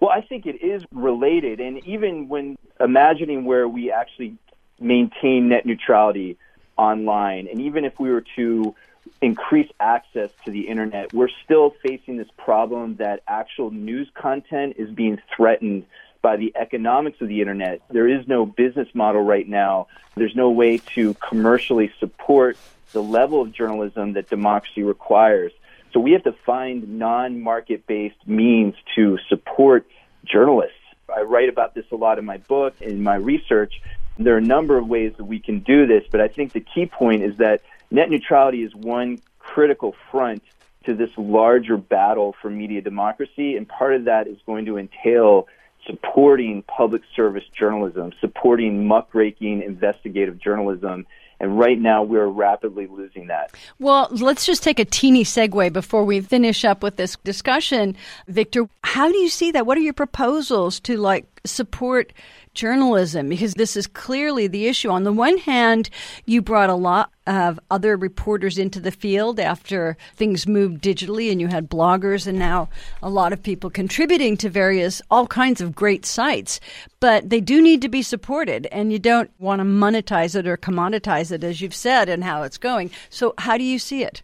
Well, 0.00 0.10
I 0.10 0.20
think 0.20 0.44
it 0.44 0.62
is 0.62 0.84
related. 0.92 1.60
And 1.60 1.78
even 1.86 2.28
when 2.28 2.58
imagining 2.78 3.46
where 3.46 3.66
we 3.66 3.90
actually 3.90 4.36
maintain 4.78 5.48
net 5.48 5.64
neutrality 5.64 6.36
online, 6.76 7.48
and 7.48 7.62
even 7.62 7.86
if 7.86 7.98
we 7.98 8.10
were 8.10 8.24
to 8.36 8.74
increase 9.22 9.70
access 9.80 10.30
to 10.44 10.50
the 10.50 10.68
internet, 10.68 11.14
we're 11.14 11.30
still 11.44 11.74
facing 11.82 12.18
this 12.18 12.28
problem 12.36 12.96
that 12.96 13.22
actual 13.26 13.70
news 13.70 14.10
content 14.14 14.74
is 14.76 14.90
being 14.90 15.18
threatened 15.34 15.86
by 16.26 16.36
the 16.36 16.52
economics 16.56 17.20
of 17.20 17.28
the 17.28 17.40
internet. 17.40 17.80
There 17.88 18.08
is 18.08 18.26
no 18.26 18.44
business 18.44 18.88
model 18.94 19.22
right 19.22 19.48
now. 19.48 19.86
There's 20.16 20.34
no 20.34 20.50
way 20.50 20.78
to 20.96 21.14
commercially 21.14 21.92
support 22.00 22.56
the 22.90 23.00
level 23.00 23.40
of 23.40 23.52
journalism 23.52 24.14
that 24.14 24.28
democracy 24.28 24.82
requires. 24.82 25.52
So 25.92 26.00
we 26.00 26.10
have 26.14 26.24
to 26.24 26.32
find 26.44 26.98
non 26.98 27.40
market 27.40 27.86
based 27.86 28.26
means 28.26 28.74
to 28.96 29.18
support 29.28 29.86
journalists. 30.24 30.74
I 31.14 31.20
write 31.20 31.48
about 31.48 31.76
this 31.76 31.84
a 31.92 31.94
lot 31.94 32.18
in 32.18 32.24
my 32.24 32.38
book, 32.38 32.74
in 32.80 33.04
my 33.04 33.14
research. 33.14 33.80
There 34.18 34.34
are 34.34 34.38
a 34.38 34.50
number 34.56 34.76
of 34.76 34.88
ways 34.88 35.12
that 35.18 35.26
we 35.26 35.38
can 35.38 35.60
do 35.60 35.86
this, 35.86 36.02
but 36.10 36.20
I 36.20 36.26
think 36.26 36.52
the 36.52 36.66
key 36.74 36.86
point 36.86 37.22
is 37.22 37.36
that 37.36 37.62
net 37.92 38.10
neutrality 38.10 38.64
is 38.64 38.74
one 38.74 39.20
critical 39.38 39.94
front 40.10 40.42
to 40.86 40.94
this 40.94 41.10
larger 41.16 41.76
battle 41.76 42.34
for 42.42 42.50
media 42.50 42.80
democracy, 42.80 43.56
and 43.56 43.68
part 43.68 43.94
of 43.94 44.06
that 44.06 44.26
is 44.26 44.38
going 44.44 44.64
to 44.64 44.76
entail 44.76 45.46
supporting 45.86 46.62
public 46.62 47.02
service 47.14 47.44
journalism, 47.56 48.12
supporting 48.20 48.86
muckraking 48.86 49.62
investigative 49.62 50.38
journalism. 50.38 51.06
And 51.38 51.58
right 51.58 51.78
now, 51.78 52.02
we're 52.02 52.26
rapidly 52.26 52.86
losing 52.86 53.26
that. 53.26 53.50
Well, 53.78 54.08
let's 54.10 54.46
just 54.46 54.62
take 54.62 54.78
a 54.78 54.86
teeny 54.86 55.22
segue 55.22 55.70
before 55.70 56.02
we 56.02 56.20
finish 56.20 56.64
up 56.64 56.82
with 56.82 56.96
this 56.96 57.16
discussion. 57.24 57.94
Victor, 58.26 58.70
how 58.82 59.10
do 59.12 59.18
you 59.18 59.28
see 59.28 59.50
that? 59.50 59.66
What 59.66 59.76
are 59.76 59.82
your 59.82 59.92
proposals 59.92 60.80
to 60.80 60.96
like 60.96 61.26
support 61.46 62.12
journalism 62.56 63.28
because 63.28 63.54
this 63.54 63.76
is 63.76 63.86
clearly 63.86 64.48
the 64.48 64.66
issue. 64.66 64.88
On 64.88 65.04
the 65.04 65.12
one 65.12 65.38
hand, 65.38 65.90
you 66.24 66.42
brought 66.42 66.70
a 66.70 66.74
lot 66.74 67.12
of 67.26 67.60
other 67.70 67.96
reporters 67.96 68.56
into 68.58 68.80
the 68.80 68.90
field 68.90 69.38
after 69.38 69.96
things 70.14 70.46
moved 70.46 70.82
digitally 70.82 71.30
and 71.30 71.40
you 71.40 71.48
had 71.48 71.68
bloggers 71.68 72.26
and 72.26 72.38
now 72.38 72.68
a 73.02 73.10
lot 73.10 73.32
of 73.32 73.42
people 73.42 73.68
contributing 73.68 74.36
to 74.38 74.48
various 74.48 75.02
all 75.10 75.26
kinds 75.26 75.60
of 75.60 75.74
great 75.74 76.06
sites. 76.06 76.58
But 76.98 77.30
they 77.30 77.40
do 77.40 77.60
need 77.60 77.82
to 77.82 77.88
be 77.88 78.02
supported 78.02 78.66
and 78.72 78.92
you 78.92 78.98
don't 78.98 79.30
want 79.38 79.60
to 79.60 79.64
monetize 79.64 80.34
it 80.34 80.46
or 80.46 80.56
commoditize 80.56 81.30
it 81.30 81.44
as 81.44 81.60
you've 81.60 81.74
said 81.74 82.08
and 82.08 82.24
how 82.24 82.42
it's 82.42 82.58
going. 82.58 82.90
So 83.10 83.34
how 83.38 83.58
do 83.58 83.64
you 83.64 83.78
see 83.78 84.02
it 84.02 84.22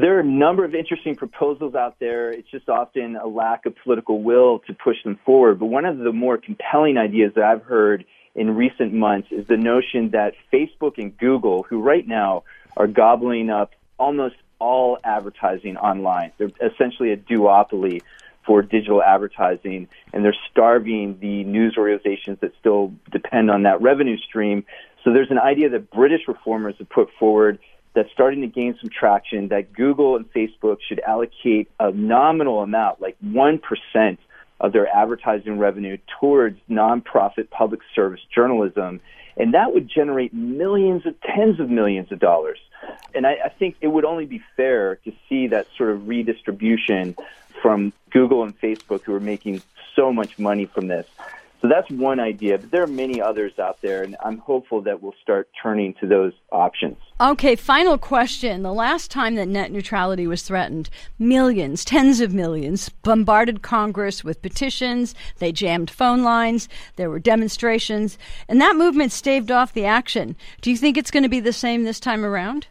there 0.00 0.16
are 0.16 0.20
a 0.20 0.24
number 0.24 0.64
of 0.64 0.74
interesting 0.74 1.14
proposals 1.14 1.74
out 1.74 1.98
there. 2.00 2.30
It's 2.30 2.50
just 2.50 2.68
often 2.68 3.16
a 3.16 3.26
lack 3.26 3.66
of 3.66 3.74
political 3.82 4.22
will 4.22 4.60
to 4.66 4.74
push 4.74 4.96
them 5.04 5.18
forward. 5.24 5.58
But 5.58 5.66
one 5.66 5.84
of 5.84 5.98
the 5.98 6.12
more 6.12 6.38
compelling 6.38 6.96
ideas 6.98 7.32
that 7.34 7.44
I've 7.44 7.62
heard 7.62 8.04
in 8.34 8.56
recent 8.56 8.92
months 8.92 9.28
is 9.30 9.46
the 9.46 9.56
notion 9.56 10.10
that 10.10 10.34
Facebook 10.52 10.98
and 10.98 11.16
Google, 11.16 11.62
who 11.62 11.80
right 11.80 12.06
now 12.06 12.44
are 12.76 12.86
gobbling 12.86 13.50
up 13.50 13.72
almost 13.98 14.36
all 14.58 14.98
advertising 15.04 15.76
online, 15.76 16.32
they're 16.38 16.50
essentially 16.60 17.12
a 17.12 17.16
duopoly 17.16 18.02
for 18.46 18.62
digital 18.62 19.02
advertising, 19.02 19.88
and 20.12 20.24
they're 20.24 20.36
starving 20.50 21.18
the 21.20 21.44
news 21.44 21.76
organizations 21.78 22.38
that 22.40 22.52
still 22.60 22.92
depend 23.10 23.50
on 23.50 23.62
that 23.62 23.80
revenue 23.80 24.18
stream. 24.18 24.64
So 25.02 25.12
there's 25.12 25.30
an 25.30 25.38
idea 25.38 25.70
that 25.70 25.90
British 25.90 26.22
reformers 26.28 26.74
have 26.78 26.88
put 26.88 27.08
forward 27.18 27.58
that's 27.94 28.10
starting 28.12 28.40
to 28.42 28.46
gain 28.48 28.76
some 28.80 28.90
traction 28.90 29.48
that 29.48 29.72
Google 29.72 30.16
and 30.16 30.30
Facebook 30.32 30.78
should 30.86 31.00
allocate 31.00 31.70
a 31.78 31.90
nominal 31.92 32.60
amount, 32.60 33.00
like 33.00 33.16
1% 33.24 34.18
of 34.60 34.72
their 34.72 34.88
advertising 34.88 35.58
revenue 35.58 35.98
towards 36.20 36.58
nonprofit 36.68 37.50
public 37.50 37.80
service 37.94 38.20
journalism. 38.34 39.00
And 39.36 39.54
that 39.54 39.72
would 39.72 39.88
generate 39.88 40.32
millions 40.32 41.06
of 41.06 41.14
tens 41.20 41.58
of 41.60 41.70
millions 41.70 42.12
of 42.12 42.18
dollars. 42.18 42.58
And 43.14 43.26
I, 43.26 43.36
I 43.44 43.48
think 43.48 43.76
it 43.80 43.88
would 43.88 44.04
only 44.04 44.26
be 44.26 44.42
fair 44.56 44.96
to 44.96 45.12
see 45.28 45.48
that 45.48 45.66
sort 45.76 45.90
of 45.90 46.06
redistribution 46.08 47.16
from 47.62 47.92
Google 48.10 48.42
and 48.42 48.58
Facebook, 48.60 49.02
who 49.02 49.14
are 49.14 49.20
making 49.20 49.62
so 49.96 50.12
much 50.12 50.38
money 50.38 50.66
from 50.66 50.88
this. 50.88 51.06
So 51.60 51.68
that's 51.68 51.90
one 51.90 52.20
idea, 52.20 52.58
but 52.58 52.70
there 52.70 52.82
are 52.82 52.86
many 52.86 53.22
others 53.22 53.58
out 53.58 53.80
there, 53.80 54.02
and 54.02 54.16
I'm 54.22 54.38
hopeful 54.38 54.82
that 54.82 55.02
we'll 55.02 55.14
start 55.22 55.48
turning 55.62 55.94
to 55.94 56.06
those 56.06 56.34
options. 56.52 56.98
Okay, 57.20 57.54
final 57.54 57.96
question. 57.96 58.64
The 58.64 58.72
last 58.72 59.08
time 59.08 59.36
that 59.36 59.46
net 59.46 59.70
neutrality 59.70 60.26
was 60.26 60.42
threatened, 60.42 60.90
millions, 61.16 61.84
tens 61.84 62.20
of 62.20 62.34
millions, 62.34 62.88
bombarded 62.88 63.62
Congress 63.62 64.24
with 64.24 64.42
petitions. 64.42 65.14
They 65.38 65.52
jammed 65.52 65.90
phone 65.90 66.24
lines. 66.24 66.68
There 66.96 67.08
were 67.08 67.20
demonstrations. 67.20 68.18
And 68.48 68.60
that 68.60 68.74
movement 68.74 69.12
staved 69.12 69.52
off 69.52 69.72
the 69.72 69.84
action. 69.84 70.34
Do 70.60 70.72
you 70.72 70.76
think 70.76 70.96
it's 70.96 71.12
going 71.12 71.22
to 71.22 71.28
be 71.28 71.38
the 71.38 71.52
same 71.52 71.84
this 71.84 72.00
time 72.00 72.24
around? 72.24 72.66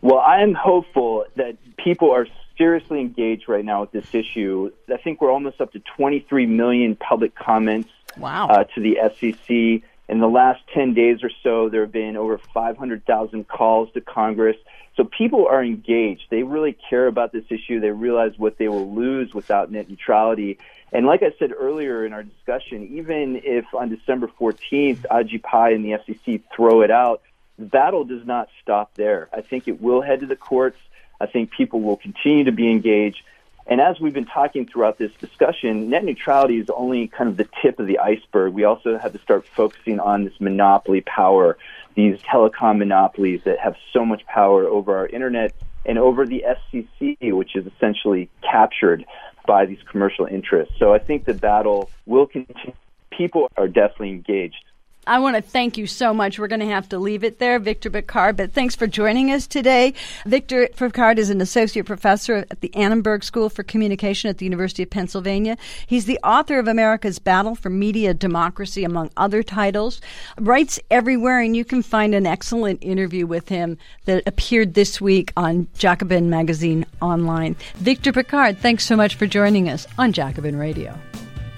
Well, 0.00 0.18
I'm 0.18 0.54
hopeful 0.54 1.24
that 1.36 1.56
people 1.76 2.10
are 2.10 2.26
seriously 2.58 3.00
engaged 3.00 3.48
right 3.48 3.64
now 3.64 3.82
with 3.82 3.92
this 3.92 4.14
issue. 4.16 4.72
I 4.92 4.96
think 4.96 5.20
we're 5.20 5.32
almost 5.32 5.60
up 5.60 5.72
to 5.74 5.82
23 5.96 6.46
million 6.46 6.96
public 6.96 7.36
comments 7.36 7.90
wow. 8.16 8.48
uh, 8.48 8.64
to 8.74 8.80
the 8.80 8.98
FCC. 9.00 9.82
In 10.08 10.20
the 10.20 10.28
last 10.28 10.60
10 10.74 10.94
days 10.94 11.22
or 11.22 11.30
so, 11.42 11.68
there 11.68 11.80
have 11.82 11.92
been 11.92 12.16
over 12.16 12.38
500,000 12.38 13.48
calls 13.48 13.90
to 13.92 14.00
Congress. 14.00 14.56
So 14.96 15.04
people 15.04 15.46
are 15.46 15.64
engaged. 15.64 16.24
They 16.30 16.42
really 16.42 16.76
care 16.90 17.06
about 17.06 17.32
this 17.32 17.44
issue. 17.48 17.80
They 17.80 17.90
realize 17.90 18.38
what 18.38 18.58
they 18.58 18.68
will 18.68 18.94
lose 18.94 19.34
without 19.34 19.72
net 19.72 19.88
neutrality. 19.88 20.58
And 20.92 21.06
like 21.06 21.22
I 21.22 21.32
said 21.38 21.52
earlier 21.58 22.06
in 22.06 22.12
our 22.12 22.22
discussion, 22.22 22.96
even 22.98 23.40
if 23.42 23.64
on 23.74 23.88
December 23.88 24.30
14th, 24.40 25.06
Ajit 25.10 25.42
Pai 25.42 25.74
and 25.74 25.84
the 25.84 25.92
FCC 25.92 26.42
throw 26.54 26.82
it 26.82 26.90
out, 26.90 27.22
the 27.58 27.64
battle 27.64 28.04
does 28.04 28.26
not 28.26 28.48
stop 28.62 28.94
there. 28.94 29.28
I 29.32 29.40
think 29.40 29.66
it 29.68 29.80
will 29.80 30.02
head 30.02 30.20
to 30.20 30.26
the 30.26 30.36
courts. 30.36 30.78
I 31.20 31.26
think 31.26 31.50
people 31.50 31.80
will 31.80 31.96
continue 31.96 32.44
to 32.44 32.52
be 32.52 32.70
engaged. 32.70 33.22
And 33.66 33.80
as 33.80 33.98
we've 33.98 34.12
been 34.12 34.26
talking 34.26 34.66
throughout 34.66 34.98
this 34.98 35.10
discussion, 35.20 35.88
net 35.88 36.04
neutrality 36.04 36.58
is 36.58 36.68
only 36.74 37.08
kind 37.08 37.30
of 37.30 37.36
the 37.38 37.48
tip 37.62 37.78
of 37.80 37.86
the 37.86 37.98
iceberg. 37.98 38.52
We 38.52 38.64
also 38.64 38.98
have 38.98 39.12
to 39.14 39.18
start 39.20 39.46
focusing 39.56 40.00
on 40.00 40.24
this 40.24 40.34
monopoly 40.38 41.00
power, 41.00 41.56
these 41.94 42.18
telecom 42.30 42.78
monopolies 42.78 43.40
that 43.46 43.58
have 43.58 43.74
so 43.92 44.04
much 44.04 44.26
power 44.26 44.66
over 44.66 44.96
our 44.96 45.06
internet 45.06 45.54
and 45.86 45.98
over 45.98 46.26
the 46.26 46.44
FCC, 46.46 47.32
which 47.32 47.56
is 47.56 47.66
essentially 47.66 48.28
captured 48.42 49.04
by 49.46 49.64
these 49.64 49.78
commercial 49.90 50.26
interests. 50.26 50.74
So 50.78 50.92
I 50.92 50.98
think 50.98 51.24
the 51.24 51.34
battle 51.34 51.90
will 52.06 52.26
continue. 52.26 52.72
People 53.10 53.48
are 53.56 53.68
definitely 53.68 54.10
engaged. 54.10 54.64
I 55.06 55.18
want 55.18 55.36
to 55.36 55.42
thank 55.42 55.76
you 55.76 55.86
so 55.86 56.14
much. 56.14 56.38
We're 56.38 56.48
going 56.48 56.60
to 56.60 56.66
have 56.66 56.88
to 56.90 56.98
leave 56.98 57.24
it 57.24 57.38
there, 57.38 57.58
Victor 57.58 57.90
Pickard, 57.90 58.36
but 58.36 58.52
thanks 58.52 58.74
for 58.74 58.86
joining 58.86 59.30
us 59.30 59.46
today. 59.46 59.94
Victor 60.26 60.68
Pickard 60.76 61.18
is 61.18 61.30
an 61.30 61.40
associate 61.40 61.86
professor 61.86 62.46
at 62.50 62.60
the 62.60 62.74
Annenberg 62.74 63.22
School 63.24 63.48
for 63.48 63.62
Communication 63.62 64.30
at 64.30 64.38
the 64.38 64.46
University 64.46 64.82
of 64.82 64.90
Pennsylvania. 64.90 65.56
He's 65.86 66.06
the 66.06 66.18
author 66.24 66.58
of 66.58 66.68
America's 66.68 67.18
Battle 67.18 67.54
for 67.54 67.70
Media 67.70 68.14
Democracy, 68.14 68.84
among 68.84 69.10
other 69.16 69.42
titles. 69.42 70.00
Writes 70.38 70.80
everywhere, 70.90 71.40
and 71.40 71.56
you 71.56 71.64
can 71.64 71.82
find 71.82 72.14
an 72.14 72.26
excellent 72.26 72.82
interview 72.82 73.26
with 73.26 73.48
him 73.48 73.78
that 74.06 74.26
appeared 74.26 74.74
this 74.74 75.00
week 75.00 75.32
on 75.36 75.68
Jacobin 75.76 76.30
Magazine 76.30 76.86
online. 77.02 77.56
Victor 77.76 78.12
Pickard, 78.12 78.58
thanks 78.58 78.84
so 78.84 78.96
much 78.96 79.16
for 79.16 79.26
joining 79.26 79.68
us 79.68 79.86
on 79.98 80.12
Jacobin 80.12 80.56
Radio. 80.56 80.98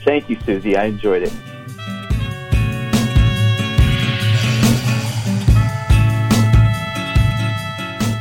Thank 0.04 0.30
you, 0.30 0.36
Suzi. 0.36 0.76
I 0.76 0.84
enjoyed 0.84 1.22
it. 1.22 1.32